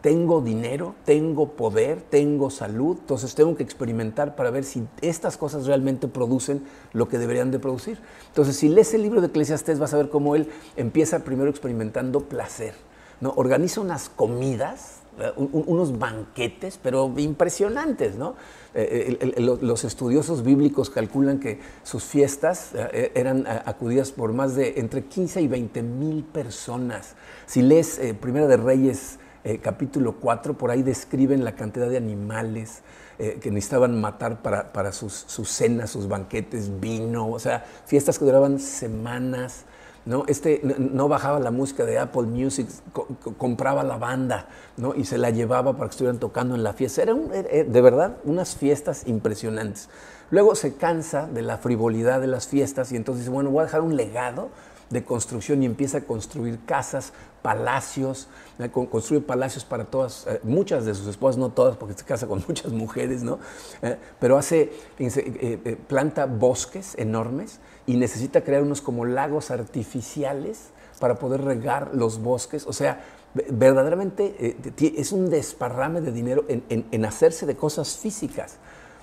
tengo 0.00 0.40
dinero, 0.40 0.94
tengo 1.04 1.50
poder, 1.50 2.02
tengo 2.02 2.50
salud, 2.50 2.96
entonces 3.00 3.34
tengo 3.34 3.56
que 3.56 3.62
experimentar 3.62 4.34
para 4.34 4.50
ver 4.50 4.64
si 4.64 4.86
estas 5.00 5.36
cosas 5.36 5.66
realmente 5.66 6.08
producen 6.08 6.62
lo 6.92 7.08
que 7.08 7.18
deberían 7.18 7.50
de 7.50 7.60
producir. 7.60 8.00
Entonces, 8.28 8.56
si 8.56 8.68
lees 8.68 8.92
el 8.92 9.02
libro 9.02 9.20
de 9.20 9.28
Eclesiastés, 9.28 9.78
vas 9.78 9.94
a 9.94 9.98
ver 9.98 10.08
cómo 10.08 10.34
él 10.34 10.48
empieza 10.76 11.20
primero 11.20 11.50
experimentando 11.50 12.20
placer. 12.20 12.74
¿no? 13.20 13.32
Organiza 13.36 13.80
unas 13.80 14.08
comidas 14.08 15.00
eh, 15.18 15.32
unos 15.36 15.98
banquetes, 15.98 16.78
pero 16.82 17.10
impresionantes, 17.16 18.16
¿no? 18.16 18.34
Eh, 18.74 19.16
eh, 19.18 19.40
los 19.40 19.84
estudiosos 19.84 20.42
bíblicos 20.42 20.90
calculan 20.90 21.40
que 21.40 21.58
sus 21.84 22.04
fiestas 22.04 22.72
eran 22.92 23.46
acudidas 23.46 24.12
por 24.12 24.34
más 24.34 24.54
de 24.54 24.74
entre 24.76 25.04
15 25.04 25.40
y 25.40 25.48
20 25.48 25.82
mil 25.82 26.22
personas. 26.22 27.14
Si 27.46 27.62
lees 27.62 27.98
Primera 28.20 28.46
de 28.46 28.58
Reyes 28.58 29.18
capítulo 29.62 30.16
4, 30.20 30.58
por 30.58 30.70
ahí 30.70 30.82
describen 30.82 31.44
la 31.44 31.54
cantidad 31.54 31.88
de 31.88 31.96
animales 31.96 32.82
que 33.16 33.50
necesitaban 33.50 33.98
matar 33.98 34.42
para, 34.42 34.92
sus, 34.92 35.24
cenas, 35.48 35.88
sus 35.90 36.08
banquetes, 36.08 36.78
vino, 36.78 37.30
o 37.30 37.38
sea, 37.38 37.64
fiestas 37.86 38.18
que 38.18 38.26
duraban 38.26 38.58
semanas. 38.58 39.64
¿No? 40.06 40.24
Este 40.28 40.60
no 40.78 41.08
bajaba 41.08 41.40
la 41.40 41.50
música 41.50 41.84
de 41.84 41.98
Apple 41.98 42.22
Music, 42.22 42.68
compraba 43.36 43.82
la 43.82 43.98
banda 43.98 44.48
¿no? 44.76 44.94
y 44.94 45.04
se 45.04 45.18
la 45.18 45.30
llevaba 45.30 45.72
para 45.74 45.88
que 45.88 45.90
estuvieran 45.90 46.18
tocando 46.18 46.54
en 46.54 46.62
la 46.62 46.72
fiesta. 46.72 47.02
Eran 47.02 47.28
de 47.28 47.80
verdad 47.82 48.16
unas 48.24 48.56
fiestas 48.56 49.06
impresionantes. 49.06 49.88
Luego 50.30 50.54
se 50.54 50.74
cansa 50.74 51.26
de 51.26 51.42
la 51.42 51.58
frivolidad 51.58 52.20
de 52.20 52.28
las 52.28 52.46
fiestas 52.46 52.92
y 52.92 52.96
entonces 52.96 53.24
dice, 53.24 53.32
bueno, 53.32 53.50
voy 53.50 53.60
a 53.60 53.64
dejar 53.64 53.82
un 53.82 53.96
legado 53.96 54.48
de 54.90 55.04
construcción 55.04 55.62
y 55.62 55.66
empieza 55.66 55.98
a 55.98 56.00
construir 56.02 56.60
casas, 56.64 57.12
palacios, 57.42 58.28
construye 58.72 59.20
palacios 59.20 59.64
para 59.64 59.84
todas, 59.84 60.26
eh, 60.28 60.40
muchas 60.42 60.84
de 60.84 60.94
sus 60.94 61.06
esposas, 61.08 61.38
no 61.38 61.50
todas, 61.50 61.76
porque 61.76 61.94
se 61.94 62.04
casa 62.04 62.26
con 62.26 62.44
muchas 62.48 62.72
mujeres, 62.72 63.22
¿no? 63.22 63.38
Eh, 63.82 63.96
pero 64.20 64.38
hace, 64.38 64.72
eh, 64.98 65.76
planta 65.88 66.26
bosques 66.26 66.94
enormes 66.96 67.60
y 67.86 67.96
necesita 67.96 68.42
crear 68.42 68.62
unos 68.62 68.80
como 68.80 69.04
lagos 69.04 69.50
artificiales 69.50 70.70
para 71.00 71.16
poder 71.16 71.42
regar 71.42 71.90
los 71.94 72.20
bosques. 72.22 72.66
O 72.66 72.72
sea, 72.72 73.04
verdaderamente 73.34 74.56
es 74.80 75.12
un 75.12 75.30
desparrame 75.30 76.00
de 76.00 76.12
dinero 76.12 76.44
en, 76.48 76.86
en 76.90 77.04
hacerse 77.04 77.46
de 77.46 77.54
cosas 77.56 77.96
físicas, 77.98 78.56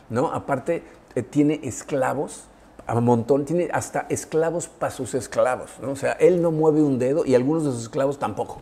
¿no? 0.10 0.32
Aparte, 0.34 0.84
tiene 1.30 1.60
esclavos 1.64 2.46
a 2.86 3.00
montón, 3.00 3.46
tiene 3.46 3.70
hasta 3.72 4.06
esclavos 4.10 4.68
para 4.68 4.92
sus 4.92 5.14
esclavos, 5.14 5.72
¿no? 5.82 5.92
O 5.92 5.96
sea, 5.96 6.14
él 6.14 6.42
no 6.42 6.52
mueve 6.52 6.82
un 6.82 7.00
dedo 7.00 7.26
y 7.26 7.36
algunos 7.36 7.64
de 7.64 7.72
sus 7.72 7.84
esclavos 7.84 8.20
tampoco. 8.20 8.62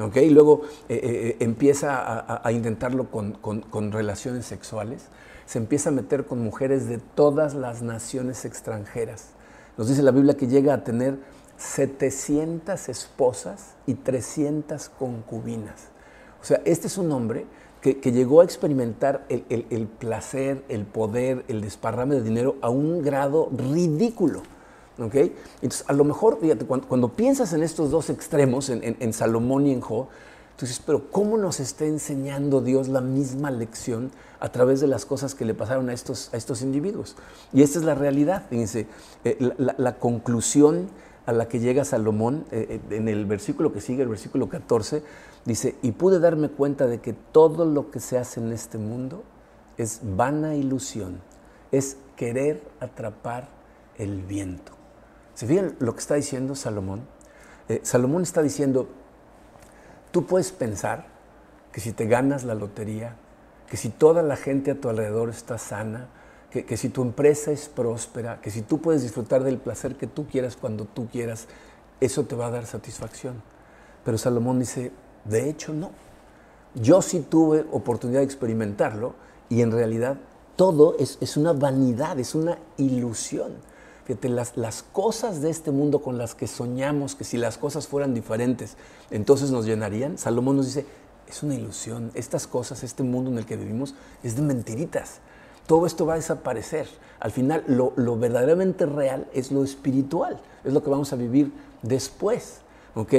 ¿ok? 0.00 0.16
Y 0.16 0.30
luego 0.30 0.62
eh, 0.88 0.94
eh, 0.94 1.00
eh, 1.02 1.36
empieza 1.40 2.24
a, 2.42 2.52
intentarlo 2.52 3.10
con, 3.10 3.32
con, 3.32 3.92
relaciones 3.92 4.46
sexuales, 4.46 5.06
se 5.46 5.58
empieza 5.58 5.90
a 5.90 5.92
meter 5.92 6.24
con 6.24 6.40
mujeres 6.40 6.88
de 6.88 6.98
todas 6.98 7.54
las 7.54 7.82
naciones 7.82 8.44
extranjeras. 8.44 9.28
Nos 9.76 9.88
dice 9.88 10.02
la 10.02 10.10
Biblia 10.10 10.36
que 10.36 10.46
llega 10.46 10.74
a 10.74 10.84
tener 10.84 11.18
700 11.56 12.88
esposas 12.88 13.74
y 13.86 13.94
300 13.94 14.88
concubinas. 14.90 15.88
O 16.40 16.44
sea, 16.44 16.60
este 16.64 16.88
es 16.88 16.98
un 16.98 17.12
hombre 17.12 17.46
que, 17.80 18.12
llegó 18.12 18.40
a 18.40 18.44
experimentar 18.44 19.26
el, 19.28 19.86
placer, 19.86 20.64
el 20.68 20.84
poder, 20.84 21.44
el 21.48 21.60
desparrame 21.60 22.14
de 22.14 22.22
dinero 22.22 22.56
a 22.60 22.70
un 22.70 23.02
grado 23.02 23.48
ridículo. 23.56 24.42
¿okay? 25.00 25.34
Entonces, 25.56 25.84
a 25.88 25.92
lo 25.92 26.04
mejor, 26.04 26.38
fíjate, 26.40 26.64
cuando, 26.64 27.08
piensas 27.08 27.52
en 27.52 27.62
estos 27.64 27.90
dos 27.90 28.08
extremos, 28.08 28.70
en, 28.70 29.12
Salomón 29.12 29.66
y 29.66 29.72
en 29.72 29.80
Jo, 29.80 30.08
dices, 30.60 30.82
pero 30.84 31.10
¿cómo 31.10 31.38
nos 31.38 31.58
está 31.58 31.84
enseñando 31.84 32.60
Dios 32.60 32.88
la 32.88 33.00
misma 33.00 33.50
lección 33.50 34.12
a 34.38 34.50
través 34.52 34.80
de 34.80 34.86
las 34.86 35.04
cosas 35.04 35.34
que 35.34 35.44
le 35.44 35.54
pasaron 35.54 35.88
a 35.88 35.92
estos, 35.92 36.32
a 36.32 36.36
estos 36.36 36.62
individuos? 36.62 37.16
Y 37.52 37.62
esta 37.62 37.78
es 37.78 37.84
la 37.84 37.94
realidad, 37.94 38.46
fíjense, 38.48 38.86
eh, 39.24 39.38
la, 39.58 39.98
conclusión 39.98 40.88
a 41.26 41.32
la 41.32 41.48
que 41.48 41.58
llega 41.58 41.84
Salomón 41.84 42.44
eh, 42.52 42.80
eh, 42.90 42.96
en 42.96 43.08
el 43.08 43.26
versículo 43.26 43.72
que 43.72 43.80
sigue, 43.80 44.02
el 44.02 44.08
versículo 44.08 44.48
14, 44.48 45.02
Dice, 45.44 45.76
y 45.82 45.92
pude 45.92 46.20
darme 46.20 46.48
cuenta 46.48 46.86
de 46.86 47.00
que 47.00 47.12
todo 47.12 47.64
lo 47.64 47.90
que 47.90 47.98
se 47.98 48.16
hace 48.16 48.40
en 48.40 48.52
este 48.52 48.78
mundo 48.78 49.24
es 49.76 50.00
vana 50.02 50.54
ilusión, 50.54 51.20
es 51.72 51.96
querer 52.16 52.62
atrapar 52.78 53.48
el 53.98 54.22
viento. 54.22 54.72
¿Se 55.34 55.46
fijan 55.46 55.74
lo 55.80 55.94
que 55.94 56.00
está 56.00 56.14
diciendo 56.14 56.54
Salomón? 56.54 57.02
Eh, 57.68 57.80
Salomón 57.82 58.22
está 58.22 58.42
diciendo, 58.42 58.88
tú 60.12 60.26
puedes 60.26 60.52
pensar 60.52 61.06
que 61.72 61.80
si 61.80 61.92
te 61.92 62.06
ganas 62.06 62.44
la 62.44 62.54
lotería, 62.54 63.16
que 63.68 63.76
si 63.76 63.88
toda 63.88 64.22
la 64.22 64.36
gente 64.36 64.70
a 64.70 64.80
tu 64.80 64.88
alrededor 64.88 65.30
está 65.30 65.58
sana, 65.58 66.08
que, 66.50 66.64
que 66.64 66.76
si 66.76 66.90
tu 66.90 67.02
empresa 67.02 67.50
es 67.50 67.68
próspera, 67.68 68.40
que 68.40 68.50
si 68.50 68.62
tú 68.62 68.80
puedes 68.80 69.02
disfrutar 69.02 69.42
del 69.42 69.58
placer 69.58 69.96
que 69.96 70.06
tú 70.06 70.26
quieras 70.26 70.56
cuando 70.56 70.84
tú 70.84 71.08
quieras, 71.08 71.48
eso 72.00 72.24
te 72.24 72.36
va 72.36 72.46
a 72.46 72.50
dar 72.50 72.66
satisfacción. 72.66 73.42
Pero 74.04 74.18
Salomón 74.18 74.58
dice, 74.58 74.92
de 75.24 75.48
hecho, 75.48 75.72
no. 75.72 75.90
Yo 76.74 77.02
sí 77.02 77.20
tuve 77.20 77.66
oportunidad 77.70 78.20
de 78.20 78.24
experimentarlo 78.24 79.14
y 79.48 79.60
en 79.60 79.70
realidad 79.70 80.18
todo 80.56 80.96
es, 80.98 81.36
una 81.36 81.52
vanidad, 81.52 82.18
es 82.18 82.34
una 82.34 82.58
ilusión. 82.76 83.52
Fíjate, 84.04 84.28
las, 84.28 84.56
las, 84.56 84.82
cosas 84.82 85.40
de 85.40 85.50
este 85.50 85.70
mundo 85.70 86.00
con 86.00 86.18
las 86.18 86.34
que 86.34 86.46
soñamos, 86.46 87.14
que 87.14 87.24
si 87.24 87.36
las 87.36 87.58
cosas 87.58 87.86
fueran 87.86 88.14
diferentes, 88.14 88.76
entonces 89.10 89.50
nos 89.50 89.64
llenarían. 89.64 90.18
Salomón 90.18 90.56
nos 90.56 90.66
dice, 90.66 90.86
es 91.28 91.42
una 91.42 91.54
ilusión. 91.54 92.10
Estas 92.14 92.46
cosas, 92.46 92.82
este 92.82 93.02
mundo 93.02 93.30
en 93.30 93.38
el 93.38 93.46
que 93.46 93.56
vivimos, 93.56 93.94
es 94.22 94.36
de 94.36 94.42
mentiritas. 94.42 95.20
Todo 95.66 95.86
esto 95.86 96.04
va 96.04 96.14
a 96.14 96.16
desaparecer. 96.16 96.88
Al 97.20 97.30
final, 97.30 97.62
lo, 97.68 97.92
lo 97.96 98.18
verdaderamente 98.18 98.86
real 98.86 99.28
es 99.32 99.52
lo 99.52 99.62
espiritual, 99.62 100.40
es 100.64 100.72
lo 100.72 100.82
que 100.82 100.90
vamos 100.90 101.12
a 101.12 101.16
vivir 101.16 101.52
después. 101.82 102.62
¿ok? 102.94 103.12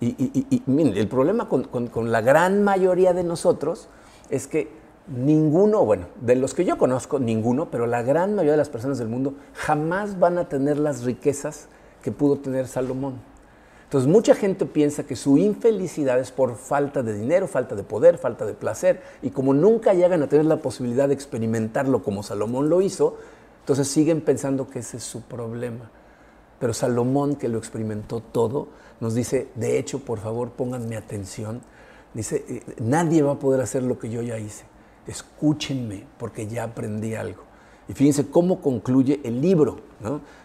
Y, 0.00 0.62
miren, 0.66 0.96
el 0.96 1.08
problema 1.08 1.48
con, 1.48 2.12
la 2.12 2.20
gran 2.20 2.62
mayoría 2.64 3.12
de 3.12 3.24
nosotros 3.24 3.88
es 4.30 4.46
que 4.46 4.70
ninguno, 5.08 5.84
bueno, 5.84 6.06
de 6.20 6.36
los 6.36 6.54
que 6.54 6.64
yo 6.64 6.78
conozco, 6.78 7.18
ninguno, 7.18 7.70
pero 7.70 7.86
la 7.86 8.02
gran 8.02 8.34
mayoría 8.34 8.52
de 8.52 8.58
las 8.58 8.68
personas 8.68 8.98
del 8.98 9.08
mundo 9.08 9.34
jamás 9.54 10.18
van 10.18 10.38
a 10.38 10.48
tener 10.48 10.78
las 10.78 11.04
riquezas 11.04 11.68
que 12.02 12.12
pudo 12.12 12.38
tener 12.38 12.66
Salomón. 12.66 13.20
Entonces 13.84 14.10
mucha 14.10 14.34
gente 14.34 14.66
piensa 14.66 15.04
que 15.04 15.14
su 15.14 15.38
infelicidad 15.38 16.18
es 16.18 16.32
por 16.32 16.56
falta 16.56 17.04
de 17.04 17.14
dinero, 17.14 17.46
falta 17.46 17.76
de 17.76 17.84
poder, 17.84 18.18
falta 18.18 18.44
de 18.44 18.54
placer, 18.54 19.00
y 19.22 19.30
como 19.30 19.54
nunca 19.54 19.94
llegan 19.94 20.22
a 20.22 20.28
tener 20.28 20.46
la 20.46 20.56
posibilidad 20.56 21.06
de 21.06 21.14
experimentarlo 21.14 22.02
como 22.02 22.24
Salomón 22.24 22.68
lo 22.68 22.82
hizo, 22.82 23.16
entonces 23.60 23.86
siguen 23.86 24.22
pensando 24.22 24.68
que 24.68 24.80
ese 24.80 24.96
es 24.96 25.04
su 25.04 25.22
problema. 25.22 25.90
Pero 26.58 26.74
Salomón, 26.74 27.36
que 27.36 27.48
lo 27.48 27.58
experimentó 27.58 28.20
todo, 28.20 28.68
nos 29.00 29.14
dice, 29.14 29.48
de 29.54 29.78
hecho, 29.78 30.00
por 30.00 30.18
favor, 30.18 30.50
pónganme 30.50 30.96
atención. 30.96 31.60
Dice, 32.14 32.44
eh, 32.48 32.62
nadie 32.78 33.22
va 33.22 33.32
a 33.32 33.38
poder 33.38 33.60
hacer 33.60 33.82
lo 33.82 33.98
que 33.98 34.08
yo 34.08 34.22
ya 34.22 34.38
hice. 34.38 34.64
Escúchenme, 35.06 36.06
porque 36.18 36.46
ya 36.46 36.64
aprendí 36.64 37.14
algo. 37.14 37.42
Y 37.88 37.92
fíjense 37.92 38.28
cómo 38.28 38.60
concluye 38.60 39.20
el 39.24 39.40
libro. 39.40 39.78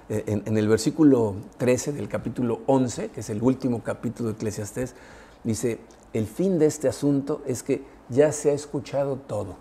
Eh, 0.09 0.23
en, 0.27 0.43
en, 0.45 0.57
el 0.57 0.67
versículo 0.67 1.35
13 1.57 1.93
del 1.93 2.07
capítulo 2.07 2.61
11, 2.67 3.09
que 3.09 3.21
es 3.21 3.29
el 3.29 3.41
último 3.41 3.83
capítulo 3.83 4.29
de 4.29 4.35
Eclesiastés, 4.35 4.95
dice, 5.43 5.79
el 6.13 6.27
fin 6.27 6.59
de 6.59 6.67
este 6.67 6.87
asunto 6.87 7.41
es 7.47 7.63
que 7.63 7.83
ya 8.09 8.31
se 8.31 8.51
ha 8.51 8.53
escuchado 8.53 9.15
todo 9.15 9.55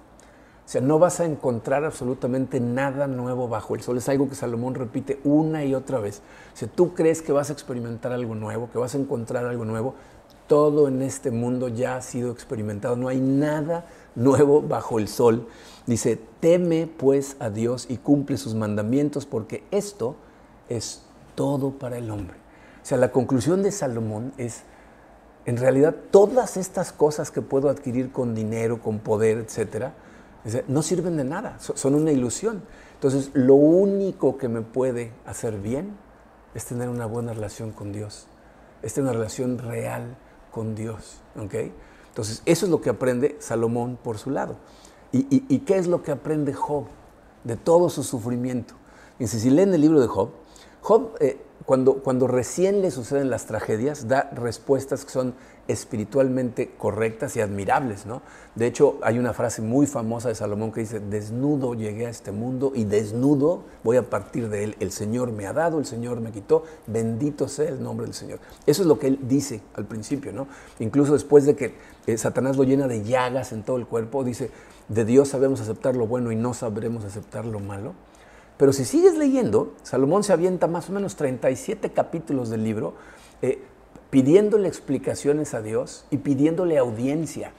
o 0.71 0.73
sea, 0.73 0.81
no 0.81 1.01
vas 1.01 1.19
a 1.19 1.25
encontrar 1.25 1.85
absolutamente 1.85 2.61
nada 2.61 3.09
nuevo 3.09 3.49
bajo 3.49 3.75
el 3.75 3.83
sol. 3.83 3.99
Es 3.99 4.09
algo 4.09 4.29
que 4.29 4.37
Salomón 4.37 4.77
repite 4.77 5.19
una 5.25 5.65
y 5.65 5.75
otra 5.75 5.99
vez. 5.99 6.23
Si 6.55 6.69
tú 6.69 6.95
crees 6.95 7.23
que 7.23 7.33
vas 7.33 7.51
a 7.51 7.53
experimentar 7.53 8.13
algo 8.13 8.37
nuevo, 8.37 8.71
que 8.71 8.79
vas 8.79 8.95
a 8.95 8.99
encontrar 8.99 9.47
algo 9.47 9.65
nuevo, 9.65 9.97
todo 10.51 10.89
en 10.89 11.01
este 11.01 11.31
mundo 11.31 11.69
ya 11.69 11.95
ha 11.95 12.03
sido 12.03 12.33
experimentado. 12.33 12.97
No 12.97 13.07
hay 13.07 13.21
nada 13.21 13.87
nuevo 14.17 14.61
bajo 14.61 14.99
el 14.99 15.07
sol. 15.07 15.47
Dice, 15.87 16.21
teme 16.41 16.89
pues 16.89 17.37
a 17.39 17.51
Dios 17.51 17.87
y 17.89 17.99
cumple 17.99 18.37
sus 18.37 18.57
mandamientos 18.57 19.27
porque 19.27 19.63
esto 19.71 20.17
es 20.69 21.03
todo 21.37 21.79
para 21.79 21.99
el 21.99 22.11
hombre. 22.11 22.35
O 22.83 22.85
sea, 22.85 22.99
la 22.99 23.13
conclusión 23.13 23.63
de 23.63 23.71
Salomón 23.71 24.33
es, 24.39 24.65
en 25.47 25.57
realidad, 25.57 25.95
todas 26.11 26.57
estas 26.57 26.93
cosas 26.93 27.31
que 27.31 27.43
puedo 27.43 27.69
adquirir 27.69 28.11
con 28.11 28.35
dinero, 28.35 28.83
con 28.83 28.99
poder, 28.99 29.39
etcétera, 29.39 29.95
no 30.67 30.83
sirven 30.83 31.17
de 31.17 31.23
nada, 31.23 31.59
son 31.61 31.95
una 31.95 32.11
ilusión. 32.11 32.65
Entonces, 32.95 33.31
lo 33.35 33.55
único 33.55 34.37
que 34.37 34.49
me 34.49 34.63
puede 34.63 35.13
hacer 35.27 35.61
bien 35.61 35.97
es 36.57 36.65
tener 36.65 36.89
una 36.89 37.07
buena 37.07 37.35
relación 37.35 37.71
con 37.71 37.93
Dios, 37.93 38.27
es 38.83 38.95
tener 38.95 39.11
una 39.11 39.17
relación 39.17 39.57
real 39.59 40.17
con 40.51 40.75
Dios. 40.75 41.21
Entonces, 42.09 42.43
eso 42.45 42.67
es 42.67 42.71
lo 42.71 42.81
que 42.81 42.91
aprende 42.91 43.37
Salomón 43.41 43.99
por 44.03 44.19
su 44.19 44.31
lado. 44.31 44.57
¿Y, 45.13 45.59
qué 45.61 45.77
es 45.77 45.87
lo 45.87 46.03
que 46.03 46.13
aprende 46.13 46.53
Job 46.53 46.85
de 47.45 47.57
todo 47.57 47.91
su 47.91 48.03
sufrimiento? 48.05 48.75
Dice, 49.19 49.41
si 49.41 49.51
leen 49.51 49.75
el 49.75 49.81
libro 49.81 50.01
de 50.01 50.07
Job, 50.07 50.31
Job, 50.83 51.15
eh, 51.21 51.41
cuando 51.67 52.27
recién 52.27 52.81
le 52.81 52.91
suceden 52.91 53.31
las 53.31 53.47
tragedias, 53.47 54.09
da 54.09 54.31
respuestas 54.33 55.05
que 55.05 55.11
son 55.11 55.35
espiritualmente 55.68 56.70
correctas 56.77 57.37
y 57.37 57.40
admirables, 57.40 58.07
¿no? 58.07 58.23
De 58.55 58.66
hecho, 58.66 58.99
hay 59.03 59.18
una 59.18 59.33
frase 59.33 59.62
muy 59.62 59.87
famosa 59.87 60.29
de 60.29 60.35
Salomón 60.35 60.73
que 60.73 60.81
dice, 60.81 61.01
desnudo 61.01 61.75
llegué 61.75 62.07
a 62.07 62.11
este 62.11 62.33
mundo 62.33 62.73
y 62.75 62.85
desnudo 62.85 63.62
voy 63.85 63.96
a 63.96 64.11
partir 64.11 64.49
de 64.49 64.64
él. 64.64 64.77
El 64.81 64.90
Señor 64.90 65.33
me 65.33 65.46
ha 65.46 65.53
dado, 65.53 65.79
el 65.79 65.87
Señor 65.87 66.20
me 66.20 66.33
quitó, 66.33 66.64
bendito 66.87 67.49
sea 67.49 67.68
el 67.68 67.83
nombre 67.83 68.07
del 68.07 68.14
Señor. 68.14 68.40
Eso 68.66 68.83
es 68.83 68.88
lo 68.88 68.99
que 68.99 69.07
él 69.07 69.18
dice 69.23 69.61
al 69.75 69.87
principio, 69.87 70.33
¿no? 70.33 70.49
Incluso 70.81 71.12
después 71.12 71.46
de 71.46 71.55
que 71.55 71.75
eh, 72.07 72.18
Satanás 72.18 72.57
lo 72.57 72.64
llena 72.64 72.88
de 72.88 73.05
llagas 73.05 73.53
en 73.53 73.62
todo 73.62 73.77
el 73.77 73.87
cuerpo, 73.87 74.25
dice, 74.25 74.51
de 74.88 75.05
Dios 75.05 75.29
sabemos 75.29 75.61
aceptar 75.61 75.94
lo 75.94 76.07
bueno 76.07 76.33
y 76.33 76.37
no 76.37 76.53
sabremos 76.53 77.05
aceptar 77.05 77.46
lo 77.46 77.61
malo. 77.61 77.94
Pero 78.57 78.75
si 78.75 78.85
sigues 78.85 79.16
leyendo, 79.16 79.75
Salomón 79.83 80.23
se 80.23 80.35
avienta 80.35 80.66
más 80.66 80.90
o 80.90 80.92
menos 80.92 81.16
37 81.16 81.92
capítulos 81.92 82.51
del 82.51 82.62
libro, 82.62 82.94
eh, 83.40 83.62
pidiéndole 84.11 84.68
explicaciones 84.68 85.55
a 85.55 85.62
Dios 85.62 86.05
y 86.11 86.18
pidiéndole 86.18 86.79
audiencia. 86.79 87.53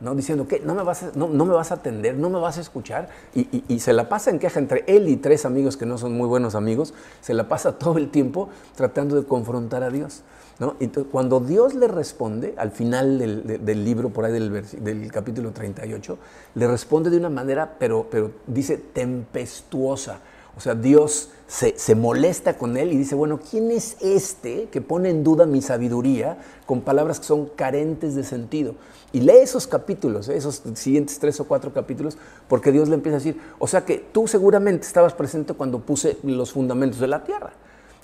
¿no? 0.00 0.14
diciendo 0.14 0.46
que 0.46 0.60
no 0.60 0.74
me 0.74 0.82
vas 0.82 1.02
a, 1.02 1.12
no, 1.14 1.28
me 1.28 1.54
vas 1.54 1.70
a 1.70 1.74
atender, 1.76 2.16
no 2.16 2.28
me 2.28 2.38
vas 2.38 2.58
a 2.58 2.60
escuchar, 2.60 3.08
y, 3.34 3.80
se 3.80 3.92
la 3.92 4.08
pasa 4.08 4.30
en 4.30 4.38
queja 4.38 4.58
entre 4.58 4.84
él 4.86 5.08
y 5.08 5.16
tres 5.16 5.46
amigos 5.46 5.76
que 5.76 5.86
no 5.86 5.98
son 5.98 6.16
muy 6.16 6.28
buenos 6.28 6.54
amigos, 6.54 6.92
se 7.20 7.32
la 7.32 7.48
pasa 7.48 7.72
todo 7.78 7.98
el 7.98 8.10
tiempo 8.10 8.50
tratando 8.74 9.16
de 9.16 9.24
confrontar 9.26 9.82
a 9.82 9.90
Dios. 9.90 10.22
¿no? 10.58 10.76
Entonces, 10.78 11.10
cuando 11.10 11.40
Dios 11.40 11.74
le 11.74 11.88
responde, 11.88 12.54
al 12.56 12.70
final 12.70 13.18
del, 13.18 13.84
libro, 13.84 14.10
por 14.10 14.24
ahí 14.24 14.32
del, 14.32 14.62
del, 14.84 15.10
capítulo 15.10 15.50
38, 15.52 16.18
le 16.54 16.68
responde 16.68 17.10
de 17.10 17.16
una 17.16 17.30
manera, 17.30 17.76
pero, 17.78 18.06
pero 18.08 18.30
dice 18.46 18.76
tempestuosa. 18.76 20.20
O 20.56 20.60
sea, 20.60 20.74
Dios 20.74 21.30
se, 21.46 21.78
se, 21.78 21.94
molesta 21.94 22.56
con 22.56 22.76
él 22.76 22.92
y 22.92 22.96
dice, 22.96 23.14
bueno, 23.14 23.40
¿quién 23.50 23.70
es 23.70 23.96
este 24.00 24.68
que 24.70 24.80
pone 24.80 25.10
en 25.10 25.24
duda 25.24 25.46
mi 25.46 25.60
sabiduría 25.60 26.38
con 26.66 26.80
palabras 26.80 27.18
que 27.18 27.26
son 27.26 27.46
carentes 27.46 28.14
de 28.14 28.24
sentido? 28.24 28.74
Y 29.12 29.20
lee 29.20 29.38
esos 29.42 29.66
capítulos, 29.66 30.28
¿eh? 30.28 30.36
esos 30.36 30.62
siguientes 30.74 31.18
tres 31.18 31.38
o 31.38 31.44
cuatro 31.44 31.72
capítulos, 31.72 32.18
porque 32.48 32.72
Dios 32.72 32.88
le 32.88 32.96
empieza 32.96 33.16
a 33.16 33.20
decir, 33.20 33.40
o 33.58 33.66
sea 33.66 33.84
que 33.84 33.98
tú 33.98 34.26
seguramente 34.26 34.86
estabas 34.86 35.12
presente 35.12 35.54
cuando 35.54 35.80
puse 35.80 36.18
los 36.24 36.52
fundamentos 36.52 36.98
de 36.98 37.08
la 37.08 37.22
tierra. 37.22 37.52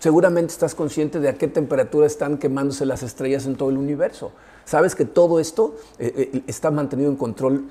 Seguramente 0.00 0.50
estás 0.50 0.74
consciente 0.74 1.20
de 1.20 1.28
a 1.28 1.34
qué 1.34 1.46
temperatura 1.46 2.06
están 2.06 2.38
quemándose 2.38 2.86
las 2.86 3.02
estrellas 3.02 3.44
en 3.44 3.56
todo 3.56 3.68
el 3.68 3.76
universo. 3.76 4.32
Sabes 4.64 4.94
que 4.94 5.04
todo 5.04 5.38
esto 5.40 5.76
eh, 5.98 6.30
eh, 6.32 6.42
está 6.46 6.70
mantenido 6.70 7.10
en 7.10 7.16
control, 7.16 7.68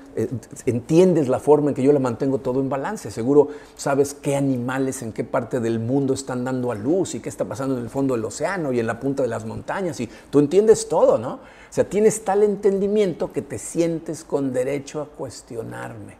entiendes 0.64 1.26
la 1.26 1.40
forma 1.40 1.70
en 1.70 1.74
que 1.74 1.82
yo 1.82 1.92
la 1.92 1.98
mantengo 1.98 2.38
todo 2.38 2.60
en 2.60 2.68
balance. 2.68 3.10
Seguro 3.10 3.48
sabes 3.74 4.14
qué 4.14 4.36
animales 4.36 5.02
en 5.02 5.12
qué 5.12 5.24
parte 5.24 5.58
del 5.58 5.80
mundo 5.80 6.14
están 6.14 6.44
dando 6.44 6.70
a 6.70 6.76
luz 6.76 7.16
y 7.16 7.20
qué 7.20 7.28
está 7.28 7.44
pasando 7.46 7.76
en 7.76 7.82
el 7.82 7.90
fondo 7.90 8.14
del 8.14 8.24
océano 8.24 8.72
y 8.72 8.78
en 8.78 8.86
la 8.86 9.00
punta 9.00 9.24
de 9.24 9.28
las 9.28 9.44
montañas. 9.44 9.98
Y 9.98 10.08
tú 10.30 10.38
entiendes 10.38 10.88
todo, 10.88 11.18
¿no? 11.18 11.32
O 11.32 11.72
sea, 11.72 11.88
tienes 11.88 12.24
tal 12.24 12.44
entendimiento 12.44 13.32
que 13.32 13.42
te 13.42 13.58
sientes 13.58 14.22
con 14.22 14.52
derecho 14.52 15.00
a 15.00 15.06
cuestionarme. 15.06 16.16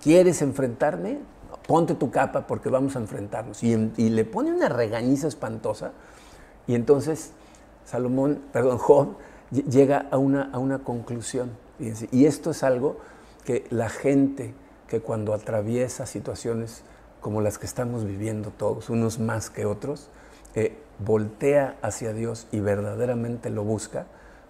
¿Quieres 0.00 0.40
enfrentarme? 0.40 1.18
Ponte 1.66 1.94
tu 1.94 2.10
capa 2.10 2.46
porque 2.46 2.68
vamos 2.68 2.96
a 2.96 2.98
enfrentarnos. 2.98 3.62
Y, 3.62 3.76
le 3.76 4.24
pone 4.24 4.52
una 4.52 4.68
regañiza 4.68 5.28
espantosa. 5.28 5.92
Y 6.66 6.74
entonces 6.74 7.32
Salomón, 7.84 8.42
perdón, 8.52 8.78
Job, 8.78 9.16
llega 9.50 10.06
a 10.10 10.18
una, 10.18 10.50
a 10.52 10.58
una 10.58 10.80
conclusión. 10.80 11.50
Y 11.78 12.26
esto 12.26 12.50
es 12.50 12.62
algo 12.62 12.98
que 13.44 13.66
la 13.70 13.88
gente 13.88 14.54
que 14.88 15.00
cuando 15.00 15.34
atraviesa 15.34 16.06
situaciones 16.06 16.82
como 17.20 17.40
las 17.40 17.58
que 17.58 17.66
estamos 17.66 18.04
viviendo 18.04 18.50
todos, 18.50 18.90
unos 18.90 19.18
más 19.18 19.50
que 19.50 19.64
otros, 19.64 20.08
eh, 20.54 20.76
voltea 20.98 21.76
hacia 21.82 22.12
Dios 22.12 22.46
y 22.52 22.60
verdaderamente 22.60 23.50
lo 23.50 23.64
busca, 23.64 24.06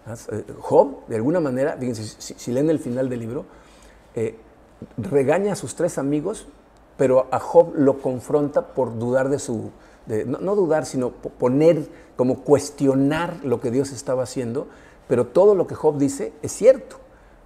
eh, 0.07 0.43
Job, 0.59 1.07
de 1.07 1.15
alguna 1.15 1.39
manera, 1.39 1.77
fíjense, 1.79 2.03
si, 2.03 2.51
leen 2.51 2.69
el 2.69 2.79
final 2.79 3.09
del 3.09 3.19
libro, 3.21 3.45
eh, 4.13 4.37
regaña 4.97 5.53
a 5.53 5.55
sus 5.55 5.75
tres 5.75 5.97
amigos, 5.97 6.47
pero 6.97 7.27
a 7.31 7.39
Job 7.39 7.73
lo 7.75 7.99
confronta 7.99 8.67
por 8.73 8.97
dudar 8.97 9.29
de 9.29 9.39
su, 9.39 9.71
no, 10.25 10.55
dudar, 10.55 10.85
sino 10.85 11.11
poner, 11.11 11.87
como 12.15 12.41
cuestionar 12.41 13.39
lo 13.43 13.59
que 13.59 13.71
Dios 13.71 13.91
estaba 13.91 14.23
haciendo, 14.23 14.67
pero 15.07 15.27
todo 15.27 15.55
lo 15.55 15.67
que 15.67 15.75
Job 15.75 15.97
dice 15.97 16.33
es 16.41 16.51
cierto. 16.51 16.97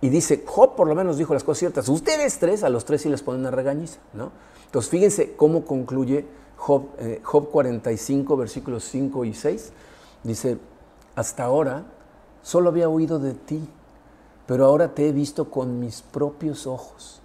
Y 0.01 0.09
dice, 0.09 0.43
Job 0.45 0.75
por 0.75 0.87
lo 0.87 0.95
menos 0.95 1.17
dijo 1.17 1.33
las 1.33 1.43
cosas 1.43 1.59
ciertas. 1.59 1.89
Ustedes 1.89 2.39
tres, 2.39 2.63
a 2.63 2.69
los 2.69 2.85
tres 2.85 3.01
sí 3.01 3.09
les 3.09 3.21
ponen 3.21 3.41
una 3.41 3.51
regañiza, 3.51 3.99
¿no? 4.13 4.31
Entonces 4.65 4.89
fíjense 4.89 5.33
cómo 5.35 5.65
concluye 5.65 6.25
Job, 6.55 6.83
eh, 6.99 7.19
Job 7.23 7.49
45, 7.49 8.37
versículos 8.37 8.83
5 8.85 9.25
y 9.25 9.33
6. 9.33 9.71
Dice, 10.23 10.57
hasta 11.15 11.43
ahora 11.43 11.85
Solo 12.41 12.69
había 12.69 12.89
oído 12.89 13.19
de 13.19 13.33
ti, 13.33 13.67
pero 14.47 14.65
ahora 14.65 14.93
te 14.93 15.07
he 15.07 15.11
visto 15.11 15.49
con 15.51 15.79
mis 15.79 16.01
propios 16.01 16.65
ojos. 16.67 17.18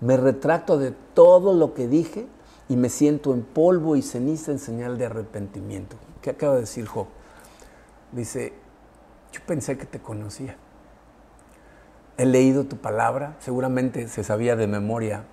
Me 0.00 0.16
retracto 0.16 0.78
de 0.78 0.92
todo 1.14 1.54
lo 1.54 1.74
que 1.74 1.88
dije 1.88 2.26
y 2.68 2.76
me 2.76 2.88
siento 2.88 3.34
en 3.34 3.42
polvo 3.42 3.96
y 3.96 4.02
ceniza 4.02 4.52
en 4.52 4.58
señal 4.58 4.98
de 4.98 5.06
arrepentimiento. 5.06 5.96
¿Qué 6.22 6.30
acaba 6.30 6.54
de 6.54 6.60
decir 6.60 6.86
Job? 6.86 7.06
Dice, 8.12 8.52
yo 9.32 9.40
pensé 9.46 9.76
que 9.76 9.86
te 9.86 9.98
conocía. 10.00 10.56
He 12.16 12.26
leído 12.26 12.64
tu 12.64 12.76
palabra, 12.76 13.36
seguramente 13.40 14.08
se 14.08 14.24
sabía 14.24 14.56
de 14.56 14.66
memoria 14.66 15.24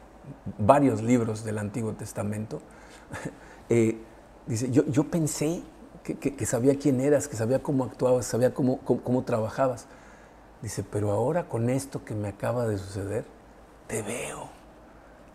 varios 0.58 1.02
libros 1.02 1.44
del 1.44 1.58
Antiguo 1.58 1.94
Testamento. 1.94 2.62
Eh, 3.68 3.98
dice, 4.46 4.70
yo, 4.70 4.86
yo 4.86 5.06
pensé 5.06 5.64
que, 6.04 6.46
sabía 6.46 6.78
quién 6.78 7.02
eras, 7.02 7.28
que 7.28 7.36
sabía 7.36 7.64
cómo 7.64 7.84
actuabas, 7.84 8.28
sabía 8.28 8.54
cómo, 8.54 8.78
cómo, 8.78 9.24
trabajabas. 9.24 9.88
Dice, 10.62 10.84
pero 10.84 11.10
ahora 11.12 11.50
con 11.50 11.72
esto 11.72 12.06
que 12.06 12.14
me 12.14 12.28
acaba 12.28 12.68
de 12.68 12.78
suceder, 12.78 13.26
te 13.88 14.04
veo, 14.04 14.50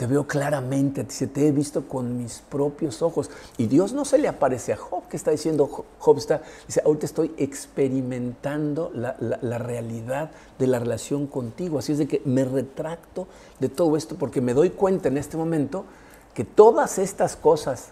te 0.00 0.06
veo 0.06 0.26
claramente, 0.26 1.04
te 1.04 1.46
he 1.46 1.52
visto 1.52 1.86
con 1.86 2.16
mis 2.16 2.40
propios 2.48 3.02
ojos. 3.02 3.28
Y 3.58 3.66
Dios 3.66 3.92
no 3.92 4.06
se 4.06 4.16
le 4.16 4.28
aparece 4.28 4.72
a 4.72 4.78
Job, 4.78 5.06
que 5.10 5.16
está 5.18 5.30
diciendo, 5.30 5.66
Job 5.98 6.16
está, 6.16 6.40
dice, 6.66 6.80
ahorita 6.82 7.04
estoy 7.04 7.34
experimentando 7.36 8.90
la, 8.94 9.14
la, 9.20 9.58
realidad 9.58 10.30
de 10.58 10.68
la 10.68 10.78
relación 10.78 11.26
contigo. 11.26 11.78
Así 11.78 11.92
es 11.92 11.98
de 11.98 12.08
que 12.08 12.22
me 12.24 12.46
retracto 12.46 13.28
de 13.58 13.68
todo 13.68 13.94
esto 13.98 14.16
porque 14.16 14.40
me 14.40 14.54
doy 14.54 14.70
cuenta 14.70 15.08
en 15.08 15.18
este 15.18 15.36
momento 15.36 15.84
que 16.32 16.44
todas 16.44 16.98
estas 16.98 17.36
cosas 17.36 17.88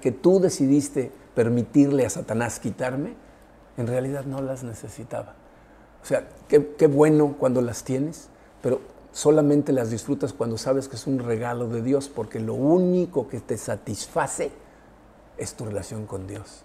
que 0.00 0.10
tú 0.10 0.40
decidiste 0.40 1.12
permitirle 1.36 2.04
a 2.04 2.10
Satanás 2.10 2.58
quitarme, 2.58 3.14
en 3.76 3.86
realidad 3.86 4.24
no 4.24 4.42
las 4.42 4.64
necesitaba. 4.64 5.34
O 6.02 6.04
sea, 6.04 6.26
qué, 6.48 6.88
bueno 6.88 7.36
cuando 7.38 7.62
las 7.62 7.84
tienes, 7.84 8.26
pero 8.60 8.80
solamente 9.14 9.72
las 9.72 9.90
disfrutas 9.90 10.32
cuando 10.32 10.58
sabes 10.58 10.88
que 10.88 10.96
es 10.96 11.06
un 11.06 11.20
regalo 11.20 11.68
de 11.68 11.82
Dios, 11.82 12.08
porque 12.08 12.40
lo 12.40 12.54
único 12.54 13.28
que 13.28 13.40
te 13.40 13.56
satisface 13.56 14.50
es 15.38 15.54
tu 15.54 15.64
relación 15.64 16.04
con 16.06 16.26
Dios. 16.26 16.62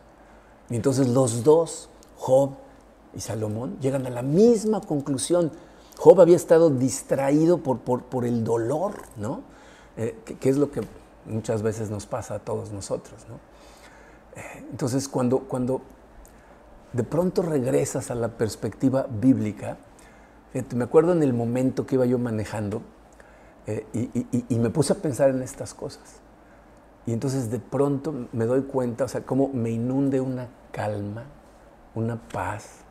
Y 0.70 0.76
entonces 0.76 1.08
los 1.10 1.44
dos, 1.44 1.90
Job 2.18 2.54
y 3.14 3.22
Salomón, 3.22 3.78
llegan 3.80 4.08
a 4.08 4.10
la 4.10 4.24
misma 4.24 4.82
conclusión. 4.82 5.52
Job 6.00 6.22
había 6.22 6.36
estado 6.36 6.72
distraído 6.72 7.60
por, 7.60 7.80
por, 7.82 8.26
el 8.26 8.44
dolor, 8.44 8.94
¿no? 9.16 9.42
Eh, 9.96 10.18
que, 10.40 10.50
es 10.50 10.58
lo 10.58 10.72
que 10.72 10.82
muchas 11.28 11.62
veces 11.62 11.92
nos 11.92 12.08
pasa 12.08 12.36
a 12.36 12.40
todos 12.40 12.72
nosotros, 12.72 13.26
¿no? 13.30 13.40
Entonces, 14.72 15.08
cuando, 15.08 15.40
cuando 15.40 15.82
de 16.94 17.04
pronto 17.04 17.44
regresas 17.44 18.10
a 18.10 18.16
la 18.16 18.30
perspectiva 18.30 19.06
bíblica, 19.08 19.78
me 20.76 20.84
acuerdo 20.84 21.14
en 21.14 21.24
el 21.24 21.34
momento 21.34 21.86
que 21.86 21.96
iba 21.96 22.06
yo 22.06 22.18
manejando 22.20 22.82
eh, 23.68 23.86
y, 24.50 24.56
me 24.56 24.70
puse 24.70 24.94
a 24.94 24.96
pensar 24.96 25.30
en 25.30 25.42
estas 25.42 25.74
cosas. 25.74 26.22
Y 27.06 27.14
entonces 27.14 27.50
de 27.52 27.60
pronto 27.60 28.28
me 28.32 28.46
doy 28.46 28.64
cuenta, 28.64 29.06
o 29.06 29.08
sea, 29.08 29.22
cómo 29.22 29.50
me 29.50 29.70
inunde 29.70 30.22
una 30.22 30.48
calma, 30.72 31.26
una 31.96 32.22
paz, 32.30 32.82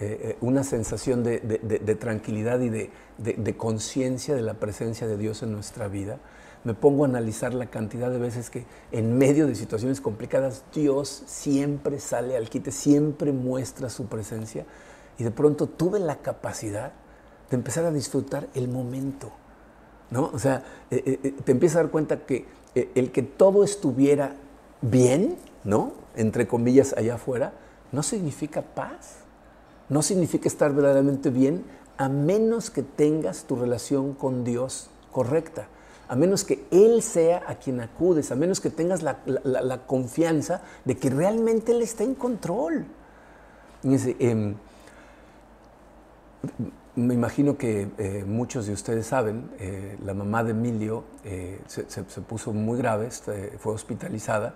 eh, 0.00 0.18
eh, 0.22 0.38
una 0.40 0.64
sensación 0.64 1.22
de, 1.22 1.40
de 1.40 1.94
tranquilidad 1.94 2.60
y 2.60 2.68
de 2.68 3.56
conciencia 3.56 4.34
de 4.34 4.42
la 4.42 4.54
presencia 4.54 5.06
de 5.06 5.16
Dios 5.16 5.42
en 5.42 5.52
nuestra 5.52 5.88
vida 5.88 6.18
me 6.64 6.72
pongo 6.72 7.04
a 7.04 7.08
analizar 7.08 7.52
la 7.52 7.66
cantidad 7.66 8.10
de 8.10 8.18
veces 8.18 8.48
que 8.48 8.64
en 8.90 9.16
medio 9.16 9.46
de 9.46 9.54
situaciones 9.54 10.00
complicadas 10.00 10.64
Dios 10.74 11.22
siempre 11.26 12.00
sale 12.00 12.36
al 12.36 12.48
quite, 12.48 12.72
siempre 12.72 13.32
muestra 13.32 13.90
su 13.90 14.06
presencia 14.06 14.64
y 15.18 15.24
de 15.24 15.30
pronto 15.30 15.66
tuve 15.66 15.98
la 16.00 16.16
capacidad 16.16 16.92
de 17.50 17.56
empezar 17.56 17.84
a 17.84 17.92
disfrutar 17.92 18.48
el 18.54 18.68
momento. 18.68 19.30
¿no? 20.10 20.30
O 20.32 20.38
sea, 20.38 20.62
eh, 20.90 21.02
eh, 21.04 21.20
eh, 21.22 21.34
te 21.44 21.52
empiezas 21.52 21.76
a 21.76 21.82
dar 21.82 21.90
cuenta 21.90 22.26
que 22.26 22.46
el 22.74 23.12
que 23.12 23.22
todo 23.22 23.62
estuviera 23.62 24.34
bien, 24.82 25.36
¿no? 25.62 25.92
Entre 26.16 26.48
comillas 26.48 26.92
allá 26.92 27.14
afuera, 27.14 27.52
no 27.92 28.02
significa 28.02 28.62
paz. 28.62 29.18
No 29.88 30.02
significa 30.02 30.48
estar 30.48 30.72
verdaderamente 30.72 31.30
bien 31.30 31.64
a 31.98 32.08
menos 32.08 32.70
que 32.70 32.82
tengas 32.82 33.44
tu 33.44 33.54
relación 33.54 34.14
con 34.14 34.42
Dios 34.42 34.90
correcta 35.12 35.68
a 36.08 36.16
menos 36.16 36.44
que 36.44 36.64
Él 36.70 37.02
sea 37.02 37.42
a 37.46 37.56
quien 37.56 37.80
acudes, 37.80 38.30
a 38.30 38.36
menos 38.36 38.60
que 38.60 38.70
tengas 38.70 39.02
la, 39.02 39.80
confianza 39.86 40.62
de 40.84 40.96
que 40.96 41.10
realmente 41.10 41.72
Él 41.72 41.82
está 41.82 42.04
en 42.04 42.14
control. 42.14 42.84
Em, 43.82 44.54
me 46.96 47.14
imagino 47.14 47.56
que 47.56 47.88
eh, 47.98 48.24
muchos 48.26 48.66
de 48.66 48.72
ustedes 48.72 49.06
saben, 49.06 49.50
eh, 49.58 49.98
la 50.04 50.14
mamá 50.14 50.44
de 50.44 50.52
Emilio 50.52 51.04
eh, 51.24 51.60
se, 51.66 51.82
puso 52.22 52.52
muy 52.52 52.78
grave, 52.78 53.06
este, 53.06 53.58
fue 53.58 53.72
hospitalizada, 53.72 54.54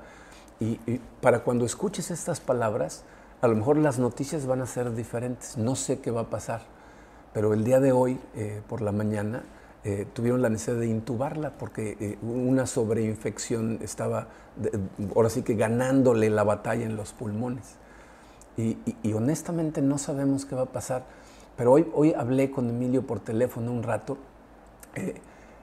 y, 0.60 0.80
y, 0.86 1.00
para 1.20 1.40
cuando 1.40 1.64
escuches 1.64 2.10
estas 2.10 2.40
palabras, 2.40 3.04
a 3.40 3.48
lo 3.48 3.54
mejor 3.54 3.76
las 3.76 3.98
noticias 3.98 4.46
van 4.46 4.62
a 4.62 4.66
ser 4.66 4.94
diferentes, 4.94 5.56
no 5.56 5.76
sé 5.76 6.00
qué 6.00 6.10
va 6.10 6.22
a 6.22 6.30
pasar, 6.30 6.62
pero 7.32 7.54
el 7.54 7.64
día 7.64 7.78
de 7.78 7.92
hoy, 7.92 8.18
por 8.68 8.80
la 8.80 8.90
mañana, 8.90 9.42
eh, 9.84 10.06
tuvieron 10.12 10.42
la 10.42 10.50
necesidad 10.50 10.80
de 10.80 10.88
intubarla 10.88 11.50
porque 11.50 11.96
eh, 12.00 12.18
una 12.20 12.66
sobreinfección 12.66 13.78
estaba, 13.80 14.26
ahora 15.14 15.30
sí 15.30 15.42
que 15.42 15.54
ganándole 15.54 16.30
la 16.30 16.42
batalla 16.42 16.84
en 16.84 16.96
los 16.96 17.12
pulmones. 17.12 17.76
y, 18.56 18.76
honestamente 19.12 19.80
no 19.80 19.98
sabemos 19.98 20.44
qué 20.44 20.56
va 20.56 20.62
a 20.62 20.72
pasar. 20.72 21.04
Pero 21.58 21.72
hoy, 21.72 21.90
hoy 21.92 22.14
hablé 22.14 22.52
con 22.52 22.70
Emilio 22.70 23.04
por 23.04 23.18
teléfono 23.18 23.72
un 23.72 23.82
rato 23.82 24.16
eh, 24.94 25.20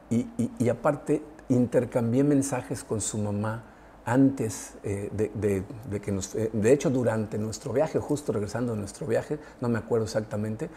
y, 0.10 0.70
aparte 0.70 1.24
intercambié 1.48 2.24
mensajes 2.24 2.84
con 2.84 3.00
su 3.00 3.18
mamá 3.18 3.64
antes 4.04 4.74
eh, 4.84 5.10
de, 5.14 6.02
que 6.02 6.12
nos... 6.12 6.36
Eh, 6.36 6.50
de 6.52 6.74
hecho, 6.74 6.90
durante 6.90 7.38
nuestro 7.38 7.72
viaje, 7.72 8.00
justo 8.00 8.34
regresando 8.34 8.74
de 8.74 8.80
nuestro 8.80 9.08
viaje, 9.08 9.40
no 9.62 9.70
me 9.70 9.80
acuerdo 9.80 10.06
exactamente, 10.06 10.70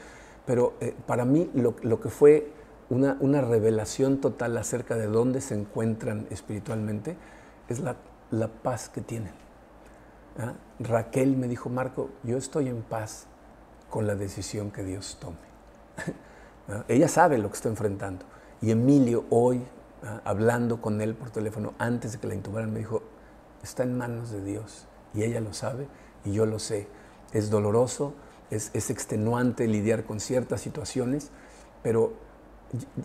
pero 0.47 0.75
para 1.07 1.25
mí 1.25 1.51
lo, 1.53 1.75
lo, 1.83 2.01
que 2.01 2.11
fue 2.11 2.53
una, 2.89 3.17
una, 3.21 3.41
revelación 3.41 4.19
total 4.19 4.57
acerca 4.57 4.95
de 4.95 5.07
dónde 5.07 5.41
se 5.41 5.55
encuentran 5.55 6.27
espiritualmente 6.31 7.17
es 7.69 7.81
la, 7.81 7.97
la 8.31 8.49
paz 8.49 8.89
que 8.89 9.01
tienen. 9.01 9.33
¿Ah? 10.39 10.55
Raquel 10.79 11.37
me 11.37 11.49
dijo, 11.49 11.69
Marco, 11.69 12.11
yo 12.23 12.39
estoy 12.39 12.69
en 12.69 12.83
paz 12.83 13.27
con 13.91 14.07
la 14.07 14.15
decisión 14.15 14.71
que 14.71 14.85
Dios 14.85 15.19
tome. 15.21 15.37
Ella 16.89 17.09
sabe 17.09 17.39
lo 17.39 17.49
que 17.49 17.57
está 17.57 17.69
enfrentando. 17.69 18.25
Y 18.61 18.71
Emilio 18.71 19.25
hoy, 19.31 19.63
hablando 20.25 20.81
con 20.81 21.01
él 21.01 21.15
por 21.15 21.31
teléfono 21.31 21.75
antes 21.79 22.13
de 22.13 22.19
que 22.19 22.27
la 22.27 22.35
intubaran, 22.35 22.73
me 22.73 22.81
dijo, 22.81 23.03
está 23.63 23.85
en 23.85 23.97
manos 23.97 24.31
de 24.31 24.43
Dios. 24.45 24.87
Y 25.15 25.23
ella 25.23 25.41
lo 25.41 25.53
sabe 25.53 25.89
y 26.25 26.33
yo 26.33 26.45
lo 26.47 26.59
sé. 26.59 26.89
Es 27.33 27.51
doloroso, 27.51 28.15
es, 28.51 28.71
es 28.75 28.91
extenuante 28.91 29.67
lidiar 29.67 30.05
con 30.05 30.21
ciertas 30.21 30.61
situaciones, 30.61 31.31
pero 31.83 32.13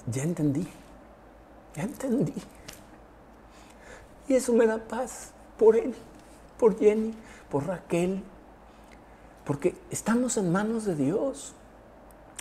ya 0.07 0.23
entendí, 0.23 0.67
ya 1.75 1.83
entendí. 1.83 2.33
Y 4.27 4.35
eso 4.35 4.53
me 4.53 4.65
da 4.67 4.77
paz 4.77 5.31
por 5.57 5.75
él, 5.75 5.93
por 6.57 6.77
Jenny, 6.77 7.13
por 7.49 7.67
Raquel, 7.67 8.23
porque 9.45 9.75
estamos 9.91 10.37
en 10.37 10.51
manos 10.51 10.85
de 10.85 10.95
Dios. 10.95 11.53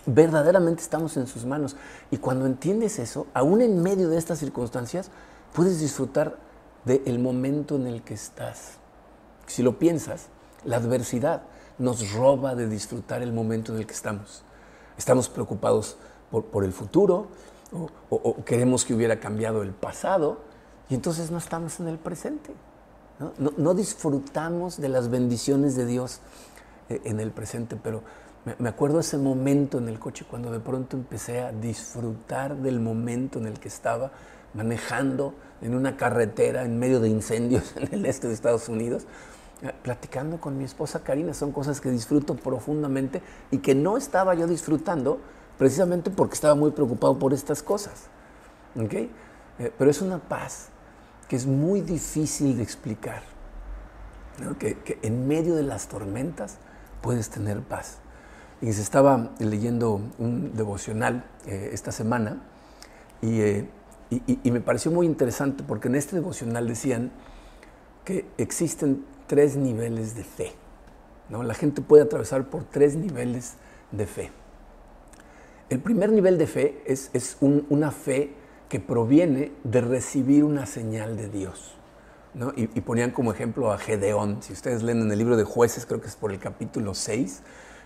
Verdaderamente 0.06 0.82
estamos 0.82 1.16
en 1.16 1.26
sus 1.26 1.44
manos. 1.44 1.76
Y 2.10 2.18
cuando 2.18 2.46
entiendes 2.46 2.98
eso, 2.98 3.26
aún 3.34 3.60
en 3.60 3.82
medio 3.82 4.08
de 4.08 4.18
estas 4.18 4.38
circunstancias, 4.38 5.10
puedes 5.52 5.80
disfrutar 5.80 6.36
del 6.84 7.18
momento 7.18 7.76
en 7.76 7.86
el 7.86 8.02
que 8.02 8.14
estás. 8.14 8.78
Si 9.46 9.62
lo 9.62 9.78
piensas, 9.78 10.26
la 10.64 10.76
adversidad 10.76 11.42
nos 11.78 12.12
roba 12.12 12.54
de 12.54 12.68
disfrutar 12.68 13.22
el 13.22 13.32
momento 13.32 13.72
en 13.72 13.78
el 13.78 13.86
que 13.86 13.94
estamos. 13.94 14.42
Estamos 14.96 15.28
preocupados 15.28 15.96
por, 16.30 16.64
el 16.64 16.72
futuro 16.72 17.28
o, 18.10 18.44
queremos 18.44 18.84
que 18.84 18.94
hubiera 18.94 19.20
cambiado 19.20 19.62
el 19.62 19.72
pasado 19.72 20.40
y 20.88 20.94
entonces 20.94 21.30
no 21.30 21.38
estamos 21.38 21.80
en 21.80 21.88
el 21.88 21.98
presente. 21.98 22.54
No, 23.38 23.74
disfrutamos 23.74 24.80
de 24.80 24.88
las 24.88 25.08
bendiciones 25.08 25.76
de 25.76 25.86
Dios 25.86 26.20
en 27.04 27.20
el 27.20 27.30
presente, 27.30 27.76
pero 27.82 28.02
me, 28.58 28.68
acuerdo 28.68 28.98
ese 29.00 29.18
momento 29.18 29.78
en 29.78 29.88
el 29.88 29.98
coche 30.00 30.24
cuando 30.28 30.50
de 30.50 30.58
pronto 30.58 30.96
empecé 30.96 31.40
a 31.40 31.52
disfrutar 31.52 32.56
del 32.56 32.80
momento 32.80 33.38
en 33.38 33.46
el 33.46 33.60
que 33.60 33.68
estaba 33.68 34.10
manejando 34.54 35.34
en 35.60 35.74
una 35.74 35.96
carretera 35.96 36.64
en 36.64 36.78
medio 36.78 36.98
de 36.98 37.08
incendios 37.08 37.72
en 37.76 37.94
el 37.94 38.06
este 38.06 38.26
de 38.26 38.34
Estados 38.34 38.68
Unidos, 38.68 39.04
eh, 39.62 39.72
platicando 39.82 40.40
con 40.40 40.58
mi 40.58 40.64
esposa 40.64 41.04
Karina. 41.04 41.34
Son 41.34 41.52
cosas 41.52 41.80
que 41.80 41.90
disfruto 41.90 42.34
profundamente 42.34 43.22
y 43.52 43.58
que 43.58 43.76
no 43.76 43.96
estaba 43.96 44.34
yo 44.34 44.48
disfrutando 44.48 45.20
precisamente 45.56 46.10
porque 46.10 46.34
estaba 46.34 46.56
muy 46.56 46.72
preocupado 46.72 47.18
por 47.18 47.32
estas 47.32 47.62
cosas. 47.62 48.08
¿okay? 48.74 49.08
Eh, 49.60 49.72
pero 49.78 49.88
es 49.88 50.02
una 50.02 50.18
paz 50.18 50.68
que 51.28 51.36
es 51.36 51.46
muy 51.46 51.80
difícil 51.80 52.56
de 52.56 52.62
explicar. 52.62 53.22
Que, 54.58 54.98
en 55.02 55.28
medio 55.28 55.54
de 55.54 55.62
las 55.62 55.88
tormentas 55.88 56.56
puedes 57.02 57.28
tener 57.28 57.60
paz. 57.60 57.98
Y 58.60 58.72
se 58.72 58.80
estaba 58.80 59.32
leyendo 59.38 60.00
un 60.18 60.54
devocional 60.54 61.24
eh, 61.46 61.70
esta 61.72 61.92
semana 61.92 62.42
eh, 63.20 63.68
y, 64.10 64.38
y, 64.42 64.50
me 64.50 64.60
pareció 64.60 64.90
muy 64.90 65.06
interesante 65.06 65.64
porque 65.66 65.88
en 65.88 65.94
este 65.94 66.16
devocional 66.16 66.68
decían 66.68 67.10
que 68.04 68.26
existen 68.36 69.04
tres 69.26 69.56
niveles 69.56 70.14
de 70.14 70.24
fe. 70.24 70.52
¿no? 71.28 71.42
La 71.42 71.54
gente 71.54 71.82
puede 71.82 72.02
atravesar 72.02 72.50
por 72.50 72.64
tres 72.64 72.94
niveles 72.94 73.54
de 73.90 74.06
fe. 74.06 74.30
El 75.70 75.80
primer 75.80 76.12
nivel 76.12 76.36
de 76.36 76.46
fe 76.46 76.82
es, 76.84 77.10
es 77.14 77.38
una 77.40 77.90
fe 77.90 78.34
que 78.68 78.80
proviene 78.80 79.52
de 79.64 79.80
recibir 79.80 80.44
una 80.44 80.66
señal 80.66 81.16
de 81.16 81.28
Dios. 81.28 81.76
Y, 82.56 82.66
ponían 82.80 83.10
como 83.10 83.32
ejemplo 83.32 83.72
a 83.72 83.78
Gedeón. 83.78 84.42
Si 84.42 84.52
ustedes 84.52 84.82
leen 84.82 85.02
en 85.02 85.12
el 85.12 85.18
libro 85.18 85.36
de 85.36 85.44
jueces, 85.44 85.84
creo 85.86 86.00
que 86.00 86.08
es 86.08 86.16
por 86.16 86.32
el 86.32 86.38
capítulo 86.38 86.94
6, 86.94 87.42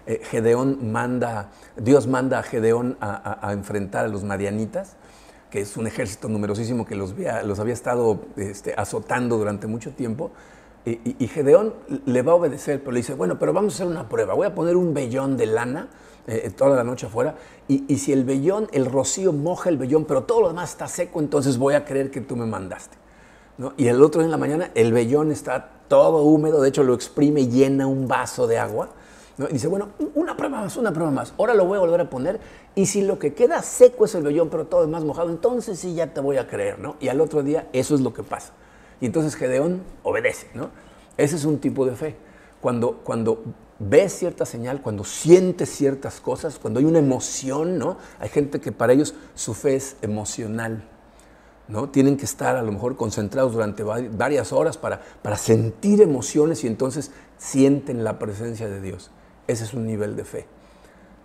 eh, 0.07 0.21
Gedeón 0.23 0.93
manda, 0.93 1.51
Dios 1.77 2.07
manda 2.07 2.39
a 2.39 2.43
Gedeón 2.43 2.97
a, 3.01 3.53
enfrentar 3.53 4.05
a 4.05 4.09
los 4.09 4.23
madianitas, 4.23 4.97
que 5.51 5.61
es 5.61 5.77
un 5.77 5.87
ejército 5.87 6.29
numerosísimo 6.29 6.87
que 6.87 6.95
los 6.95 7.13
había, 7.13 7.73
estado 7.73 8.21
este, 8.37 8.75
azotando 8.77 9.37
durante 9.37 9.67
mucho 9.67 9.93
tiempo. 9.93 10.31
Y, 10.85 11.17
y, 11.19 11.27
Gedeón 11.27 11.75
le 12.05 12.23
va 12.23 12.33
a 12.33 12.35
obedecer, 12.37 12.79
pero 12.79 12.93
le 12.93 12.99
dice, 12.99 13.15
bueno, 13.15 13.41
pero 13.41 13.53
vamos 13.53 13.75
a 13.75 13.77
hacer 13.77 13.87
una 13.89 14.09
prueba. 14.09 14.35
Voy 14.35 14.47
a 14.47 14.55
poner 14.55 14.77
un 14.77 14.95
vellón 14.95 15.37
de 15.37 15.47
lana 15.47 15.89
eh, 16.29 16.51
toda 16.51 16.75
la 16.75 16.83
noche 16.83 17.07
afuera. 17.07 17.37
Y, 17.69 17.99
si 17.99 18.13
el 18.13 18.25
vellón, 18.25 18.69
el 18.73 18.87
rocío 18.87 19.33
moja 19.33 19.71
el 19.71 19.77
vellón, 19.77 20.07
pero 20.07 20.25
todo 20.25 20.41
lo 20.41 20.49
demás 20.49 20.71
está 20.71 20.89
seco, 20.89 21.21
entonces 21.21 21.57
voy 21.57 21.75
a 21.75 21.85
creer 21.85 22.11
que 22.11 22.21
tú 22.21 22.35
me 22.37 22.47
mandaste. 22.47 22.97
Y 23.77 23.89
el 23.89 24.03
otro 24.03 24.21
día 24.21 24.27
en 24.27 24.31
la 24.31 24.37
mañana, 24.37 24.71
el 24.75 24.93
vellón 24.93 25.33
está 25.33 25.71
todo 25.89 26.23
húmedo, 26.23 26.61
de 26.61 26.69
hecho 26.69 26.83
lo 26.83 26.95
exprime 26.95 27.43
y 27.43 27.49
llena 27.49 27.87
un 27.87 28.07
vaso 28.07 28.47
de 28.47 28.59
agua. 28.59 28.91
Y 29.39 29.53
dice, 29.53 29.69
bueno, 29.69 29.91
una 30.15 30.37
prueba 30.37 30.63
más, 30.63 30.77
una 30.77 30.93
prueba 30.93 31.11
más. 31.11 31.35
Ahora 31.39 31.55
lo 31.55 31.67
voy 31.67 31.77
a 31.77 31.81
volver 31.81 32.01
a 32.01 32.11
poner. 32.11 32.41
Y 32.75 32.87
si 32.87 33.03
lo 33.03 33.19
que 33.19 33.35
queda 33.35 33.63
seco 33.63 34.05
es 34.05 34.15
el 34.15 34.23
vellón, 34.23 34.49
pero 34.49 34.67
todo 34.67 34.83
es 34.83 34.89
más 34.89 35.05
mojado, 35.05 35.31
entonces 35.31 35.79
sí 35.79 35.95
ya 35.95 36.13
te 36.13 36.21
voy 36.21 36.39
a 36.39 36.49
creer, 36.49 36.79
¿no? 36.79 36.97
Y 37.01 37.09
al 37.09 37.21
otro 37.21 37.43
día 37.43 37.69
eso 37.73 37.95
es 37.95 38.01
lo 38.01 38.13
que 38.15 38.23
pasa. 38.23 38.53
Y 39.01 39.07
entonces 39.07 39.35
Gedeón 39.35 39.83
obedece, 40.03 40.49
¿no? 40.55 40.71
Ese 41.17 41.37
es 41.37 41.45
un 41.45 41.59
tipo 41.59 41.85
de 41.87 41.97
fe. 41.97 42.17
Cuando, 42.61 43.01
cuando 43.05 43.43
ves 43.79 44.15
cierta 44.15 44.47
señal, 44.47 44.81
cuando 44.81 45.05
sientes 45.05 45.71
ciertas 45.71 46.21
cosas, 46.21 46.59
cuando 46.59 46.81
hay 46.81 46.87
una 46.87 46.99
emoción, 46.99 47.79
¿no? 47.79 47.99
Hay 48.19 48.31
gente 48.31 48.61
que 48.61 48.73
para 48.73 48.95
ellos 48.95 49.15
su 49.35 49.53
fe 49.55 49.77
es 49.77 49.97
emocional, 50.01 50.89
¿no? 51.69 51.89
Tienen 51.89 52.17
que 52.17 52.25
estar 52.25 52.57
a 52.57 52.63
lo 52.63 52.73
mejor 52.73 52.97
concentrados 52.97 53.53
durante 53.53 53.83
varias 53.83 54.53
horas 54.53 54.77
para, 54.77 55.01
para 55.23 55.37
sentir 55.37 56.01
emociones 56.01 56.65
y 56.65 56.67
entonces 56.67 57.11
sienten 57.39 58.05
la 58.05 58.19
presencia 58.19 58.69
de 58.69 58.81
Dios. 58.81 59.11
Ese 59.47 59.65
es 59.65 59.75
un 59.75 59.87
nivel 59.87 60.17
de 60.17 60.25
fe. 60.25 60.47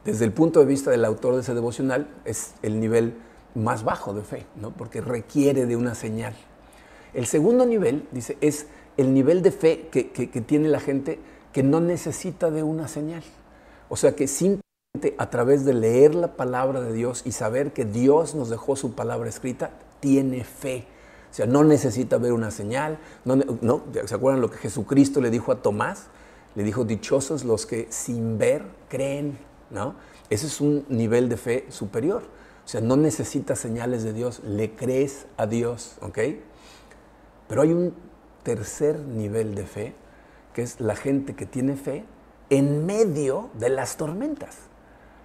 Desde 0.06 0.26
el 0.26 0.34
punto 0.34 0.60
de 0.60 0.66
vista 0.66 0.90
del 0.92 1.06
autor 1.06 1.36
de 1.36 1.42
ese 1.42 1.54
devocional, 1.54 2.08
es 2.26 2.54
el 2.64 2.80
nivel 2.80 3.16
más 3.54 3.84
bajo 3.84 4.14
de 4.14 4.24
fe, 4.24 4.46
¿no? 4.56 4.72
Porque 4.72 5.02
requiere 5.02 5.66
de 5.66 5.76
una 5.76 5.94
señal. 5.94 6.34
El 7.14 7.26
segundo 7.26 7.66
nivel, 7.66 8.08
dice, 8.12 8.38
es 8.42 8.68
el 8.98 9.14
nivel 9.14 9.42
de 9.42 9.52
fe 9.52 9.90
que, 9.92 10.12
que 10.12 10.42
tiene 10.42 10.70
la 10.70 10.80
gente 10.80 11.20
que 11.52 11.64
no 11.64 11.82
necesita 11.82 12.50
de 12.50 12.64
una 12.64 12.88
señal. 12.88 13.24
O 13.90 13.98
sea 13.98 14.16
que 14.16 14.28
simplemente 14.28 14.62
a 15.18 15.30
través 15.30 15.66
de 15.66 15.74
leer 15.74 16.16
la 16.16 16.36
palabra 16.36 16.82
de 16.82 16.94
Dios 16.94 17.24
y 17.26 17.32
saber 17.34 17.74
que 17.74 17.86
Dios 17.86 18.36
nos 18.36 18.50
dejó 18.50 18.76
su 18.76 18.94
palabra 18.94 19.30
escrita, 19.30 19.72
tiene 20.02 20.44
fe. 20.44 20.86
O 21.32 21.34
sea, 21.34 21.46
no 21.46 21.64
necesita 21.64 22.18
ver 22.18 22.34
una 22.34 22.52
señal. 22.52 23.00
No, 23.24 23.84
¿Se 24.06 24.14
acuerdan 24.14 24.42
lo 24.42 24.52
que 24.52 24.58
Jesucristo 24.58 25.22
le 25.22 25.30
dijo 25.30 25.54
a 25.54 25.62
Tomás? 25.62 26.08
Le 26.56 26.64
dijo, 26.64 26.84
dichosos 26.84 27.46
los 27.46 27.66
que 27.66 27.88
sin 27.90 28.38
ver 28.38 28.66
creen. 28.90 29.38
¿no? 29.70 29.96
Ese 30.30 30.48
es 30.48 30.60
un 30.60 30.86
nivel 30.90 31.30
de 31.30 31.38
fe 31.38 31.66
superior. 31.70 32.24
O 32.66 32.68
sea, 32.68 32.82
no 32.82 32.98
necesitas 32.98 33.60
señales 33.60 34.04
de 34.04 34.12
Dios, 34.12 34.42
le 34.44 34.76
crees 34.76 35.26
a 35.38 35.48
Dios. 35.48 35.96
¿ok? 36.02 36.20
Pero 37.48 37.62
hay 37.62 37.72
un 37.72 37.94
tercer 38.44 39.00
nivel 39.00 39.56
de 39.56 39.66
fe 39.66 39.96
que 40.54 40.64
es 40.64 40.82
la 40.82 40.96
gente 40.96 41.36
que 41.36 41.46
tiene 41.46 41.76
fe 41.78 42.04
en 42.50 42.86
medio 42.86 43.50
de 43.54 43.70
las 43.70 43.96
tormentas, 43.96 44.58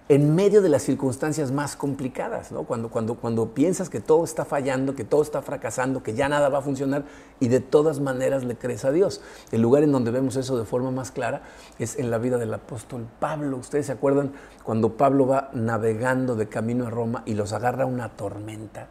en 0.09 0.35
medio 0.35 0.61
de 0.61 0.69
las 0.69 0.83
circunstancias 0.83 1.51
más 1.51 1.75
complicadas, 1.75 2.49
cuando 2.65 3.53
piensas 3.53 3.89
que 3.89 3.99
todo 3.99 4.23
está 4.23 4.45
fallando, 4.45 4.95
que 4.95 5.03
todo 5.03 5.21
está 5.21 5.41
fracasando, 5.41 6.01
que 6.01 6.13
ya 6.13 6.29
nada 6.29 6.47
va 6.47 6.59
a 6.59 6.61
funcionar 6.61 7.03
y 7.41 7.49
de 7.49 7.59
todas 7.59 7.99
maneras 7.99 8.45
le 8.45 8.55
crees 8.55 8.85
a 8.85 8.91
Dios. 8.91 9.21
El 9.51 9.61
lugar 9.61 9.83
en 9.83 9.91
donde 9.91 10.11
vemos 10.11 10.37
eso 10.37 10.57
de 10.57 10.63
forma 10.63 10.91
más 10.91 11.11
clara 11.11 11.41
es 11.77 11.99
en 11.99 12.09
la 12.09 12.19
vida 12.19 12.37
del 12.37 12.53
apóstol 12.53 13.05
Pablo. 13.19 13.57
Ustedes 13.57 13.87
se 13.87 13.91
acuerdan 13.91 14.31
cuando 14.63 14.93
Pablo 14.93 15.27
va 15.27 15.49
navegando 15.53 16.35
de 16.35 16.47
camino 16.47 16.87
a 16.87 16.89
Roma 16.89 17.23
y 17.25 17.33
los 17.33 17.51
agarra 17.51 17.85
una 17.85 18.09
tormenta. 18.09 18.87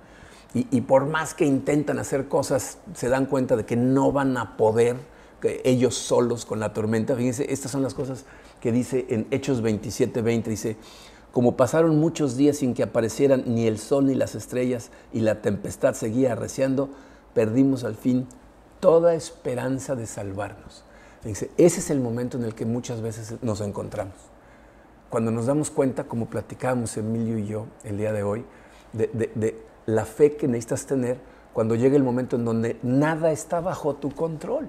Y, 0.52 0.66
y 0.70 0.82
por 0.82 1.06
más 1.06 1.32
que 1.32 1.46
intentan 1.46 1.98
hacer 1.98 2.28
cosas, 2.28 2.78
se 2.94 3.08
dan 3.08 3.24
cuenta 3.26 3.56
de 3.56 3.64
que 3.64 3.76
no 3.76 4.12
van 4.12 4.36
a 4.36 4.56
poder 4.58 4.96
ellos 5.64 5.94
solos 5.94 6.44
con 6.44 6.60
la 6.60 6.72
tormenta. 6.72 7.14
Fíjense, 7.14 7.52
estas 7.52 7.70
son 7.70 7.82
las 7.82 7.94
cosas 7.94 8.24
dice 8.72 9.06
en 9.08 9.26
Hechos 9.30 9.62
27, 9.62 10.22
20. 10.22 10.50
Dice, 10.50 10.76
como 11.32 11.56
pasaron 11.56 11.98
muchos 11.98 12.36
días 12.36 12.58
sin 12.58 12.74
que 12.74 12.82
aparecieran 12.82 13.44
ni 13.46 13.66
el 13.66 13.78
sol 13.78 14.06
ni 14.06 14.14
las 14.14 14.34
estrellas 14.34 14.90
y 15.12 15.20
la 15.20 15.42
tempestad 15.42 15.94
seguía 15.94 16.32
arreciando, 16.32 16.88
perdimos 17.34 17.84
al 17.84 17.94
fin 17.94 18.26
toda 18.80 19.14
esperanza 19.14 19.94
de 19.96 20.06
salvarnos. 20.06 20.84
Ese 21.24 21.50
es 21.56 21.90
el 21.90 22.00
momento 22.00 22.38
en 22.38 22.44
el 22.44 22.54
que 22.54 22.64
muchas 22.64 23.00
veces 23.00 23.34
nos 23.42 23.60
encontramos. 23.60 24.14
Cuando 25.10 25.30
nos 25.30 25.46
damos 25.46 25.70
cuenta, 25.70 26.04
como 26.04 26.26
platicábamos 26.26 26.96
Emilio 26.96 27.38
y 27.38 27.46
yo 27.46 27.66
el 27.84 27.98
día 27.98 28.12
de 28.12 28.22
hoy, 28.22 28.44
de, 28.92 29.62
la 29.86 30.04
fe 30.04 30.36
que 30.36 30.48
necesitas 30.48 30.86
tener 30.86 31.18
cuando 31.52 31.74
llega 31.74 31.96
el 31.96 32.02
momento 32.02 32.36
en 32.36 32.44
donde 32.44 32.78
nada 32.82 33.30
está 33.30 33.60
bajo 33.60 33.94
tu 33.94 34.10
control. 34.10 34.68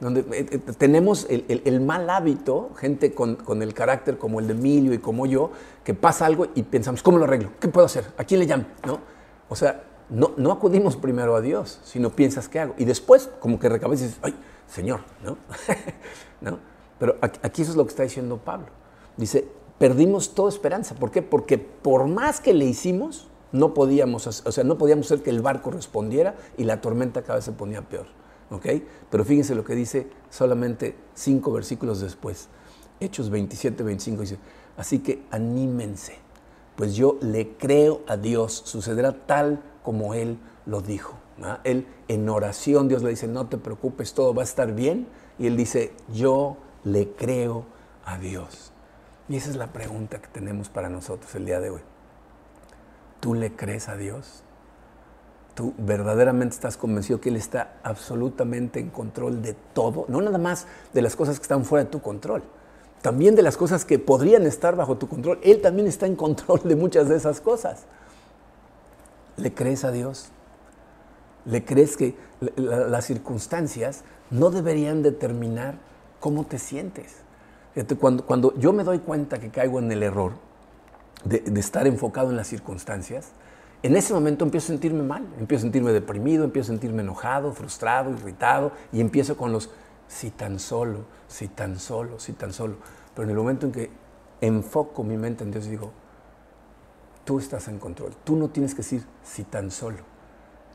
Donde 0.00 0.20
eh, 0.20 0.46
eh, 0.50 0.58
tenemos 0.78 1.26
el, 1.28 1.80
mal 1.80 2.08
hábito, 2.08 2.70
gente 2.76 3.14
con, 3.14 3.34
con, 3.36 3.62
el 3.62 3.74
carácter 3.74 4.16
como 4.16 4.38
el 4.38 4.46
de 4.46 4.52
Emilio 4.52 4.94
y 4.94 4.98
como 4.98 5.26
yo, 5.26 5.50
que 5.82 5.94
pasa 5.94 6.26
algo 6.26 6.46
y 6.54 6.62
pensamos, 6.62 7.02
¿cómo 7.02 7.18
lo 7.18 7.24
arreglo? 7.24 7.50
¿Qué 7.58 7.68
puedo 7.68 7.86
hacer? 7.86 8.04
¿A 8.16 8.24
quién 8.24 8.40
le 8.40 8.46
llamo? 8.46 8.64
¿No? 8.86 9.00
O 9.48 9.56
sea, 9.56 9.82
no, 10.08 10.32
no 10.36 10.52
acudimos 10.52 10.96
primero 10.96 11.34
a 11.34 11.40
Dios, 11.40 11.80
sino 11.84 12.10
piensas, 12.10 12.48
¿qué 12.48 12.60
hago? 12.60 12.74
Y 12.78 12.84
después, 12.84 13.28
como 13.40 13.58
que 13.58 13.68
recabas 13.68 14.00
y 14.00 14.04
dices, 14.04 14.18
¡ay, 14.22 14.34
Señor! 14.66 15.00
¿No? 15.24 15.36
¿No? 16.40 16.58
Pero 16.98 17.16
aquí 17.20 17.62
eso 17.62 17.72
es 17.72 17.76
lo 17.76 17.84
que 17.84 17.90
está 17.90 18.02
diciendo 18.02 18.38
Pablo. 18.38 18.66
Dice, 19.16 19.48
perdimos 19.78 20.34
toda 20.34 20.48
esperanza. 20.48 20.94
¿Por 20.94 21.10
qué? 21.10 21.22
Porque 21.22 21.58
por 21.58 22.06
más 22.06 22.40
que 22.40 22.54
le 22.54 22.64
hicimos, 22.64 23.28
no 23.52 23.74
podíamos, 23.74 24.26
o 24.26 24.52
sea, 24.52 24.64
no 24.64 24.78
podíamos 24.78 25.06
hacer 25.06 25.22
que 25.22 25.30
el 25.30 25.40
barco 25.40 25.70
respondiera 25.70 26.34
y 26.56 26.64
la 26.64 26.80
tormenta 26.80 27.22
cada 27.22 27.36
vez 27.36 27.44
se 27.44 27.52
ponía 27.52 27.82
peor. 27.82 28.06
¿Ok? 28.50 28.66
Pero 29.10 29.24
fíjense 29.24 29.54
lo 29.54 29.64
que 29.64 29.74
dice 29.74 30.08
solamente 30.30 30.96
cinco 31.14 31.52
versículos 31.52 32.00
después. 32.00 32.48
Hechos 33.00 33.30
27, 33.30 33.82
25 33.82 34.22
dice, 34.22 34.38
así 34.76 35.00
que 35.00 35.24
anímense, 35.30 36.16
pues 36.76 36.94
yo 36.94 37.18
le 37.20 37.56
creo 37.56 38.02
a 38.06 38.16
Dios, 38.16 38.62
sucederá 38.64 39.26
tal 39.26 39.62
como 39.82 40.14
Él 40.14 40.38
lo 40.66 40.80
dijo. 40.80 41.18
Él 41.64 41.86
en 42.08 42.28
oración, 42.28 42.88
Dios 42.88 43.02
le 43.02 43.10
dice, 43.10 43.28
no 43.28 43.46
te 43.46 43.58
preocupes, 43.58 44.14
todo 44.14 44.34
va 44.34 44.42
a 44.42 44.44
estar 44.44 44.74
bien. 44.74 45.06
Y 45.38 45.46
Él 45.46 45.56
dice, 45.56 45.92
yo 46.12 46.56
le 46.84 47.10
creo 47.12 47.64
a 48.04 48.18
Dios. 48.18 48.72
Y 49.28 49.36
esa 49.36 49.50
es 49.50 49.56
la 49.56 49.72
pregunta 49.72 50.20
que 50.20 50.28
tenemos 50.28 50.68
para 50.68 50.88
nosotros 50.88 51.34
el 51.34 51.44
día 51.44 51.60
de 51.60 51.70
hoy. 51.70 51.80
¿Tú 53.20 53.34
le 53.34 53.54
crees 53.54 53.88
a 53.88 53.96
Dios? 53.96 54.42
¿Tú 55.58 55.74
verdaderamente 55.76 56.54
estás 56.54 56.76
convencido 56.76 57.20
que 57.20 57.30
Él 57.30 57.34
está 57.34 57.78
absolutamente 57.82 58.78
en 58.78 58.90
control 58.90 59.42
de 59.42 59.56
todo? 59.72 60.04
No 60.06 60.22
nada 60.22 60.38
más 60.38 60.68
de 60.94 61.02
las 61.02 61.16
cosas 61.16 61.40
que 61.40 61.42
están 61.42 61.64
fuera 61.64 61.84
de 61.84 61.90
tu 61.90 62.00
control, 62.00 62.44
también 63.02 63.34
de 63.34 63.42
las 63.42 63.56
cosas 63.56 63.84
que 63.84 63.98
podrían 63.98 64.46
estar 64.46 64.76
bajo 64.76 64.98
tu 64.98 65.08
control. 65.08 65.40
Él 65.42 65.60
también 65.60 65.88
está 65.88 66.06
en 66.06 66.14
control 66.14 66.60
de 66.62 66.76
muchas 66.76 67.08
de 67.08 67.16
esas 67.16 67.40
cosas. 67.40 67.86
¿Le 69.36 69.52
crees 69.52 69.82
a 69.84 69.90
Dios? 69.90 70.28
¿Le 71.44 71.64
crees 71.64 71.96
que 71.96 72.14
las 72.54 73.06
circunstancias 73.06 74.04
no 74.30 74.50
deberían 74.50 75.02
determinar 75.02 75.74
cómo 76.20 76.44
te 76.44 76.60
sientes? 76.60 77.16
Cuando, 77.98 78.24
cuando 78.24 78.56
yo 78.58 78.72
me 78.72 78.84
doy 78.84 79.00
cuenta 79.00 79.40
que 79.40 79.50
caigo 79.50 79.80
en 79.80 79.90
el 79.90 80.04
error 80.04 80.34
de, 81.24 81.42
estar 81.58 81.88
enfocado 81.88 82.30
en 82.30 82.36
las 82.36 82.46
circunstancias, 82.46 83.32
en 83.82 83.96
ese 83.96 84.12
momento 84.12 84.44
empiezo 84.44 84.66
a 84.66 84.74
sentirme 84.74 85.02
mal, 85.02 85.24
empiezo 85.38 85.62
a 85.62 85.66
sentirme 85.66 85.92
deprimido, 85.92 86.44
empiezo 86.44 86.72
a 86.72 86.74
sentirme 86.74 87.02
enojado, 87.02 87.52
frustrado, 87.52 88.10
irritado 88.10 88.72
y 88.92 89.00
empiezo 89.00 89.36
con 89.36 89.52
los 89.52 89.70
si 90.08 90.30
tan 90.30 90.58
solo, 90.58 91.04
si 91.28 91.48
tan 91.48 91.78
solo, 91.78 92.18
si 92.18 92.32
tan 92.32 92.52
solo. 92.52 92.76
Pero 93.14 93.24
en 93.24 93.30
el 93.30 93.36
momento 93.36 93.66
en 93.66 93.72
que 93.72 93.90
enfoco 94.40 95.04
mi 95.04 95.16
mente 95.16 95.44
en 95.44 95.52
Dios 95.52 95.66
digo, 95.66 95.92
tú 97.24 97.38
estás 97.38 97.68
en 97.68 97.78
control, 97.78 98.12
tú 98.24 98.36
no 98.36 98.48
tienes 98.48 98.72
que 98.72 98.78
decir 98.78 99.04
si 99.22 99.44
tan 99.44 99.70
solo, 99.70 99.98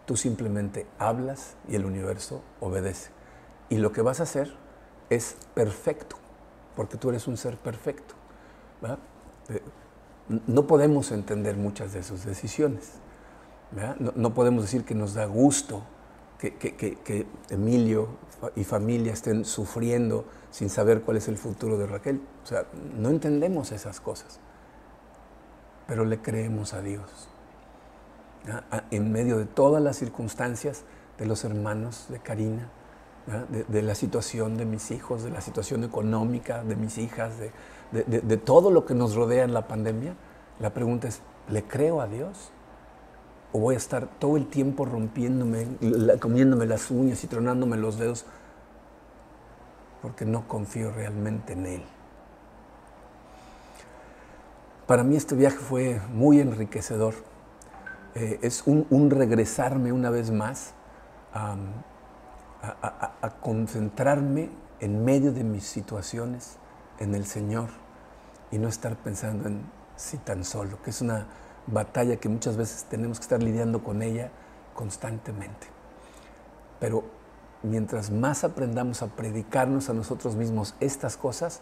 tú 0.06 0.16
simplemente 0.16 0.86
hablas 1.00 1.56
y 1.68 1.76
el 1.76 1.86
universo 1.86 2.42
obedece. 2.60 3.12
Y 3.70 3.78
lo 3.78 3.92
que 3.92 4.02
vas 4.02 4.20
a 4.20 4.24
hacer 4.24 4.54
es 5.10 5.36
perfecto 5.54 6.16
porque 6.76 6.98
tú 6.98 7.10
eres 7.10 7.28
un 7.28 7.38
ser 7.38 7.58
perfecto. 7.58 8.16
Eh, 9.50 9.62
no 10.30 10.68
podemos 10.68 11.12
entender 11.12 11.58
muchas 11.58 11.94
de 11.94 12.04
sus 12.04 12.26
decisiones. 12.26 12.94
No, 14.16 14.34
podemos 14.34 14.64
decir 14.64 14.86
que 14.86 14.96
nos 14.96 15.14
da 15.14 15.26
gusto 15.26 15.84
que, 16.38 17.28
Emilio 17.50 18.10
y 18.56 18.64
familia 18.64 19.14
estén 19.14 19.46
sufriendo 19.46 20.26
sin 20.52 20.70
saber 20.70 21.02
cuál 21.02 21.18
es 21.18 21.28
el 21.28 21.38
futuro 21.38 21.78
de 21.78 21.88
Raquel. 21.88 22.22
O 22.44 22.48
sea, 22.48 22.66
no 22.98 23.10
entendemos 23.10 23.72
esas 23.72 24.00
cosas, 24.00 24.40
pero 25.88 26.06
le 26.06 26.22
creemos 26.22 26.74
a 26.74 26.82
Dios. 26.82 27.30
En 28.92 29.12
medio 29.12 29.38
de 29.38 29.46
todas 29.46 29.82
las 29.82 29.98
circunstancias 29.98 30.84
de 31.18 31.26
los 31.26 31.44
hermanos 31.44 32.08
de 32.10 32.20
Karina, 32.20 32.70
de, 33.70 33.82
la 33.82 33.96
situación 33.96 34.58
de 34.58 34.66
mis 34.66 34.92
hijos, 34.92 35.24
de 35.24 35.32
la 35.32 35.42
situación 35.42 35.84
económica 35.84 36.64
de 36.64 36.76
mis 36.76 36.98
hijas, 36.98 37.40
de, 37.40 37.52
todo 38.46 38.72
lo 38.72 38.86
que 38.86 38.94
nos 38.94 39.16
rodea 39.16 39.44
en 39.44 39.54
la 39.54 39.68
pandemia, 39.68 40.16
la 40.60 40.74
pregunta 40.74 41.08
es, 41.08 41.22
¿le 41.50 41.64
creo 41.64 42.02
a 42.02 42.08
Dios? 42.08 42.52
¿O 43.52 43.60
voy 43.60 43.76
a 43.76 43.78
estar 43.78 44.08
todo 44.20 44.38
el 44.38 44.48
tiempo 44.48 44.86
rompiéndome, 44.86 45.68
comiéndome 46.20 46.66
las 46.66 46.90
uñas 46.90 47.24
y 47.24 47.28
tronándome 47.28 47.78
los 47.78 47.98
dedos 47.98 48.26
porque 50.02 50.26
no 50.26 50.48
confío 50.48 50.92
realmente 50.92 51.54
en 51.54 51.66
Él? 51.66 51.84
Para 54.88 55.04
mí 55.04 55.16
este 55.16 55.36
viaje 55.36 55.58
fue 55.58 56.02
muy 56.12 56.40
enriquecedor. 56.40 57.14
Eh, 58.16 58.40
es 58.42 58.64
un, 58.66 59.10
regresarme 59.10 59.92
una 59.92 60.10
vez 60.10 60.30
más 60.30 60.74
a, 61.34 61.56
concentrarme 63.42 64.50
en 64.80 65.04
medio 65.04 65.32
de 65.32 65.44
mis 65.44 65.66
situaciones 65.66 66.58
en 67.00 67.16
el 67.16 67.26
Señor 67.26 67.83
y 68.54 68.60
no 68.60 68.68
estar 68.68 68.96
pensando 68.98 69.48
en 69.48 69.64
si 69.96 70.18
tan 70.18 70.44
solo, 70.44 70.80
que 70.84 70.92
es 70.92 71.02
una 71.02 71.26
batalla 71.66 72.18
que 72.18 72.30
muchas 72.30 72.56
veces 72.56 72.86
tenemos 72.88 73.18
que 73.18 73.24
estar 73.24 73.42
lidiando 73.42 73.84
con 73.84 74.04
ella 74.04 74.30
constantemente. 74.76 75.68
Pero 76.80 77.04
mientras 77.64 78.12
más 78.12 78.44
aprendamos 78.44 79.02
a 79.02 79.08
predicarnos 79.08 79.90
a 79.90 79.94
nosotros 79.94 80.36
mismos 80.36 80.76
estas 80.80 81.18
cosas, 81.18 81.62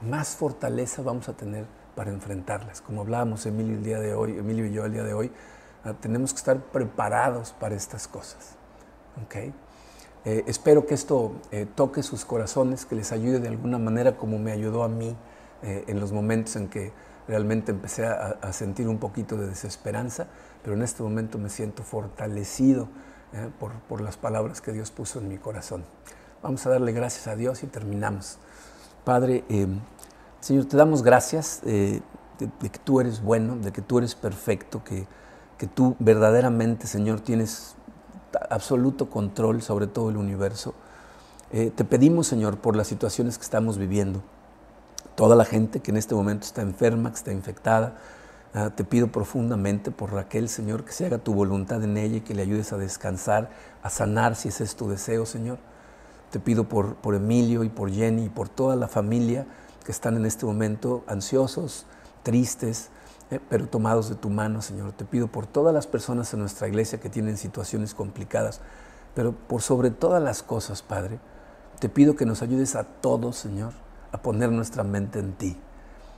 más 0.00 0.36
fortaleza 0.36 1.02
vamos 1.02 1.28
a 1.28 1.32
tener 1.32 1.66
para 1.96 2.12
enfrentarlas. 2.12 2.80
Como 2.82 3.00
hablábamos 3.00 3.44
Emilio 3.44 3.74
el 3.74 3.82
día 3.82 3.98
de 3.98 4.14
hoy, 4.14 4.38
Emilio 4.38 4.66
y 4.66 4.72
yo 4.72 4.84
el 4.84 4.92
día 4.92 5.02
de 5.02 5.14
hoy, 5.14 5.32
ah, 5.84 5.94
tenemos 6.00 6.32
que 6.32 6.38
estar 6.38 6.56
preparados 6.58 7.52
para 7.58 7.74
estas 7.74 8.06
cosas. 8.06 8.54
¿okay? 9.24 9.52
Eh, 10.24 10.44
espero 10.46 10.86
que 10.86 10.94
esto 10.94 11.32
eh, 11.50 11.66
toque 11.74 12.04
sus 12.04 12.24
corazones, 12.24 12.84
que 12.84 12.94
les 12.94 13.10
ayude 13.10 13.40
de 13.40 13.48
alguna 13.48 13.78
manera 13.78 14.16
como 14.16 14.38
me 14.38 14.52
ayudó 14.52 14.84
a 14.84 14.88
mí 14.88 15.16
eh, 15.62 15.84
en 15.88 16.00
los 16.00 16.12
momentos 16.12 16.56
en 16.56 16.68
que 16.68 16.92
realmente 17.26 17.72
empecé 17.72 18.06
a, 18.06 18.52
sentir 18.52 18.88
un 18.88 18.98
poquito 18.98 19.36
de 19.36 19.48
desesperanza, 19.48 20.28
pero 20.62 20.74
en 20.74 20.82
este 20.82 21.02
momento 21.02 21.38
me 21.38 21.50
siento 21.50 21.82
fortalecido 21.82 22.88
por, 23.58 24.00
las 24.00 24.16
palabras 24.16 24.62
que 24.62 24.72
Dios 24.72 24.90
puso 24.90 25.18
en 25.18 25.28
mi 25.28 25.36
corazón. 25.36 25.84
Vamos 26.42 26.64
a 26.64 26.70
darle 26.70 26.92
gracias 26.92 27.26
a 27.26 27.36
Dios 27.36 27.62
y 27.62 27.66
terminamos. 27.66 28.38
Padre, 29.04 29.44
Señor, 30.40 30.64
te 30.64 30.78
damos 30.78 31.02
gracias 31.02 31.60
de, 31.62 32.00
que 32.38 32.78
tú 32.82 33.00
eres 33.00 33.22
bueno, 33.22 33.56
de 33.56 33.72
que 33.72 33.82
tú 33.82 33.98
eres 33.98 34.14
perfecto, 34.14 34.82
que, 34.82 35.06
que 35.58 35.66
tú 35.66 35.96
verdaderamente, 35.98 36.86
Señor, 36.86 37.20
tienes 37.20 37.76
absoluto 38.50 39.10
control 39.10 39.62
sobre 39.62 39.86
todo 39.86 40.10
el 40.10 40.16
universo. 40.16 40.74
Eh, 41.50 41.72
te 41.74 41.84
pedimos, 41.84 42.26
Señor, 42.26 42.58
por 42.58 42.76
las 42.76 42.86
situaciones 42.86 43.38
que 43.38 43.44
estamos 43.44 43.78
viviendo, 43.78 44.22
toda 45.18 45.34
la 45.34 45.44
gente 45.44 45.80
que 45.80 45.90
en 45.90 45.96
este 45.96 46.14
momento 46.14 46.46
está 46.46 46.62
enferma, 46.62 47.10
que 47.10 47.16
está 47.16 47.32
infectada, 47.32 47.96
ah, 48.54 48.70
te 48.70 48.84
pido 48.84 49.08
profundamente 49.08 49.90
por 49.90 50.12
Raquel, 50.12 50.48
Señor, 50.48 50.84
que 50.84 50.92
se 50.92 51.06
haga 51.06 51.18
tu 51.18 51.34
voluntad 51.34 51.82
en 51.82 51.96
ella 51.96 52.18
y 52.18 52.20
que 52.20 52.36
le 52.36 52.42
ayudes 52.42 52.72
a 52.72 52.78
descansar, 52.78 53.50
a 53.82 53.90
sanar 53.90 54.36
si 54.36 54.50
ese 54.50 54.62
es 54.62 54.76
tu 54.76 54.88
deseo, 54.88 55.26
Señor. 55.26 55.58
Te 56.30 56.38
pido 56.38 56.68
por, 56.68 56.94
por 56.94 57.16
Emilio 57.16 57.64
y 57.64 57.68
por 57.68 57.90
Jenny 57.90 58.26
y 58.26 58.28
por 58.28 58.48
toda 58.48 58.76
la 58.76 58.86
familia 58.86 59.44
que 59.84 59.90
están 59.90 60.16
en 60.16 60.24
este 60.24 60.46
momento 60.46 61.02
ansiosos, 61.08 61.84
tristes, 62.22 62.90
eh, 63.32 63.40
pero 63.50 63.66
tomados 63.66 64.08
de 64.08 64.14
tu 64.14 64.30
mano, 64.30 64.62
Señor. 64.62 64.92
Te 64.92 65.04
pido 65.04 65.26
por 65.26 65.48
todas 65.48 65.74
las 65.74 65.88
personas 65.88 66.32
en 66.32 66.38
nuestra 66.38 66.68
iglesia 66.68 67.00
que 67.00 67.10
tienen 67.10 67.38
situaciones 67.38 67.92
complicadas, 67.92 68.60
pero 69.16 69.32
por 69.32 69.62
sobre 69.62 69.90
todas 69.90 70.22
las 70.22 70.44
cosas, 70.44 70.82
Padre, 70.82 71.18
te 71.80 71.88
pido 71.88 72.14
que 72.14 72.24
nos 72.24 72.40
ayudes 72.40 72.76
a 72.76 72.84
todos, 72.84 73.34
Señor, 73.34 73.72
a 74.12 74.22
poner 74.22 74.50
nuestra 74.50 74.84
mente 74.84 75.18
en 75.18 75.32
ti, 75.32 75.56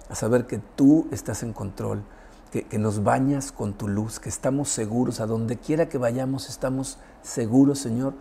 a 0.08 0.14
saber 0.14 0.46
que 0.46 0.58
tú 0.58 1.08
estás 1.10 1.42
en 1.42 1.52
control, 1.52 2.04
que, 2.50 2.66
que 2.66 2.78
nos 2.78 3.04
bañas 3.04 3.52
con 3.52 3.74
tu 3.74 3.88
luz, 3.88 4.18
que 4.20 4.28
estamos 4.28 4.68
seguros, 4.68 5.20
a 5.20 5.26
donde 5.26 5.58
quiera 5.58 5.88
que 5.88 5.98
vayamos 5.98 6.48
estamos 6.48 6.98
seguros, 7.22 7.78
Señor, 7.78 8.14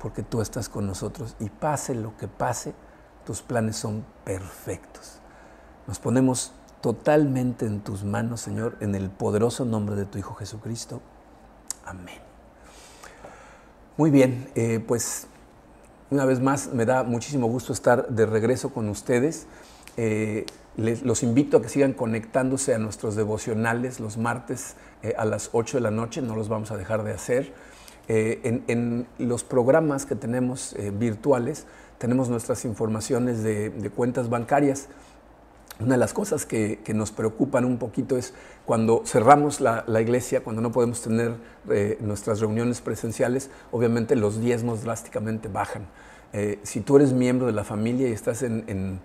porque 0.00 0.22
tú 0.22 0.40
estás 0.40 0.68
con 0.68 0.86
nosotros 0.86 1.36
y 1.40 1.50
pase 1.50 1.94
lo 1.94 2.16
que 2.16 2.28
pase, 2.28 2.74
tus 3.24 3.42
planes 3.42 3.76
son 3.76 4.04
perfectos. 4.24 5.20
Nos 5.86 5.98
ponemos 5.98 6.52
totalmente 6.80 7.66
en 7.66 7.80
tus 7.80 8.04
manos, 8.04 8.40
Señor, 8.40 8.76
en 8.80 8.94
el 8.94 9.10
poderoso 9.10 9.64
nombre 9.64 9.96
de 9.96 10.06
tu 10.06 10.18
Hijo 10.18 10.34
Jesucristo. 10.34 11.02
Amén. 11.84 12.18
Muy 13.96 14.10
bien, 14.10 14.50
eh, 14.54 14.82
pues 14.86 15.26
una 16.10 16.24
vez 16.24 16.40
más 16.40 16.72
me 16.72 16.84
da 16.84 17.04
muchísimo 17.04 17.46
gusto 17.46 17.72
estar 17.72 18.08
de 18.08 18.26
regreso 18.26 18.70
con 18.70 18.88
ustedes. 18.88 19.46
Eh, 19.96 20.44
los 20.76 21.22
invito 21.22 21.56
a 21.56 21.62
que 21.62 21.68
sigan 21.68 21.92
conectándose 21.92 22.74
a 22.74 22.78
nuestros 22.78 23.16
devocionales 23.16 24.00
los 24.00 24.16
martes 24.16 24.76
eh, 25.02 25.14
a 25.16 25.24
las 25.24 25.50
8 25.52 25.78
de 25.78 25.80
la 25.82 25.90
noche, 25.90 26.22
no 26.22 26.36
los 26.36 26.48
vamos 26.48 26.70
a 26.70 26.76
dejar 26.76 27.04
de 27.04 27.12
hacer. 27.12 27.52
Eh, 28.08 28.40
en, 28.42 28.64
en, 28.66 29.06
los 29.18 29.44
programas 29.44 30.04
que 30.04 30.16
tenemos 30.16 30.74
virtuales 30.94 31.66
tenemos 31.98 32.28
nuestras 32.28 32.64
informaciones 32.64 33.42
de 33.42 33.90
cuentas 33.94 34.28
bancarias. 34.30 34.88
Una 35.80 35.94
de 35.94 35.98
las 35.98 36.12
cosas 36.12 36.44
que, 36.44 36.78
nos 36.94 37.10
preocupan 37.10 37.64
un 37.64 37.78
poquito 37.78 38.18
es 38.18 38.34
cuando 38.66 39.02
cerramos 39.06 39.62
la, 39.62 40.00
iglesia, 40.00 40.44
cuando 40.44 40.60
no 40.60 40.72
podemos 40.72 41.00
tener 41.00 41.36
eh, 41.70 41.96
nuestras 42.00 42.40
reuniones 42.40 42.82
presenciales, 42.82 43.48
obviamente 43.72 44.14
los 44.14 44.40
diezmos 44.40 44.84
drásticamente 44.84 45.48
bajan. 45.48 45.86
Eh, 46.32 46.60
si 46.62 46.80
tú 46.80 46.96
eres 46.96 47.12
miembro 47.12 47.46
de 47.46 47.52
la 47.52 47.64
familia 47.64 48.08
y 48.08 48.12
estás 48.12 48.42
eh, 48.42 48.64
en, 48.66 49.00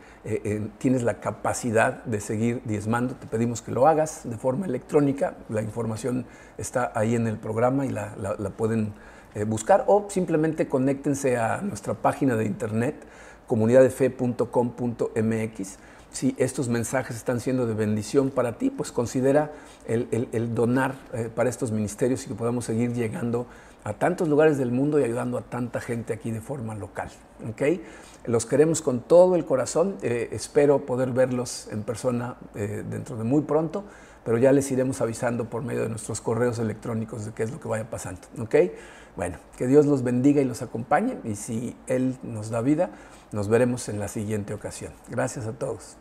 tienes 0.78 1.04
la 1.04 1.22
capacidad 1.22 2.04
de 2.04 2.20
seguir 2.20 2.62
diezmando, 2.66 3.16
te 3.16 3.26
pedimos 3.26 3.62
que 3.62 3.72
lo 3.72 3.88
hagas 3.88 4.22
de 4.26 4.38
forma 4.38 4.66
electrónica. 4.66 5.38
La 5.48 5.62
información 5.62 6.26
está 6.58 6.92
ahí 6.94 7.16
en 7.16 7.28
el 7.28 7.38
programa 7.38 7.86
y 7.86 7.90
la, 7.90 8.16
la, 8.18 8.50
pueden 8.50 8.94
buscar 9.48 9.86
o 9.88 10.08
simplemente 10.10 10.68
conéctense 10.68 11.38
a 11.38 11.62
nuestra 11.62 11.94
página 11.94 12.36
de 12.36 12.44
internet 12.46 12.96
comunidaddefe.com.mx 13.48 15.78
si 16.16 16.34
estos 16.38 16.70
mensajes 16.70 17.18
están 17.18 17.42
siendo 17.42 17.68
de 17.68 17.74
bendición 17.74 18.30
para 18.30 18.58
ti, 18.58 18.70
pues 18.70 18.94
considera 18.94 19.52
el, 19.86 20.56
donar 20.56 20.96
eh, 21.12 21.30
para 21.34 21.50
estos 21.50 21.74
ministerios 21.74 22.24
y 22.24 22.30
que 22.30 22.36
podamos 22.36 22.64
seguir 22.64 22.94
llegando 22.94 23.48
a 23.84 23.92
tantos 23.94 24.30
lugares 24.30 24.58
del 24.58 24.72
mundo 24.72 24.98
y 24.98 25.04
ayudando 25.04 25.38
a 25.38 25.42
tanta 25.42 25.82
gente 25.82 26.14
aquí 26.14 26.32
de 26.32 26.40
forma 26.40 26.74
local. 26.74 27.10
¿okay? 27.52 27.84
Los 28.24 28.46
queremos 28.46 28.82
con 28.82 29.02
todo 29.02 29.36
el 29.36 29.44
corazón, 29.44 29.98
eh, 30.04 30.30
espero 30.32 30.86
poder 30.86 31.12
verlos 31.12 31.68
en 31.70 31.84
persona 31.84 32.38
eh, 32.56 32.86
dentro 32.90 33.18
de 33.18 33.26
muy 33.26 33.42
pronto, 33.42 33.84
pero 34.24 34.38
ya 34.38 34.54
les 34.54 34.72
iremos 34.72 35.02
avisando 35.02 35.50
por 35.50 35.64
medio 35.64 35.82
de 35.82 35.90
nuestros 35.90 36.22
correos 36.22 36.60
electrónicos 36.60 37.26
de 37.26 37.34
qué 37.34 37.44
es 37.44 37.52
lo 37.52 37.60
que 37.60 37.68
vaya 37.68 37.90
pasando. 37.90 38.22
¿okay? 38.40 38.74
Bueno, 39.18 39.38
que 39.58 39.68
Dios 39.68 39.86
los 39.86 40.02
bendiga 40.02 40.42
y 40.42 40.46
los 40.46 40.62
acompañe 40.62 41.18
y 41.26 41.36
si 41.36 41.76
Él 41.88 42.18
nos 42.24 42.52
da 42.52 42.62
vida, 42.62 42.92
nos 43.34 43.50
veremos 43.50 43.90
en 43.90 44.00
la 44.00 44.08
siguiente 44.08 44.54
ocasión. 44.54 44.94
Gracias 45.10 45.46
a 45.46 45.52
todos. 45.52 45.98